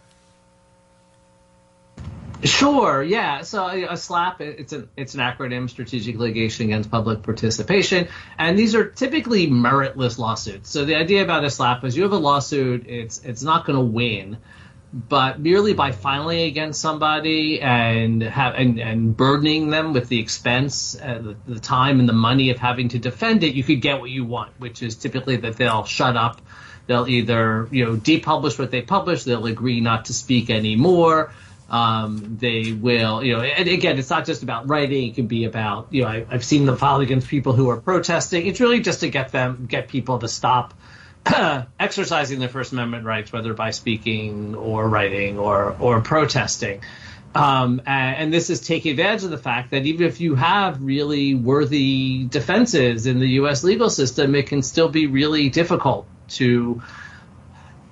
Sure. 2.44 3.02
Yeah. 3.02 3.42
So 3.42 3.68
a 3.68 3.96
SLAPP 3.96 4.42
it's 4.42 4.74
an 4.74 4.90
it's 4.98 5.14
an 5.14 5.22
acronym, 5.22 5.70
Strategic 5.70 6.18
Litigation 6.18 6.66
Against 6.66 6.92
Public 6.92 7.22
Participation, 7.22 8.08
and 8.38 8.60
these 8.60 8.76
are 8.76 8.86
typically 8.86 9.48
meritless 9.48 10.18
lawsuits. 10.18 10.70
So 10.70 10.84
the 10.84 10.96
idea 10.96 11.24
about 11.24 11.44
a 11.44 11.50
SLAPP 11.50 11.86
is 11.86 11.96
you 11.96 12.04
have 12.04 12.12
a 12.12 12.18
lawsuit, 12.18 12.86
it's 12.88 13.24
it's 13.24 13.44
not 13.44 13.66
going 13.66 13.78
to 13.78 13.86
win, 13.86 14.38
but 14.94 15.40
merely 15.40 15.74
by 15.74 15.92
filing 15.94 16.42
against 16.42 16.82
somebody 16.82 17.62
and 17.62 18.22
have 18.22 18.56
and, 18.56 18.78
and 18.78 19.16
burdening 19.16 19.70
them 19.70 19.94
with 19.94 20.10
the 20.10 20.20
expense, 20.20 21.00
uh, 21.00 21.20
the, 21.20 21.54
the 21.54 21.60
time 21.60 22.00
and 22.02 22.10
the 22.10 22.14
money 22.14 22.50
of 22.50 22.60
having 22.60 22.90
to 22.90 23.00
defend 23.00 23.44
it, 23.44 23.56
you 23.56 23.64
could 23.64 23.82
get 23.82 24.02
what 24.02 24.10
you 24.10 24.26
want, 24.26 24.52
which 24.60 24.84
is 24.84 24.98
typically 24.98 25.38
that 25.38 25.56
they'll 25.56 25.86
shut 25.86 26.18
up. 26.18 26.42
They'll 26.88 27.08
either 27.08 27.70
you 27.72 27.86
know 27.86 27.96
depublish 27.96 28.60
what 28.60 28.70
they 28.70 28.82
publish. 28.82 29.24
They'll 29.24 29.46
agree 29.46 29.80
not 29.80 30.06
to 30.06 30.14
speak 30.14 30.50
anymore. 30.50 31.32
Um, 31.74 32.38
they 32.40 32.72
will, 32.72 33.24
you 33.24 33.36
know, 33.36 33.42
and 33.42 33.68
again, 33.68 33.98
it's 33.98 34.12
not 34.12 34.28
just 34.28 34.44
about 34.44 34.70
writing. 34.70 35.10
It 35.10 35.16
can 35.16 35.26
be 35.26 35.46
about, 35.46 35.88
you 35.90 36.04
know, 36.04 36.08
I, 36.08 36.24
I've 36.30 36.46
seen 36.46 36.68
them 36.68 36.78
file 36.78 37.00
against 37.00 37.28
people 37.28 37.54
who 37.54 37.68
are 37.72 37.82
protesting. 37.82 38.46
It's 38.46 38.60
really 38.60 38.80
just 38.80 39.00
to 39.00 39.10
get 39.10 39.32
them, 39.32 39.66
get 39.68 39.88
people 39.88 40.20
to 40.20 40.28
stop 40.28 40.76
exercising 41.80 42.38
their 42.38 42.50
First 42.50 42.74
Amendment 42.74 43.06
rights, 43.06 43.34
whether 43.34 43.56
by 43.56 43.72
speaking 43.72 44.54
or 44.54 44.88
writing 44.88 45.40
or 45.40 45.76
or 45.80 46.02
protesting. 46.02 46.82
Um, 47.34 47.82
and, 47.88 48.18
and, 48.18 48.34
this 48.34 48.52
is 48.52 48.62
taking 48.62 48.92
advantage 48.92 49.24
of 49.24 49.32
the 49.32 49.40
fact 49.40 49.72
that 49.72 49.88
even 49.88 50.06
if 50.06 50.22
you 50.22 50.36
have 50.36 50.80
really 50.80 51.34
worthy 51.34 52.26
defenses 52.26 53.08
in 53.08 53.20
the 53.20 53.30
U.S. 53.30 53.64
legal 53.64 53.90
system, 53.90 54.36
it 54.36 54.46
can 54.46 54.62
still 54.62 54.90
be 54.90 55.08
really 55.08 55.50
difficult 55.50 56.06
to 56.34 56.84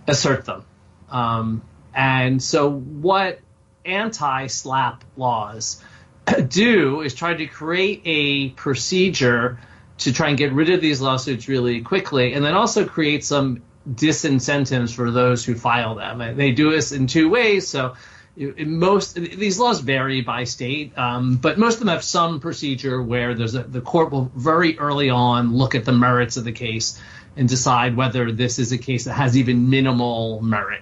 assert 0.08 0.46
them. 0.46 0.64
Um, 1.10 1.64
and 1.96 2.44
so, 2.44 2.70
what 2.70 3.40
anti-SLAPP 3.86 5.04
laws 5.18 5.84
do 6.48 7.02
is 7.02 7.14
try 7.14 7.34
to 7.34 7.48
create 7.48 8.02
a 8.06 8.50
procedure 8.50 9.60
to 10.00 10.14
try 10.14 10.30
and 10.30 10.38
get 10.38 10.52
rid 10.52 10.70
of 10.70 10.82
these 10.82 11.02
lawsuits 11.02 11.48
really 11.48 11.82
quickly, 11.82 12.34
and 12.34 12.44
then 12.44 12.54
also 12.54 12.86
create 12.86 13.24
some 13.24 13.62
disincentives 13.90 14.94
for 14.94 15.12
those 15.12 15.46
who 15.46 15.56
file 15.56 15.96
them. 15.96 16.22
And 16.22 16.40
they 16.40 16.52
do 16.52 16.72
this 16.72 16.92
in 16.92 17.08
two 17.08 17.30
ways. 17.30 17.68
So 17.68 17.96
most 18.36 19.16
these 19.16 19.60
laws 19.60 19.82
vary 19.82 20.22
by 20.22 20.46
state, 20.46 20.98
um, 20.98 21.36
but 21.38 21.58
most 21.58 21.76
of 21.76 21.80
them 21.80 21.90
have 21.90 22.04
some 22.04 22.40
procedure 22.40 23.02
where 23.02 23.36
there's 23.36 23.56
a, 23.56 23.64
the 23.64 23.82
court 23.82 24.12
will 24.12 24.32
very 24.36 24.80
early 24.80 25.10
on 25.10 25.56
look 25.56 25.76
at 25.76 25.86
the 25.86 25.92
merits 25.92 26.38
of 26.38 26.46
the 26.46 26.52
case 26.52 27.00
and 27.36 27.48
decide 27.48 27.96
whether 27.96 28.32
this 28.32 28.60
is 28.60 28.72
a 28.72 28.78
case 28.78 29.06
that 29.06 29.14
has 29.14 29.38
even 29.38 29.70
minimal 29.70 30.42
merit. 30.42 30.82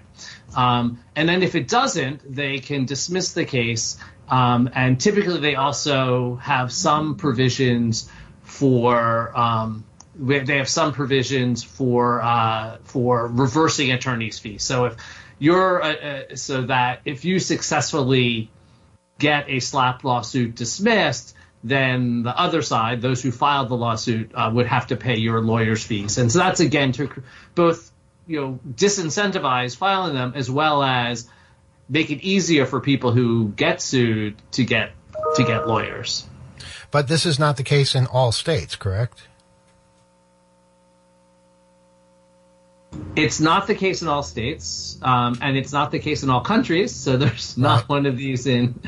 Um, 0.56 1.00
and 1.16 1.28
then 1.28 1.44
if 1.44 1.56
it 1.56 1.68
doesn't, 1.68 2.22
they 2.34 2.60
can 2.60 2.86
dismiss 2.86 3.34
the 3.34 3.46
case. 3.46 3.98
Um, 4.30 4.70
and 4.74 5.00
typically, 5.00 5.40
they 5.40 5.56
also 5.56 6.36
have 6.36 6.72
some 6.72 7.16
provisions 7.16 8.10
for 8.44 9.38
um, 9.38 9.86
they 10.20 10.58
have 10.58 10.70
some 10.70 10.92
provisions 10.94 11.64
for 11.64 12.22
uh, 12.22 12.78
for 12.84 13.28
reversing 13.28 13.92
attorney's 13.92 14.40
fees. 14.40 14.64
So 14.64 14.86
if 14.86 14.98
you're 15.38 15.82
uh, 15.82 15.94
uh, 15.94 16.36
so 16.36 16.64
that 16.64 17.02
if 17.06 17.26
you 17.26 17.40
successfully 17.40 18.52
get 19.18 19.50
a 19.50 19.60
SLAPP 19.60 20.04
lawsuit 20.04 20.56
dismissed, 20.56 21.36
then 21.64 22.24
the 22.24 22.38
other 22.38 22.62
side, 22.62 23.02
those 23.02 23.22
who 23.22 23.32
filed 23.32 23.70
the 23.70 23.76
lawsuit, 23.76 24.32
uh, 24.34 24.50
would 24.54 24.66
have 24.68 24.88
to 24.88 24.96
pay 24.96 25.18
your 25.18 25.42
lawyer's 25.42 25.84
fees. 25.84 26.18
And 26.18 26.32
so 26.32 26.40
that's 26.40 26.60
again 26.60 26.92
to 26.94 27.10
both 27.56 27.89
you 28.30 28.40
know 28.40 28.60
disincentivize 28.76 29.76
filing 29.76 30.14
them 30.14 30.34
as 30.36 30.50
well 30.50 30.84
as 30.84 31.28
make 31.90 32.12
it 32.12 32.22
easier 32.22 32.68
for 32.68 32.80
people 32.80 33.12
who 33.12 33.50
get 33.50 33.82
sued 33.82 34.36
to 34.52 34.64
get 34.64 34.92
to 35.36 35.44
get 35.44 35.68
lawyers. 35.68 36.28
But 36.92 37.08
this 37.08 37.26
is 37.26 37.40
not 37.40 37.58
the 37.58 37.64
case 37.64 37.96
in 37.96 38.06
all 38.06 38.32
states, 38.32 38.76
correct? 38.76 39.24
It's 43.16 43.40
not 43.40 43.68
the 43.68 43.76
case 43.76 44.02
in 44.02 44.08
all 44.08 44.24
states, 44.24 44.98
um, 45.02 45.38
and 45.42 45.58
it's 45.58 45.74
not 45.74 45.92
the 45.92 46.00
case 46.00 46.24
in 46.24 46.30
all 46.30 46.42
countries. 46.42 46.96
So 46.96 47.18
there's 47.24 47.58
not 47.58 47.90
one 47.90 48.06
of 48.06 48.16
these 48.16 48.46
in 48.46 48.80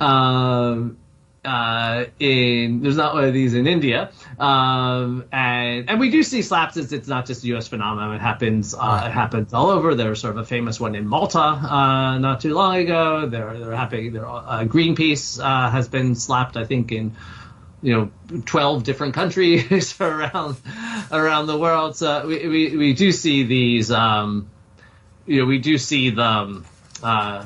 um, 0.00 0.98
uh, 1.44 2.04
in 2.20 2.82
there's 2.82 2.96
not 2.96 3.14
one 3.14 3.24
of 3.24 3.34
these 3.34 3.54
in 3.54 3.66
India, 3.66 4.12
um, 4.38 5.24
and 5.32 5.90
and 5.90 5.98
we 5.98 6.10
do 6.10 6.22
see 6.22 6.40
SLAPPs. 6.40 6.76
It's, 6.76 6.92
it's 6.92 7.08
not 7.08 7.26
just 7.26 7.42
a 7.42 7.48
U.S. 7.48 7.68
phenomenon. 7.68 8.14
It 8.14 8.20
happens. 8.20 8.74
Uh, 8.74 9.04
it 9.06 9.10
happens 9.10 9.52
all 9.52 9.70
over. 9.70 9.94
There's 9.94 10.20
sort 10.20 10.36
of 10.36 10.42
a 10.42 10.46
famous 10.46 10.78
one 10.78 10.94
in 10.94 11.06
Malta 11.06 11.40
uh, 11.40 12.18
not 12.18 12.40
too 12.40 12.54
long 12.54 12.76
ago. 12.76 13.26
There, 13.26 13.58
they're 13.58 13.74
happy. 13.74 14.08
There, 14.08 14.26
uh, 14.26 14.64
Greenpeace 14.64 15.42
uh, 15.42 15.70
has 15.70 15.88
been 15.88 16.14
slapped. 16.14 16.56
I 16.56 16.64
think 16.64 16.92
in 16.92 17.16
you 17.82 18.10
know 18.30 18.40
12 18.44 18.84
different 18.84 19.14
countries 19.14 19.96
around 20.00 20.56
around 21.10 21.48
the 21.48 21.58
world 21.58 21.96
so 21.96 22.28
we, 22.28 22.46
we, 22.46 22.76
we 22.76 22.92
do 22.94 23.10
see 23.10 23.42
these 23.42 23.90
um, 23.90 24.48
you 25.26 25.40
know 25.40 25.46
we 25.46 25.58
do 25.58 25.76
see 25.76 26.10
them 26.10 26.64
uh, 27.02 27.44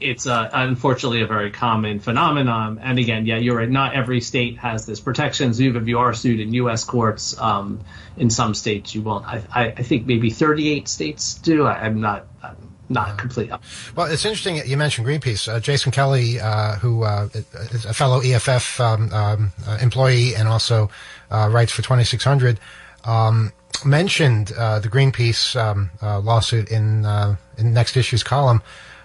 it's 0.00 0.26
uh, 0.26 0.50
unfortunately 0.52 1.22
a 1.22 1.26
very 1.26 1.50
common 1.50 2.00
phenomenon 2.00 2.78
and 2.82 2.98
again 2.98 3.26
yeah 3.26 3.36
you're 3.36 3.56
right 3.56 3.70
not 3.70 3.94
every 3.94 4.20
state 4.20 4.58
has 4.58 4.86
this 4.86 5.00
protection 5.00 5.52
so 5.54 5.62
even 5.62 5.82
if 5.82 5.88
you 5.88 5.98
are 5.98 6.14
sued 6.14 6.40
in 6.40 6.52
U.S. 6.54 6.84
courts 6.84 7.38
um, 7.38 7.80
in 8.16 8.30
some 8.30 8.54
states 8.54 8.94
you 8.94 9.02
won't 9.02 9.26
I, 9.26 9.42
I, 9.52 9.64
I 9.68 9.82
think 9.82 10.06
maybe 10.06 10.30
38 10.30 10.88
states 10.88 11.34
do 11.34 11.64
I, 11.66 11.74
I'm 11.74 12.00
not 12.00 12.26
I'm 12.42 12.56
not 12.88 13.18
complete 13.18 13.50
Well, 13.94 14.06
it's 14.10 14.24
interesting 14.24 14.56
that 14.56 14.66
you 14.66 14.76
mentioned 14.76 15.06
Greenpeace. 15.06 15.46
Uh, 15.46 15.60
Jason 15.60 15.92
Kelly, 15.92 16.40
uh, 16.40 16.76
who 16.76 17.02
uh, 17.02 17.28
is 17.70 17.84
a 17.84 17.92
fellow 17.92 18.20
EFF 18.20 18.80
um, 18.80 19.12
um, 19.12 19.52
uh, 19.66 19.78
employee 19.82 20.34
and 20.34 20.48
also 20.48 20.90
uh, 21.30 21.48
writes 21.52 21.70
for 21.70 21.82
2600, 21.82 22.58
um, 23.04 23.52
mentioned 23.84 24.48
the 24.48 24.88
Greenpeace 24.90 25.54
um, 25.54 25.90
lawsuit 26.24 26.70
in 26.70 27.04
in 27.58 27.74
next 27.74 27.96
issue's 27.96 28.22
column. 28.22 28.62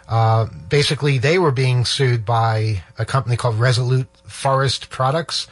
Uh, 0.07 0.47
basically, 0.69 1.17
they 1.17 1.39
were 1.39 1.51
being 1.51 1.85
sued 1.85 2.25
by 2.25 2.83
a 2.97 3.05
company 3.05 3.37
called 3.37 3.59
Resolute 3.59 4.07
Forest 4.25 4.89
Products 4.89 5.47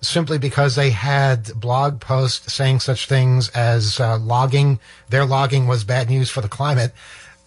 simply 0.00 0.38
because 0.38 0.76
they 0.76 0.90
had 0.90 1.52
blog 1.54 2.00
posts 2.00 2.52
saying 2.52 2.80
such 2.80 3.06
things 3.06 3.50
as 3.50 4.00
uh, 4.00 4.18
logging, 4.18 4.80
their 5.10 5.26
logging 5.26 5.66
was 5.66 5.84
bad 5.84 6.08
news 6.08 6.30
for 6.30 6.40
the 6.40 6.48
climate. 6.48 6.92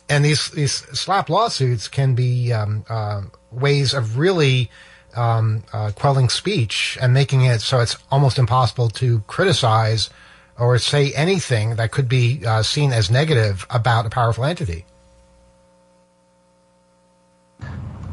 And 0.09 0.23
these, 0.23 0.49
these 0.51 0.81
SLAPP 0.93 1.29
lawsuits 1.29 1.87
can 1.87 2.13
be 2.13 2.53
um, 2.53 2.85
uh, 2.89 3.23
ways 3.51 3.93
of 3.93 4.17
really 4.17 4.69
um, 5.15 5.63
uh, 5.73 5.91
quelling 5.95 6.29
speech 6.29 6.97
and 7.01 7.13
making 7.13 7.45
it 7.45 7.61
so 7.61 7.79
it's 7.79 7.97
almost 8.11 8.39
impossible 8.39 8.89
to 8.89 9.19
criticize 9.21 10.09
or 10.57 10.77
say 10.77 11.13
anything 11.13 11.75
that 11.75 11.91
could 11.91 12.07
be 12.07 12.45
uh, 12.45 12.61
seen 12.61 12.91
as 12.91 13.09
negative 13.09 13.65
about 13.69 14.05
a 14.05 14.09
powerful 14.09 14.43
entity. 14.43 14.85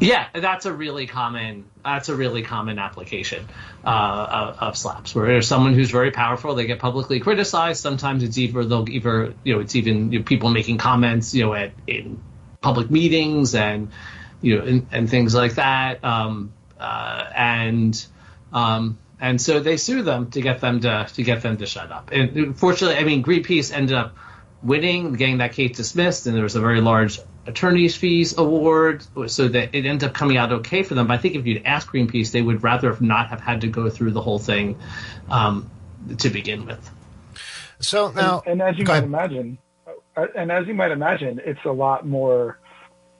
Yeah, 0.01 0.27
that's 0.33 0.65
a 0.65 0.73
really 0.73 1.05
common. 1.05 1.65
That's 1.85 2.09
a 2.09 2.15
really 2.15 2.41
common 2.41 2.79
application 2.79 3.47
uh, 3.85 4.55
of, 4.59 4.73
SLAPPs, 4.73 5.13
where 5.13 5.27
there's 5.27 5.47
someone 5.47 5.75
who's 5.75 5.91
very 5.91 6.09
powerful. 6.09 6.55
They 6.55 6.65
get 6.65 6.79
publicly 6.79 7.19
criticized. 7.19 7.83
Sometimes 7.83 8.23
it's 8.23 8.35
either 8.39 8.65
they'll 8.65 8.89
either 8.89 9.35
you 9.43 9.53
know 9.53 9.59
it's 9.59 9.75
even 9.75 10.11
you 10.11 10.19
know, 10.19 10.25
people 10.25 10.49
making 10.49 10.79
comments 10.79 11.35
you 11.35 11.45
know 11.45 11.53
at 11.53 11.73
in 11.85 12.19
public 12.61 12.89
meetings 12.89 13.53
and 13.53 13.91
you 14.41 14.57
know 14.57 14.65
and, 14.65 14.87
and 14.91 15.09
things 15.09 15.35
like 15.35 15.53
that. 15.55 16.03
Um, 16.03 16.51
uh, 16.79 17.29
and 17.35 18.03
um, 18.53 18.97
and 19.19 19.39
so 19.39 19.59
they 19.59 19.77
sue 19.77 20.01
them 20.01 20.31
to 20.31 20.41
get 20.41 20.61
them 20.61 20.79
to 20.79 21.07
to 21.13 21.21
get 21.21 21.43
them 21.43 21.57
to 21.57 21.67
shut 21.67 21.91
up. 21.91 22.09
And 22.11 22.35
unfortunately, 22.35 22.97
I 22.97 23.03
mean 23.03 23.23
Greenpeace 23.23 23.71
ended 23.71 23.95
up 23.95 24.15
winning, 24.63 25.13
getting 25.13 25.37
that 25.37 25.53
case 25.53 25.77
dismissed, 25.77 26.25
and 26.25 26.35
there 26.35 26.43
was 26.43 26.55
a 26.55 26.59
very 26.59 26.81
large 26.81 27.19
attorney's 27.47 27.95
fees 27.95 28.37
award, 28.37 29.03
so 29.27 29.47
that 29.47 29.73
it 29.75 29.85
ended 29.85 30.03
up 30.03 30.13
coming 30.13 30.37
out 30.37 30.51
okay 30.51 30.83
for 30.83 30.95
them. 30.95 31.07
But 31.07 31.15
I 31.15 31.17
think 31.17 31.35
if 31.35 31.45
you'd 31.45 31.63
asked 31.65 31.87
Greenpeace, 31.87 32.31
they 32.31 32.41
would 32.41 32.63
rather 32.63 32.89
have 32.89 33.01
not 33.01 33.29
have 33.29 33.41
had 33.41 33.61
to 33.61 33.67
go 33.67 33.89
through 33.89 34.11
the 34.11 34.21
whole 34.21 34.39
thing 34.39 34.77
um, 35.29 35.69
to 36.19 36.29
begin 36.29 36.65
with. 36.65 36.89
So 37.79 38.11
now, 38.11 38.43
and, 38.45 38.61
and 38.61 38.69
as 38.69 38.77
you 38.77 38.85
might 38.85 38.97
ahead. 38.97 39.03
imagine, 39.05 39.57
uh, 40.15 40.27
and 40.35 40.51
as 40.51 40.67
you 40.67 40.73
might 40.73 40.91
imagine, 40.91 41.41
it's 41.43 41.65
a 41.65 41.71
lot 41.71 42.05
more. 42.05 42.59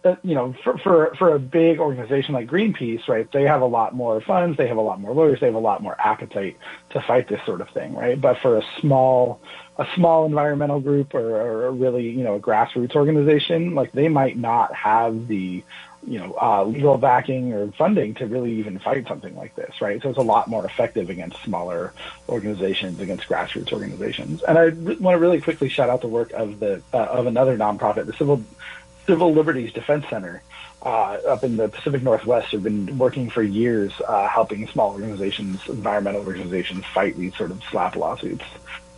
uh, 0.03 0.15
You 0.23 0.35
know, 0.35 0.55
for, 0.63 0.77
for 0.79 1.15
for 1.17 1.33
a 1.35 1.39
big 1.39 1.79
organization 1.79 2.33
like 2.33 2.47
Greenpeace, 2.47 3.07
right? 3.07 3.27
They 3.31 3.43
have 3.43 3.61
a 3.61 3.65
lot 3.65 3.95
more 3.95 4.21
funds, 4.21 4.57
they 4.57 4.67
have 4.67 4.77
a 4.77 4.81
lot 4.81 4.99
more 4.99 5.13
lawyers, 5.13 5.39
they 5.39 5.47
have 5.47 5.55
a 5.55 5.59
lot 5.59 5.81
more 5.81 5.95
appetite 5.99 6.57
to 6.91 7.01
fight 7.01 7.27
this 7.27 7.39
sort 7.45 7.61
of 7.61 7.69
thing, 7.69 7.95
right? 7.95 8.19
But 8.19 8.37
for 8.39 8.57
a 8.57 8.63
small 8.79 9.41
a 9.81 9.87
small 9.95 10.25
environmental 10.27 10.79
group 10.79 11.15
or, 11.15 11.41
or 11.41 11.67
a 11.67 11.71
really 11.71 12.07
you 12.09 12.23
know 12.23 12.35
a 12.35 12.39
grassroots 12.39 12.95
organization, 12.95 13.73
like 13.73 13.91
they 13.91 14.07
might 14.07 14.37
not 14.37 14.73
have 14.75 15.27
the 15.27 15.63
you 16.05 16.19
know 16.19 16.35
uh, 16.39 16.63
legal 16.63 16.97
backing 16.97 17.51
or 17.53 17.71
funding 17.71 18.13
to 18.15 18.27
really 18.27 18.53
even 18.53 18.77
fight 18.77 19.07
something 19.07 19.35
like 19.35 19.55
this, 19.55 19.81
right? 19.81 20.01
So 20.01 20.09
it's 20.09 20.19
a 20.19 20.23
lot 20.23 20.47
more 20.47 20.63
effective 20.65 21.09
against 21.09 21.41
smaller 21.43 21.93
organizations, 22.29 22.99
against 22.99 23.27
grassroots 23.27 23.73
organizations. 23.73 24.43
And 24.43 24.57
I 24.57 24.63
re- 24.65 24.97
want 24.97 25.15
to 25.15 25.19
really 25.19 25.41
quickly 25.41 25.67
shout 25.67 25.89
out 25.89 26.01
the 26.01 26.07
work 26.07 26.31
of 26.31 26.59
the 26.59 26.83
uh, 26.93 26.97
of 26.97 27.25
another 27.25 27.57
nonprofit, 27.57 28.05
the 28.05 28.13
Civil 28.13 28.43
Civil 29.07 29.33
Liberties 29.33 29.73
Defense 29.73 30.05
Center. 30.09 30.43
Uh, 30.83 31.19
up 31.27 31.43
in 31.43 31.57
the 31.57 31.69
Pacific 31.69 32.01
Northwest, 32.01 32.53
have 32.53 32.63
been 32.63 32.97
working 32.97 33.29
for 33.29 33.43
years, 33.43 33.93
uh, 34.07 34.27
helping 34.27 34.67
small 34.67 34.93
organizations, 34.93 35.61
environmental 35.69 36.25
organizations, 36.25 36.83
fight 36.85 37.15
these 37.15 37.35
sort 37.35 37.51
of 37.51 37.59
SLAPP 37.65 37.95
lawsuits. 37.97 38.45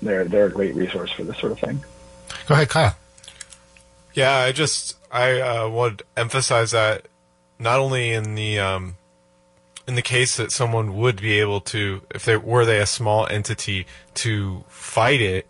They're 0.04 0.26
they're 0.26 0.48
a 0.48 0.52
great 0.52 0.76
resource 0.76 1.12
for 1.12 1.24
this 1.24 1.38
sort 1.38 1.52
of 1.52 1.60
thing. 1.60 1.84
Go 2.48 2.56
ahead, 2.56 2.70
Kyle. 2.70 2.96
Yeah, 4.14 4.36
I 4.36 4.52
just 4.52 4.98
I 5.12 5.40
uh, 5.42 5.70
would 5.70 6.04
emphasize 6.16 6.72
that 6.72 7.08
not 7.60 7.80
only 7.80 8.12
in 8.12 8.36
the 8.36 8.60
um, 8.60 8.96
in 9.88 9.96
the 9.96 10.02
case 10.02 10.38
that 10.38 10.52
someone 10.52 10.96
would 10.98 11.22
be 11.22 11.40
able 11.40 11.62
to, 11.62 12.02
if 12.14 12.26
they 12.26 12.38
were 12.38 12.66
they 12.66 12.80
a 12.80 12.86
small 12.86 13.28
entity, 13.28 13.86
to 14.16 14.64
fight 14.68 15.22
it, 15.22 15.48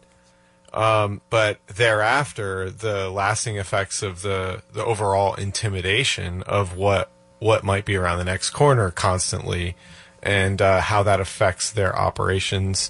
um, 0.73 1.21
but 1.29 1.59
thereafter 1.67 2.69
the 2.69 3.09
lasting 3.09 3.57
effects 3.57 4.01
of 4.01 4.21
the 4.21 4.63
the 4.71 4.83
overall 4.83 5.33
intimidation 5.35 6.43
of 6.43 6.75
what 6.75 7.09
what 7.39 7.63
might 7.63 7.85
be 7.85 7.95
around 7.95 8.17
the 8.17 8.23
next 8.23 8.51
corner 8.51 8.89
constantly, 8.89 9.75
and 10.21 10.61
uh, 10.61 10.79
how 10.79 11.03
that 11.03 11.19
affects 11.19 11.69
their 11.69 11.97
operations 11.97 12.89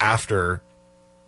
after 0.00 0.62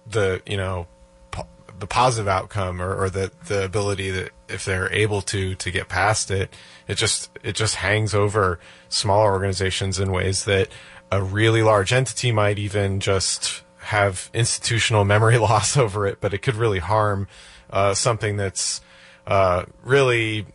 the 0.07 0.43
you 0.47 0.57
know 0.57 0.87
po- 1.31 1.47
the 1.79 1.87
positive 1.87 2.29
outcome 2.29 2.81
or, 2.81 2.95
or 2.95 3.11
the 3.11 3.31
the 3.47 3.65
ability 3.65 4.11
that 4.11 4.31
if 4.49 4.65
they're 4.65 4.93
able 4.93 5.23
to 5.23 5.55
to 5.57 5.71
get 5.71 5.89
past 5.89 6.31
it 6.31 6.55
it 6.87 6.97
just 6.97 7.31
it 7.43 7.55
just 7.55 7.77
hangs 7.77 8.15
over 8.15 8.59
smaller 8.89 9.33
organizations 9.33 9.99
in 9.99 10.13
ways 10.13 10.45
that 10.45 10.69
a 11.11 11.23
really 11.23 11.63
large 11.63 11.93
entity 11.93 12.33
might 12.33 12.59
even 12.59 13.01
just 13.01 13.63
have 13.79 14.31
institutional 14.35 15.05
memory 15.15 15.39
loss 15.39 15.77
over 15.77 16.07
it 16.07 16.21
but 16.21 16.35
it 16.35 16.39
could 16.39 16.55
really 16.55 16.81
harm 16.81 17.27
uh, 17.71 17.95
something 17.95 18.37
that's 18.37 18.81
uh, 19.27 19.65
really 19.83 20.47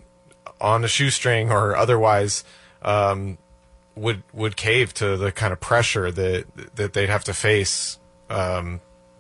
on 0.62 0.84
a 0.84 0.88
shoestring 0.88 1.52
or 1.52 1.76
otherwise 1.76 2.44
um, 2.82 3.38
would 3.96 4.24
would 4.34 4.56
cave 4.56 4.94
to 4.94 5.18
the 5.18 5.32
kind 5.32 5.52
of 5.52 5.60
pressure 5.60 6.12
that 6.12 6.46
that 6.76 6.94
they'd 6.94 7.10
have 7.10 7.24
to 7.24 7.34
face 7.34 8.00
um, 8.30 8.80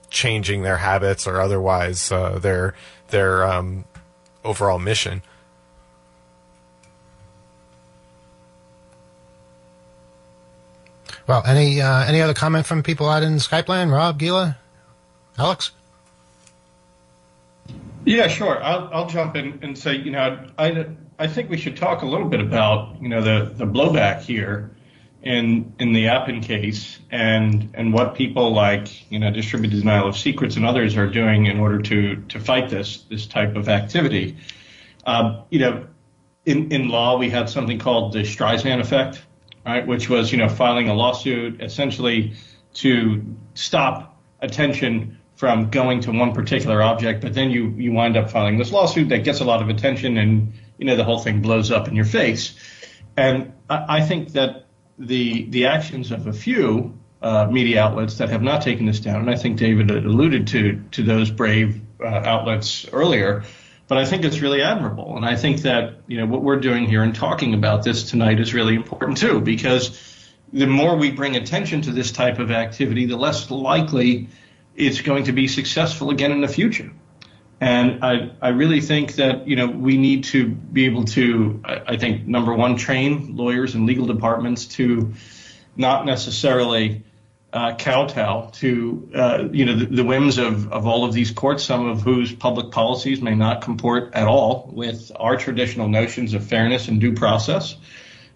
changing 0.10 0.64
their 0.64 0.78
habits 0.78 1.28
or 1.28 1.40
otherwise 1.40 2.12
uh, 2.12 2.40
their 2.40 2.76
their 3.10 3.44
um, 3.44 3.86
overall 4.44 4.80
mission. 4.80 5.22
Well, 11.28 11.44
any 11.46 11.80
uh, 11.82 12.06
any 12.06 12.22
other 12.22 12.34
comment 12.34 12.66
from 12.66 12.82
people 12.82 13.08
out 13.08 13.22
in 13.22 13.34
Skype 13.36 13.68
land? 13.68 13.92
Rob, 13.92 14.18
Gila, 14.18 14.58
Alex. 15.38 15.72
Yeah, 18.06 18.28
sure. 18.28 18.64
I'll, 18.64 18.90
I'll 18.92 19.08
jump 19.08 19.36
in 19.36 19.60
and 19.62 19.78
say, 19.78 19.96
you 19.96 20.10
know, 20.10 20.40
I, 20.58 20.88
I 21.20 21.28
think 21.28 21.50
we 21.50 21.58
should 21.58 21.78
talk 21.78 22.02
a 22.02 22.06
little 22.06 22.28
bit 22.28 22.40
about, 22.40 23.00
you 23.02 23.10
know, 23.10 23.22
the, 23.22 23.54
the 23.54 23.66
blowback 23.66 24.22
here 24.22 24.72
in 25.22 25.74
in 25.80 25.94
the 25.94 26.08
Appin 26.08 26.42
case 26.42 26.98
and 27.12 27.72
and 27.74 27.94
what 27.94 28.16
people 28.16 28.54
like, 28.54 29.12
you 29.12 29.20
know, 29.20 29.32
distributed 29.32 29.80
denial 29.80 30.08
of 30.08 30.18
secrets 30.18 30.56
and 30.56 30.66
others 30.66 30.96
are 30.96 31.08
doing 31.08 31.46
in 31.46 31.60
order 31.60 31.82
to 31.82 32.18
to 32.30 32.40
fight 32.40 32.70
this 32.70 33.04
this 33.10 33.26
type 33.26 33.56
of 33.56 33.68
activity. 33.68 34.38
Um, 35.06 35.44
you 35.50 35.60
know, 35.60 35.88
in 36.46 36.72
in 36.72 36.88
law 36.90 37.18
we 37.18 37.30
had 37.30 37.50
something 37.50 37.80
called 37.80 38.14
the 38.14 38.20
Streisand 38.20 38.80
effect, 38.80 39.22
right, 39.66 39.86
which 39.86 40.10
was 40.10 40.32
you 40.32 40.38
know 40.38 40.48
filing 40.48 40.88
a 40.90 40.94
lawsuit 40.94 41.62
essentially 41.62 42.34
to 42.76 43.36
stop 43.56 44.22
attention 44.42 45.18
from 45.36 45.70
going 45.70 46.02
to 46.02 46.12
one 46.12 46.34
particular 46.34 46.82
object, 46.82 47.22
but 47.22 47.34
then 47.34 47.50
you 47.50 47.70
you 47.78 47.92
wind 47.92 48.16
up 48.16 48.30
filing 48.30 48.58
this 48.58 48.72
lawsuit 48.72 49.10
that 49.10 49.26
gets 49.26 49.42
a 49.42 49.46
lot 49.46 49.62
of 49.62 49.68
attention, 49.68 50.18
and 50.18 50.54
you 50.78 50.86
know 50.86 50.96
the 50.96 51.04
whole 51.04 51.20
thing 51.20 51.42
blows 51.42 51.72
up 51.72 51.90
in 51.90 51.96
your 51.96 52.06
face. 52.06 52.56
And 53.18 53.52
I, 53.70 53.98
I 53.98 54.02
think 54.02 54.34
that 54.34 54.66
the 55.00 55.46
the 55.46 55.68
actions 55.68 56.12
of 56.12 56.28
a 56.28 56.34
few 56.34 56.98
uh, 57.22 57.48
media 57.50 57.82
outlets 57.82 58.18
that 58.18 58.30
have 58.30 58.42
not 58.42 58.62
taken 58.62 58.86
this 58.86 59.00
down, 59.00 59.22
and 59.22 59.30
I 59.30 59.36
think 59.36 59.58
David 59.58 59.90
alluded 59.90 60.48
to 60.48 60.84
to 60.92 61.04
those 61.04 61.32
brave 61.32 61.82
uh, 62.02 62.06
outlets 62.06 62.86
earlier, 62.92 63.44
but 63.88 63.98
I 63.98 64.06
think 64.06 64.26
it's 64.26 64.42
really 64.42 64.62
admirable, 64.62 65.16
and 65.16 65.26
I 65.26 65.36
think 65.36 65.62
that 65.62 66.02
you 66.08 66.18
know 66.18 66.26
what 66.26 66.44
we're 66.44 66.60
doing 66.60 66.86
here 66.86 67.02
and 67.02 67.16
talking 67.16 67.54
about 67.54 67.84
this 67.84 68.10
tonight 68.10 68.40
is 68.40 68.54
really 68.54 68.76
important 68.76 69.18
too, 69.18 69.40
because 69.40 69.98
the 70.52 70.68
more 70.68 70.96
we 70.98 71.12
bring 71.12 71.36
attention 71.36 71.82
to 71.84 71.92
this 71.92 72.12
type 72.12 72.40
of 72.40 72.52
activity, 72.52 73.06
the 73.06 73.18
less 73.18 73.50
likely 73.50 74.28
it's 74.76 75.02
going 75.02 75.26
to 75.26 75.32
be 75.32 75.48
successful 75.48 76.10
again 76.10 76.32
in 76.32 76.42
the 76.42 76.48
future. 76.48 76.92
And 77.62 78.06
I, 78.06 78.32
I 78.42 78.50
really 78.50 78.80
think 78.80 79.16
that, 79.16 79.48
you 79.48 79.58
know, 79.58 79.68
we 79.68 79.98
need 79.98 80.24
to 80.26 80.48
be 80.48 80.86
able 80.86 81.04
to, 81.06 81.62
I, 81.66 81.98
think, 81.98 82.26
number 82.26 82.54
one, 82.54 82.78
train 82.78 83.36
lawyers 83.36 83.76
and 83.76 83.86
legal 83.86 84.06
departments 84.06 84.66
to 84.78 85.14
not 85.76 86.06
necessarily 86.06 87.04
uh, 87.52 87.76
kowtow 87.76 88.52
to, 88.54 89.10
uh, 89.14 89.48
you 89.52 89.66
know, 89.66 89.76
the, 89.76 89.86
the 89.88 90.04
whims 90.06 90.38
of, 90.38 90.72
of 90.72 90.88
all 90.88 91.04
of 91.04 91.14
these 91.14 91.32
courts, 91.32 91.64
some 91.64 91.90
of 91.90 92.02
whose 92.02 92.32
public 92.32 92.72
policies 92.72 93.22
may 93.22 93.36
not 93.36 93.62
comport 93.62 94.14
at 94.14 94.28
all 94.28 94.70
with 94.72 95.12
our 95.18 95.36
traditional 95.36 95.90
notions 95.90 96.34
of 96.34 96.46
fairness 96.46 96.88
and 96.88 97.02
due 97.02 97.14
process. 97.14 97.76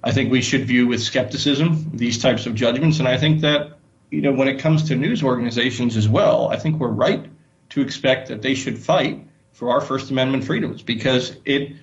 I 0.04 0.12
think 0.12 0.32
we 0.32 0.42
should 0.42 0.66
view 0.66 0.88
with 0.88 1.02
skepticism 1.02 1.92
these 1.94 2.22
types 2.22 2.46
of 2.46 2.56
judgments. 2.56 3.00
And 3.00 3.08
I 3.08 3.18
think 3.18 3.42
that, 3.42 3.78
you 4.10 4.22
know, 4.22 4.34
when 4.34 4.50
it 4.50 4.60
comes 4.60 4.90
to 4.90 4.96
news 4.96 5.24
organizations 5.24 5.96
as 5.96 6.10
well, 6.10 6.50
I 6.50 6.58
think 6.58 6.78
we're 6.78 6.90
right 6.90 7.26
to 7.74 7.82
expect 7.82 8.28
that 8.28 8.42
they 8.42 8.54
should 8.54 8.78
fight 8.78 9.26
for 9.52 9.72
our 9.72 9.82
First 9.82 10.12
Amendment 10.12 10.44
freedoms 10.44 10.84
because 10.84 11.36
it, 11.44 11.76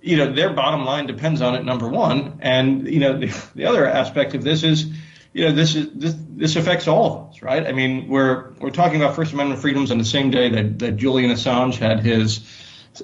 you 0.00 0.16
know, 0.16 0.32
their 0.32 0.50
bottom 0.50 0.84
line 0.86 1.06
depends 1.06 1.42
on 1.42 1.54
it. 1.54 1.64
Number 1.64 1.88
one, 1.88 2.38
and 2.40 2.86
you 2.86 3.00
know, 3.00 3.18
the, 3.18 3.26
the 3.54 3.66
other 3.66 3.86
aspect 3.86 4.34
of 4.34 4.42
this 4.42 4.62
is, 4.62 4.86
you 5.32 5.44
know, 5.44 5.52
this 5.52 5.74
is 5.74 5.88
this 5.94 6.14
this 6.30 6.56
affects 6.56 6.88
all 6.88 7.06
of 7.06 7.30
us, 7.30 7.42
right? 7.42 7.66
I 7.66 7.72
mean, 7.72 8.08
we're 8.08 8.52
we're 8.60 8.70
talking 8.70 9.00
about 9.00 9.14
First 9.14 9.32
Amendment 9.32 9.60
freedoms 9.60 9.90
on 9.90 9.98
the 9.98 10.04
same 10.04 10.30
day 10.30 10.48
that 10.48 10.78
that 10.78 10.96
Julian 10.96 11.30
Assange 11.30 11.76
had 11.76 12.00
his 12.00 12.40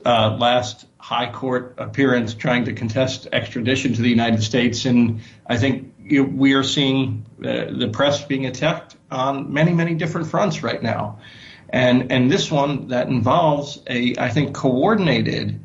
uh, 0.04 0.36
last 0.40 0.86
high 0.96 1.30
court 1.30 1.74
appearance 1.76 2.32
trying 2.34 2.64
to 2.64 2.72
contest 2.72 3.28
extradition 3.30 3.92
to 3.92 4.02
the 4.02 4.08
United 4.08 4.42
States, 4.42 4.86
and 4.86 5.20
I 5.46 5.58
think 5.58 5.92
we 6.08 6.54
are 6.54 6.64
seeing 6.64 7.26
uh, 7.40 7.66
the 7.70 7.90
press 7.92 8.24
being 8.24 8.46
attacked 8.46 8.96
on 9.10 9.52
many 9.52 9.74
many 9.74 9.94
different 9.94 10.28
fronts 10.28 10.62
right 10.62 10.82
now 10.82 11.18
and 11.70 12.12
and 12.12 12.30
this 12.30 12.50
one 12.50 12.88
that 12.88 13.08
involves 13.08 13.82
a 13.88 14.16
I 14.18 14.28
think 14.30 14.54
coordinated 14.54 15.64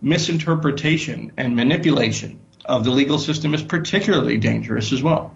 misinterpretation 0.00 1.32
and 1.36 1.56
manipulation 1.56 2.40
of 2.64 2.84
the 2.84 2.90
legal 2.90 3.18
system 3.18 3.54
is 3.54 3.62
particularly 3.62 4.36
dangerous 4.38 4.92
as 4.92 5.02
well. 5.02 5.34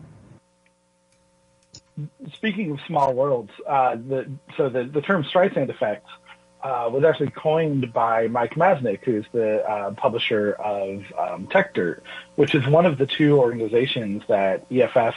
Speaking 2.34 2.72
of 2.72 2.80
small 2.86 3.14
worlds, 3.14 3.51
uh, 3.66 3.97
the, 3.97 4.30
so 4.57 4.68
the, 4.68 4.84
the 4.84 5.01
term 5.01 5.24
Streisand 5.24 5.70
effect 5.70 6.07
uh, 6.62 6.88
was 6.92 7.05
actually 7.05 7.30
coined 7.30 7.92
by 7.92 8.26
Mike 8.26 8.55
Masnick, 8.55 9.05
who's 9.05 9.24
the 9.32 9.64
uh, 9.64 9.92
publisher 9.92 10.53
of 10.53 11.05
um, 11.18 11.47
TechDirt, 11.47 12.01
which 12.34 12.55
is 12.55 12.66
one 12.66 12.84
of 12.86 12.99
the 12.99 13.07
two 13.07 13.38
organizations 13.38 14.22
that 14.28 14.66
EFF 14.70 15.14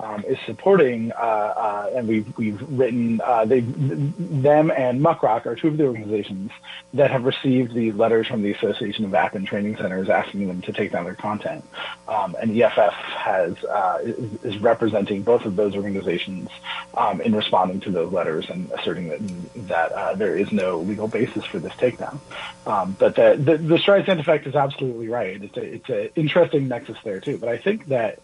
um, 0.00 0.24
is 0.26 0.38
supporting, 0.44 1.12
uh, 1.12 1.16
uh, 1.16 1.90
and 1.94 2.08
we've 2.08 2.36
we've 2.36 2.60
written 2.68 3.20
uh, 3.24 3.44
they 3.44 3.60
them 3.60 4.70
and 4.70 5.00
Muckrock 5.00 5.46
are 5.46 5.54
two 5.54 5.68
of 5.68 5.76
the 5.76 5.86
organizations 5.86 6.50
that 6.94 7.10
have 7.10 7.24
received 7.24 7.74
these 7.74 7.94
letters 7.94 8.26
from 8.26 8.42
the 8.42 8.52
Association 8.52 9.04
of 9.04 9.14
Appin 9.14 9.44
Training 9.44 9.76
Centers 9.76 10.08
asking 10.08 10.48
them 10.48 10.62
to 10.62 10.72
take 10.72 10.92
down 10.92 11.04
their 11.04 11.14
content, 11.14 11.64
um, 12.08 12.36
and 12.40 12.60
EFF 12.60 12.92
has 12.92 13.64
uh, 13.64 13.98
is, 14.02 14.44
is 14.44 14.58
representing 14.58 15.22
both 15.22 15.44
of 15.44 15.54
those 15.56 15.76
organizations 15.76 16.48
um, 16.94 17.20
in 17.20 17.34
responding 17.34 17.80
to 17.80 17.90
those 17.90 18.12
letters 18.12 18.50
and 18.50 18.70
asserting 18.72 19.08
that 19.08 19.68
that 19.68 19.92
uh, 19.92 20.14
there 20.14 20.36
is 20.36 20.50
no 20.50 20.80
legal 20.80 21.06
basis 21.06 21.44
for 21.44 21.60
this 21.60 21.72
takedown. 21.74 22.18
Um, 22.66 22.96
but 22.98 23.14
the 23.14 23.36
the, 23.38 23.56
the 23.58 23.76
Streisand 23.76 24.18
effect 24.18 24.46
is 24.46 24.56
absolutely 24.56 25.08
right. 25.08 25.40
It's 25.40 25.56
a 25.56 25.62
it's 25.62 25.88
an 25.88 26.10
interesting 26.16 26.66
nexus 26.66 26.98
there 27.04 27.20
too. 27.20 27.38
But 27.38 27.48
I 27.48 27.58
think 27.58 27.86
that 27.86 28.18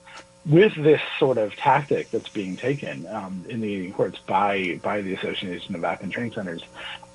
with 0.47 0.74
this 0.74 1.01
sort 1.18 1.38
of 1.38 1.55
tactic 1.57 2.11
that's 2.11 2.28
being 2.28 2.57
taken 2.57 3.07
um, 3.07 3.45
in 3.49 3.61
the 3.61 3.91
courts 3.93 4.18
by 4.26 4.80
by 4.82 5.01
the 5.03 5.14
Association 5.14 5.74
of 5.74 5.84
and 5.84 6.12
Training 6.12 6.32
Centers, 6.32 6.62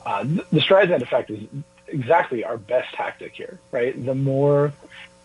uh, 0.05 0.23
the 0.23 0.59
Streisand 0.59 1.01
effect 1.01 1.29
is 1.29 1.47
exactly 1.87 2.43
our 2.43 2.57
best 2.57 2.93
tactic 2.93 3.33
here, 3.33 3.59
right? 3.71 4.05
The 4.05 4.15
more 4.15 4.73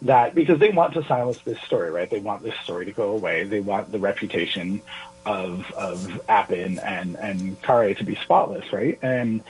that 0.02 0.34
because 0.34 0.58
they 0.58 0.70
want 0.70 0.94
to 0.94 1.04
silence 1.04 1.38
this 1.44 1.60
story, 1.62 1.90
right? 1.90 2.08
They 2.08 2.20
want 2.20 2.42
this 2.42 2.58
story 2.62 2.86
to 2.86 2.92
go 2.92 3.10
away. 3.12 3.44
They 3.44 3.60
want 3.60 3.92
the 3.92 3.98
reputation 3.98 4.80
of 5.26 5.70
of 5.72 6.20
Appin 6.28 6.78
and 6.78 7.16
and 7.16 7.60
Khare 7.62 7.96
to 7.98 8.04
be 8.04 8.14
spotless, 8.16 8.72
right? 8.72 8.98
And 9.02 9.42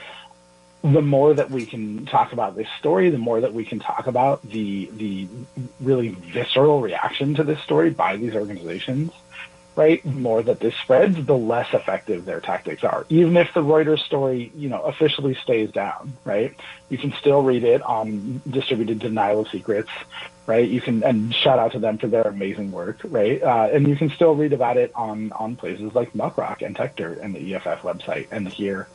the 0.83 1.01
more 1.01 1.33
that 1.33 1.51
we 1.51 1.65
can 1.65 2.05
talk 2.05 2.33
about 2.33 2.55
this 2.55 2.67
story, 2.79 3.09
the 3.09 3.17
more 3.17 3.41
that 3.41 3.53
we 3.53 3.65
can 3.65 3.79
talk 3.79 4.07
about 4.07 4.41
the 4.41 4.89
the 4.93 5.27
really 5.79 6.09
visceral 6.09 6.81
reaction 6.81 7.35
to 7.35 7.43
this 7.43 7.59
story 7.61 7.91
by 7.91 8.17
these 8.17 8.33
organizations, 8.33 9.11
right? 9.75 10.01
The 10.03 10.09
more 10.09 10.41
that 10.41 10.59
this 10.59 10.73
spreads, 10.75 11.23
the 11.23 11.37
less 11.37 11.71
effective 11.73 12.25
their 12.25 12.39
tactics 12.39 12.83
are. 12.83 13.05
Even 13.09 13.37
if 13.37 13.53
the 13.53 13.61
Reuters 13.61 13.99
story, 13.99 14.51
you 14.55 14.69
know, 14.69 14.81
officially 14.81 15.35
stays 15.35 15.71
down, 15.71 16.13
right? 16.25 16.55
You 16.89 16.97
can 16.97 17.13
still 17.13 17.43
read 17.43 17.63
it 17.63 17.83
on 17.83 18.41
distributed 18.49 18.97
denial 18.97 19.41
of 19.41 19.49
secrets, 19.49 19.91
right? 20.47 20.67
You 20.67 20.81
can 20.81 21.03
and 21.03 21.31
shout 21.31 21.59
out 21.59 21.73
to 21.73 21.79
them 21.79 21.99
for 21.99 22.07
their 22.07 22.23
amazing 22.23 22.71
work, 22.71 23.01
right? 23.03 23.39
Uh, 23.39 23.69
and 23.71 23.87
you 23.87 23.95
can 23.95 24.09
still 24.09 24.33
read 24.33 24.53
about 24.53 24.77
it 24.77 24.91
on 24.95 25.31
on 25.33 25.55
places 25.55 25.93
like 25.93 26.13
Muckrock 26.13 26.65
and 26.65 26.75
TechDirt 26.75 27.21
and 27.21 27.35
the 27.35 27.53
EFF 27.53 27.83
website 27.83 28.29
and 28.31 28.47
here 28.47 28.87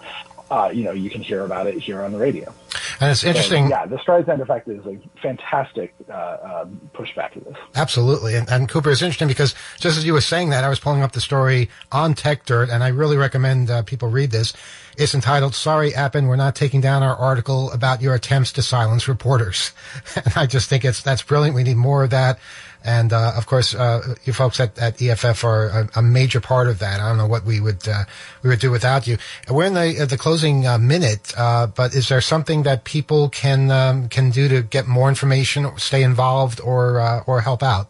uh, 0.50 0.70
you 0.72 0.84
know, 0.84 0.92
you 0.92 1.10
can 1.10 1.22
hear 1.22 1.44
about 1.44 1.66
it 1.66 1.78
here 1.78 2.02
on 2.02 2.12
the 2.12 2.18
radio. 2.18 2.54
And 3.00 3.10
it's 3.10 3.24
interesting. 3.24 3.64
So, 3.64 3.70
yeah, 3.70 3.86
the 3.86 3.96
Streisand 3.96 4.40
effect 4.40 4.68
is 4.68 4.84
a 4.86 4.98
fantastic 5.20 5.94
uh, 6.08 6.12
uh, 6.12 6.64
pushback 6.94 7.32
to 7.32 7.40
this. 7.40 7.56
Absolutely. 7.74 8.36
And, 8.36 8.48
and, 8.48 8.68
Cooper, 8.68 8.90
it's 8.90 9.02
interesting 9.02 9.28
because 9.28 9.54
just 9.78 9.98
as 9.98 10.06
you 10.06 10.12
were 10.12 10.20
saying 10.20 10.50
that, 10.50 10.64
I 10.64 10.68
was 10.68 10.78
pulling 10.78 11.02
up 11.02 11.12
the 11.12 11.20
story 11.20 11.68
on 11.90 12.14
TechDirt, 12.14 12.70
and 12.70 12.84
I 12.84 12.88
really 12.88 13.16
recommend 13.16 13.70
uh, 13.70 13.82
people 13.82 14.08
read 14.08 14.30
this. 14.30 14.52
It's 14.96 15.14
entitled, 15.14 15.54
Sorry, 15.54 15.94
Appin, 15.94 16.26
we're 16.26 16.36
not 16.36 16.54
taking 16.54 16.80
down 16.80 17.02
our 17.02 17.16
article 17.16 17.70
about 17.72 18.00
your 18.00 18.14
attempts 18.14 18.52
to 18.52 18.62
silence 18.62 19.08
reporters. 19.08 19.72
and 20.16 20.32
I 20.36 20.46
just 20.46 20.70
think 20.70 20.84
it's 20.84 21.02
that's 21.02 21.22
brilliant. 21.22 21.54
We 21.54 21.64
need 21.64 21.76
more 21.76 22.04
of 22.04 22.10
that. 22.10 22.38
And 22.86 23.12
uh, 23.12 23.32
of 23.36 23.46
course, 23.46 23.74
uh, 23.74 24.14
you 24.24 24.32
folks 24.32 24.60
at, 24.60 24.78
at 24.78 25.02
EFF 25.02 25.42
are 25.42 25.66
a, 25.66 25.90
a, 25.96 26.02
major 26.02 26.40
part 26.40 26.68
of 26.68 26.78
that. 26.78 27.00
I 27.00 27.08
don't 27.08 27.18
know 27.18 27.26
what 27.26 27.44
we 27.44 27.60
would 27.60 27.86
uh, 27.88 28.04
we 28.44 28.50
would 28.50 28.60
do 28.60 28.70
without 28.70 29.08
you. 29.08 29.18
We're 29.50 29.64
in 29.64 29.74
the 29.74 30.06
the 30.08 30.16
closing 30.16 30.68
uh, 30.68 30.78
minute, 30.78 31.34
uh, 31.36 31.66
but 31.66 31.96
is 31.96 32.08
there 32.08 32.20
something 32.20 32.62
that 32.62 32.84
people 32.84 33.28
can 33.28 33.72
um, 33.72 34.08
can 34.08 34.30
do 34.30 34.48
to 34.48 34.62
get 34.62 34.86
more 34.86 35.08
information, 35.08 35.68
stay 35.78 36.04
involved, 36.04 36.60
or 36.60 37.00
uh, 37.00 37.24
or 37.26 37.40
help 37.40 37.64
out? 37.64 37.88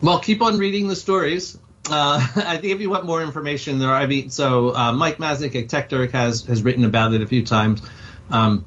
Well, 0.00 0.20
keep 0.20 0.40
on 0.40 0.56
reading 0.56 0.88
the 0.88 0.96
stories. 0.96 1.58
I 1.90 2.58
think 2.60 2.72
if 2.72 2.80
you 2.80 2.88
want 2.88 3.04
more 3.04 3.22
information, 3.22 3.78
there. 3.78 3.90
I 3.90 4.06
mean, 4.06 4.30
so 4.30 4.72
Mike 4.94 5.18
Masnick 5.18 5.54
at 5.54 5.68
TechDirt 5.68 6.12
has 6.12 6.44
has 6.46 6.62
written 6.62 6.86
about 6.86 7.12
it 7.12 7.20
a 7.20 7.26
few 7.26 7.44
times. 7.44 7.82
Um, 8.30 8.64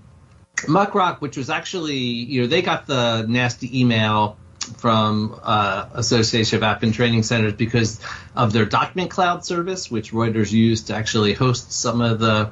Muckrock, 0.57 1.21
which 1.21 1.37
was 1.37 1.49
actually, 1.49 1.97
you 1.97 2.41
know, 2.41 2.47
they 2.47 2.61
got 2.61 2.85
the 2.85 3.25
nasty 3.27 3.81
email 3.81 4.37
from 4.77 5.39
uh, 5.43 5.89
Association 5.93 6.57
of 6.57 6.63
Appin 6.63 6.91
Training 6.91 7.23
Centers 7.23 7.53
because 7.53 7.99
of 8.35 8.53
their 8.53 8.65
document 8.65 9.09
cloud 9.09 9.43
service, 9.45 9.89
which 9.89 10.11
Reuters 10.11 10.51
used 10.51 10.87
to 10.87 10.95
actually 10.95 11.33
host 11.33 11.71
some 11.71 12.01
of 12.01 12.19
the 12.19 12.51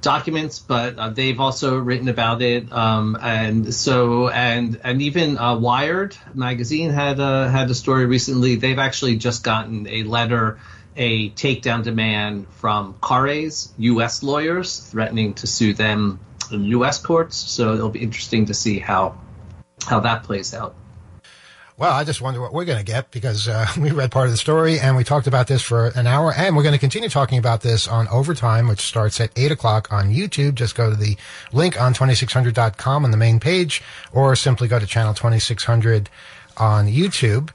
documents, 0.00 0.58
but 0.58 0.98
uh, 0.98 1.10
they've 1.10 1.40
also 1.40 1.76
written 1.78 2.08
about 2.08 2.42
it. 2.42 2.72
Um, 2.72 3.18
and 3.20 3.74
so, 3.74 4.28
and 4.28 4.80
and 4.82 5.02
even 5.02 5.38
uh, 5.38 5.58
Wired 5.58 6.16
magazine 6.34 6.90
had 6.90 7.18
a, 7.18 7.48
had 7.48 7.70
a 7.70 7.74
story 7.74 8.06
recently. 8.06 8.56
They've 8.56 8.78
actually 8.78 9.16
just 9.16 9.42
gotten 9.42 9.86
a 9.88 10.04
letter, 10.04 10.58
a 10.96 11.30
takedown 11.30 11.82
demand 11.82 12.46
from 12.56 12.94
Khare's 12.94 13.72
U.S. 13.78 14.22
lawyers 14.22 14.78
threatening 14.78 15.34
to 15.34 15.46
sue 15.46 15.74
them 15.74 16.20
in 16.52 16.64
U.S. 16.64 16.98
courts. 16.98 17.36
So 17.36 17.74
it'll 17.74 17.90
be 17.90 18.00
interesting 18.02 18.46
to 18.46 18.54
see 18.54 18.78
how 18.78 19.18
how 19.86 20.00
that 20.00 20.22
plays 20.24 20.54
out. 20.54 20.74
Well, 21.80 21.92
I 21.92 22.04
just 22.04 22.20
wonder 22.20 22.42
what 22.42 22.52
we're 22.52 22.66
going 22.66 22.78
to 22.78 22.84
get 22.84 23.10
because 23.10 23.48
uh, 23.48 23.66
we 23.80 23.90
read 23.90 24.10
part 24.10 24.26
of 24.26 24.32
the 24.32 24.36
story 24.36 24.78
and 24.78 24.96
we 24.96 25.02
talked 25.02 25.26
about 25.26 25.46
this 25.46 25.62
for 25.62 25.86
an 25.88 26.06
hour, 26.06 26.30
and 26.30 26.54
we're 26.54 26.62
going 26.62 26.74
to 26.74 26.78
continue 26.78 27.08
talking 27.08 27.38
about 27.38 27.62
this 27.62 27.88
on 27.88 28.06
Overtime, 28.08 28.68
which 28.68 28.80
starts 28.80 29.18
at 29.18 29.30
8 29.34 29.52
o'clock 29.52 29.90
on 29.90 30.12
YouTube. 30.12 30.56
Just 30.56 30.74
go 30.74 30.90
to 30.90 30.96
the 30.96 31.16
link 31.54 31.80
on 31.80 31.94
2600.com 31.94 33.04
on 33.06 33.10
the 33.10 33.16
main 33.16 33.40
page, 33.40 33.82
or 34.12 34.36
simply 34.36 34.68
go 34.68 34.78
to 34.78 34.84
channel 34.84 35.14
2600 35.14 36.10
on 36.58 36.86
YouTube. 36.86 37.48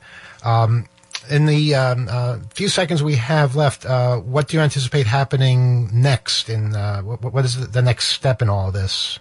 Um, 0.43 0.87
in 1.29 1.45
the 1.45 1.75
um, 1.75 2.07
uh, 2.09 2.39
few 2.53 2.69
seconds 2.69 3.03
we 3.03 3.15
have 3.15 3.55
left, 3.55 3.85
uh, 3.85 4.17
what 4.17 4.47
do 4.47 4.57
you 4.57 4.63
anticipate 4.63 5.07
happening 5.07 5.89
next? 5.93 6.49
In 6.49 6.75
uh, 6.75 7.01
what, 7.01 7.33
what 7.33 7.45
is 7.45 7.69
the 7.71 7.81
next 7.81 8.09
step 8.09 8.41
in 8.41 8.49
all 8.49 8.71
this? 8.71 9.19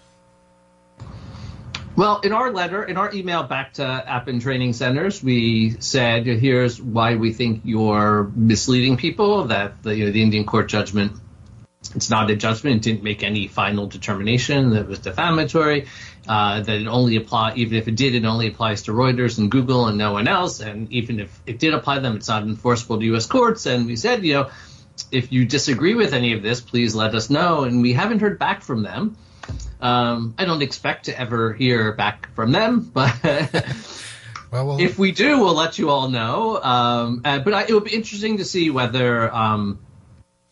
Well, 1.95 2.19
in 2.19 2.33
our 2.33 2.51
letter, 2.51 2.83
in 2.83 2.97
our 2.97 3.13
email 3.13 3.43
back 3.43 3.73
to 3.73 3.83
Appin 3.85 4.41
Training 4.41 4.73
Centers, 4.73 5.23
we 5.23 5.77
said, 5.79 6.25
here's 6.25 6.81
why 6.81 7.15
we 7.15 7.31
think 7.31 7.61
you're 7.63 8.29
misleading 8.35 8.97
people, 8.97 9.45
that 9.45 9.81
the, 9.81 9.95
you 9.95 10.05
know, 10.05 10.11
the 10.11 10.21
Indian 10.21 10.43
court 10.43 10.67
judgment, 10.67 11.13
it's 11.93 12.09
not 12.09 12.29
a 12.29 12.35
judgment, 12.35 12.77
it 12.77 12.81
didn't 12.81 13.03
make 13.03 13.23
any 13.23 13.47
final 13.47 13.87
determination 13.87 14.71
that 14.71 14.87
was 14.87 14.99
defamatory, 14.99 15.87
uh, 16.27 16.61
that 16.61 16.81
it 16.81 16.87
only 16.87 17.17
apply, 17.17 17.53
even 17.55 17.77
if 17.77 17.87
it 17.87 17.95
did, 17.95 18.15
it 18.15 18.25
only 18.25 18.47
applies 18.47 18.83
to 18.83 18.91
Reuters 18.91 19.37
and 19.37 19.51
Google 19.51 19.87
and 19.87 19.97
no 19.97 20.13
one 20.13 20.27
else, 20.27 20.59
and 20.59 20.91
even 20.91 21.19
if 21.19 21.41
it 21.45 21.59
did 21.59 21.73
apply 21.73 21.99
them, 21.99 22.15
it's 22.15 22.27
not 22.27 22.43
enforceable 22.43 22.99
to 22.99 23.05
U.S. 23.05 23.25
courts, 23.25 23.65
and 23.65 23.85
we 23.85 23.95
said, 23.95 24.25
you 24.25 24.33
know, 24.33 24.49
if 25.11 25.31
you 25.31 25.45
disagree 25.45 25.93
with 25.93 26.13
any 26.13 26.33
of 26.33 26.41
this, 26.41 26.61
please 26.61 26.95
let 26.95 27.13
us 27.13 27.29
know, 27.29 27.63
and 27.63 27.81
we 27.81 27.93
haven't 27.93 28.19
heard 28.19 28.39
back 28.39 28.61
from 28.61 28.83
them. 28.83 29.17
Um, 29.81 30.33
I 30.37 30.45
don't 30.45 30.61
expect 30.61 31.05
to 31.05 31.19
ever 31.19 31.53
hear 31.53 31.91
back 31.93 32.33
from 32.33 32.51
them, 32.51 32.79
but 32.93 33.13
well, 34.51 34.79
if 34.79 34.97
we 34.97 35.11
do, 35.11 35.39
we'll 35.39 35.53
let 35.53 35.77
you 35.77 35.89
all 35.89 36.09
know. 36.09 36.61
Um, 36.61 37.21
uh, 37.25 37.39
but 37.39 37.53
I, 37.53 37.63
it 37.63 37.73
would 37.73 37.83
be 37.83 37.93
interesting 37.93 38.37
to 38.37 38.45
see 38.45 38.69
whether 38.69 39.31
um, 39.33 39.79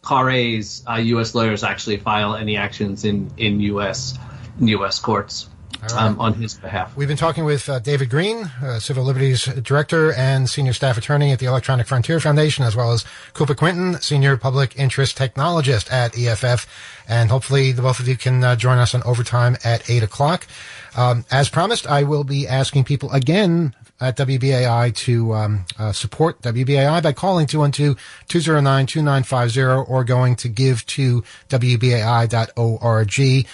Khare's 0.04 0.84
uh, 0.88 0.95
U.S. 0.95 1.34
lawyers 1.34 1.64
actually 1.64 1.97
file 1.97 2.36
any 2.36 2.58
actions 2.58 3.06
in 3.06 3.32
in 3.38 3.60
U.S. 3.62 4.18
in 4.60 4.68
U.S. 4.68 4.99
courts 4.99 5.49
um, 5.95 6.20
on 6.20 6.34
his 6.34 6.54
behalf. 6.56 6.95
We've 6.95 7.08
been 7.08 7.18
talking 7.18 7.45
with 7.45 7.68
uh, 7.68 7.80
David 7.80 8.10
Greene, 8.10 8.51
uh, 8.62 8.80
Civil 8.80 9.04
Liberties 9.04 9.45
Director 9.45 10.14
and 10.14 10.49
Senior 10.49 10.74
Staff 10.74 10.97
Attorney 10.97 11.32
at 11.32 11.39
the 11.39 11.45
Electronic 11.45 11.88
Frontier 11.88 12.20
Foundation, 12.20 12.64
as 12.64 12.76
well 12.76 12.91
as 12.91 13.06
Cooper 13.34 13.56
Quintin, 13.56 13.99
Senior 14.01 14.38
Public 14.38 14.78
Interest 14.78 15.18
Technologist 15.18 15.91
at 15.91 16.18
EFF. 16.18 16.68
And 17.08 17.30
hopefully 17.30 17.72
the 17.72 17.82
both 17.82 17.99
of 17.99 18.08
you 18.08 18.16
can 18.16 18.43
uh, 18.43 18.56
join 18.56 18.78
us 18.78 18.95
on 18.95 19.04
overtime 19.04 19.58
at 19.64 19.89
8 19.89 20.04
o'clock. 20.04 20.47
Um, 20.95 21.26
as 21.32 21.49
promised, 21.49 21.88
I 21.88 22.04
will 22.04 22.24
be 22.24 22.47
asking 22.47 22.86
people 22.86 23.12
again 23.12 23.76
at 24.04 24.18
WBAI 24.18 24.93
to 24.95 25.34
um, 25.34 25.66
uh, 25.80 25.91
support 25.93 26.41
WBAI 26.41 27.01
by 27.01 27.14
calling 27.14 27.47
212-209-2950 27.47 29.89
or 29.89 30.04
going 30.04 30.36
to 30.36 30.49
give 30.49 30.86
to 30.88 31.24
WBAI.org. 31.49 33.47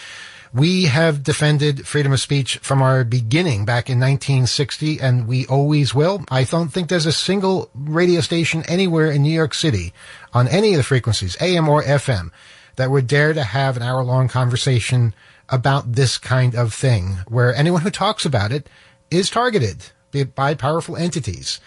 We 0.52 0.86
have 0.86 1.22
defended 1.22 1.88
freedom 1.88 2.12
of 2.12 2.20
speech 2.20 2.58
from 2.58 2.82
our 2.82 3.04
beginning 3.04 3.66
back 3.66 3.88
in 3.88 4.00
1960, 4.00 5.00
and 5.00 5.28
we 5.28 5.46
always 5.46 5.94
will. 5.94 6.26
I 6.32 6.46
don't 6.46 6.70
think 6.70 6.90
there's 6.90 7.06
a 7.06 7.12
single 7.12 7.70
radio 7.76 8.22
station 8.22 8.64
anywhere 8.68 9.12
in 9.12 9.22
New 9.22 9.32
York 9.32 9.54
City 9.54 9.94
on 10.34 10.48
any 10.48 10.72
of 10.72 10.78
the 10.78 10.84
frequencies, 10.84 11.38
AM 11.40 11.70
or 11.70 11.84
FM, 11.84 12.32
that 12.78 12.90
would 12.90 13.06
dare 13.06 13.34
to 13.34 13.44
have 13.44 13.78
an 13.78 13.84
hour 13.84 14.04
long 14.04 14.28
conversation 14.28 15.14
about 15.50 15.94
this 15.94 16.18
kind 16.18 16.56
of 16.56 16.74
thing, 16.74 17.20
where 17.28 17.54
anyone 17.54 17.84
who 17.84 17.92
talks 17.92 18.26
about 18.26 18.52
it 18.52 18.68
is 19.12 19.30
targeted 19.30 19.92
by 20.36 20.54
powerful 20.54 20.96
entities. 20.96 21.60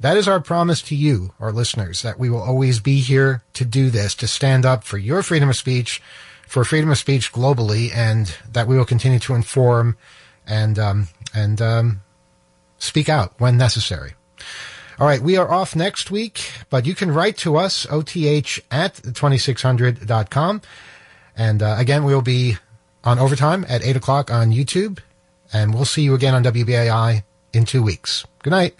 That 0.00 0.16
is 0.16 0.28
our 0.28 0.40
promise 0.40 0.82
to 0.82 0.96
you, 0.96 1.32
our 1.40 1.52
listeners, 1.52 2.02
that 2.02 2.18
we 2.18 2.28
will 2.28 2.42
always 2.42 2.80
be 2.80 3.00
here 3.00 3.42
to 3.54 3.64
do 3.64 3.90
this, 3.90 4.14
to 4.16 4.26
stand 4.26 4.66
up 4.66 4.84
for 4.84 4.98
your 4.98 5.22
freedom 5.22 5.48
of 5.48 5.56
speech, 5.56 6.02
for 6.46 6.64
freedom 6.64 6.90
of 6.90 6.98
speech 6.98 7.32
globally, 7.32 7.94
and 7.94 8.36
that 8.52 8.66
we 8.66 8.76
will 8.76 8.84
continue 8.84 9.18
to 9.20 9.34
inform 9.34 9.96
and 10.46 10.78
um, 10.78 11.08
and 11.34 11.62
um, 11.62 12.02
speak 12.78 13.08
out 13.08 13.32
when 13.38 13.56
necessary. 13.56 14.14
All 14.98 15.06
right, 15.06 15.20
we 15.20 15.36
are 15.36 15.50
off 15.50 15.74
next 15.74 16.10
week, 16.10 16.52
but 16.70 16.86
you 16.86 16.94
can 16.94 17.10
write 17.10 17.36
to 17.38 17.56
us, 17.56 17.84
oth 17.90 18.16
at 18.16 18.94
2600.com. 18.94 20.62
And 21.36 21.62
uh, 21.62 21.76
again, 21.78 22.04
we 22.04 22.14
will 22.14 22.22
be 22.22 22.58
on 23.02 23.18
overtime 23.18 23.66
at 23.68 23.82
8 23.82 23.96
o'clock 23.96 24.30
on 24.30 24.52
YouTube, 24.52 25.00
and 25.52 25.74
we'll 25.74 25.84
see 25.84 26.02
you 26.02 26.14
again 26.14 26.34
on 26.34 26.44
WBAI 26.44 27.24
in 27.54 27.64
two 27.64 27.82
weeks. 27.82 28.24
Good 28.42 28.50
night. 28.50 28.74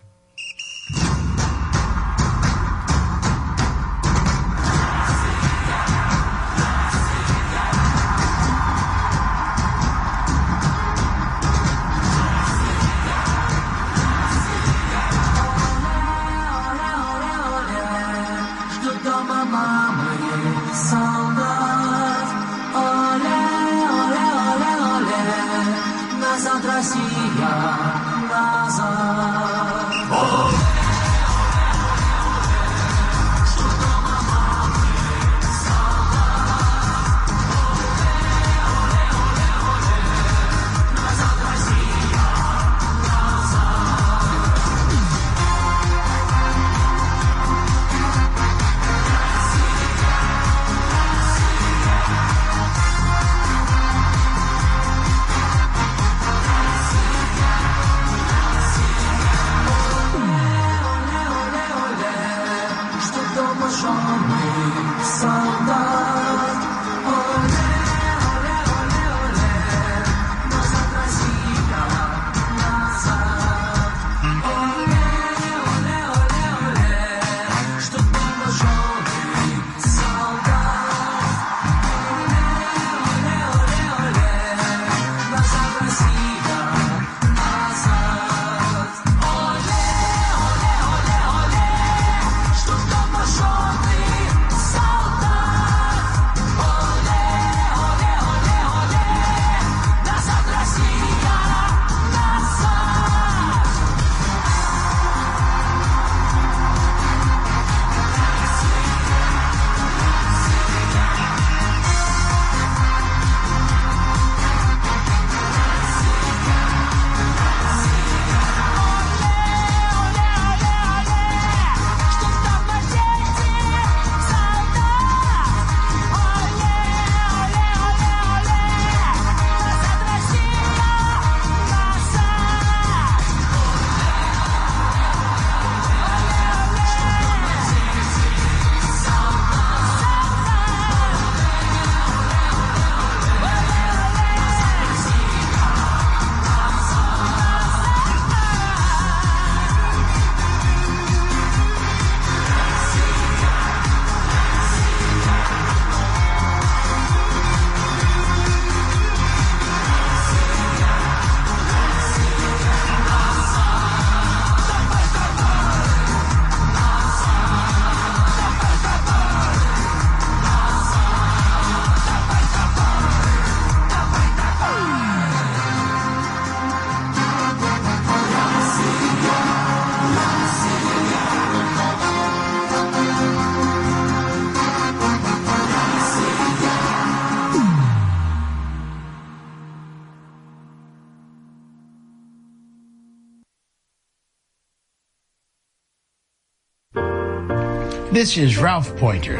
This 198.24 198.38
is 198.38 198.56
Ralph 198.56 198.96
Pointer. 198.96 199.36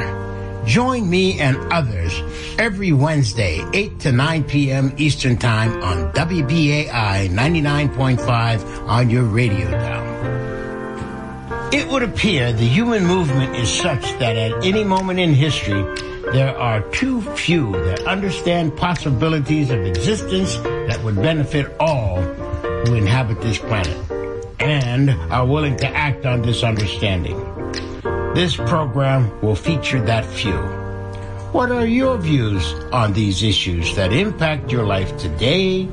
Join 0.67 1.09
me 1.09 1.41
and 1.41 1.57
others 1.73 2.13
every 2.59 2.93
Wednesday, 2.93 3.65
8 3.73 4.01
to 4.01 4.13
9 4.13 4.45
p.m. 4.45 4.93
Eastern 4.99 5.39
Time 5.39 5.83
on 5.83 6.13
WBAI 6.13 7.31
99.5 7.31 8.87
on 8.87 9.09
your 9.09 9.23
radio 9.23 9.71
dial. 9.71 10.05
It 11.73 11.89
would 11.89 12.03
appear 12.03 12.53
the 12.53 12.67
human 12.67 13.07
movement 13.07 13.57
is 13.57 13.73
such 13.73 14.03
that 14.19 14.37
at 14.37 14.63
any 14.63 14.85
moment 14.85 15.19
in 15.19 15.33
history, 15.33 15.83
there 16.35 16.55
are 16.55 16.83
too 16.91 17.23
few 17.23 17.73
that 17.73 18.01
understand 18.01 18.77
possibilities 18.77 19.71
of 19.71 19.81
existence 19.81 20.59
that 20.59 21.03
would 21.03 21.17
benefit 21.17 21.75
all 21.81 22.21
who 22.21 22.97
inhabit 22.97 23.41
this 23.41 23.57
planet 23.57 23.97
and 24.61 25.09
are 25.33 25.47
willing 25.47 25.79
to 25.79 25.89
act 25.89 26.27
on 26.27 26.43
this 26.43 26.63
understanding. 26.63 27.64
This 28.35 28.57
program 28.57 29.31
will 29.43 29.55
feature 29.55 30.01
that 30.07 30.27
few. 30.27 30.59
What 31.53 31.71
are 31.71 31.87
your 31.87 32.19
views 32.19 32.75
on 32.91 33.13
these 33.13 33.45
issues 33.45 33.95
that 33.95 34.13
impact 34.13 34.73
your 34.73 34.85
life 34.85 35.17
today? 35.19 35.85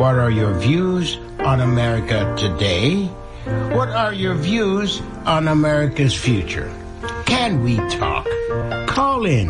What 0.00 0.14
are 0.16 0.30
your 0.30 0.54
views 0.54 1.18
on 1.40 1.60
America 1.60 2.34
today? 2.38 3.04
What 3.76 3.90
are 3.90 4.14
your 4.14 4.34
views 4.34 5.02
on 5.26 5.46
America's 5.48 6.14
future? 6.14 6.72
Can 7.26 7.62
we 7.62 7.76
talk? 7.90 8.26
Call 8.88 9.26
in 9.26 9.48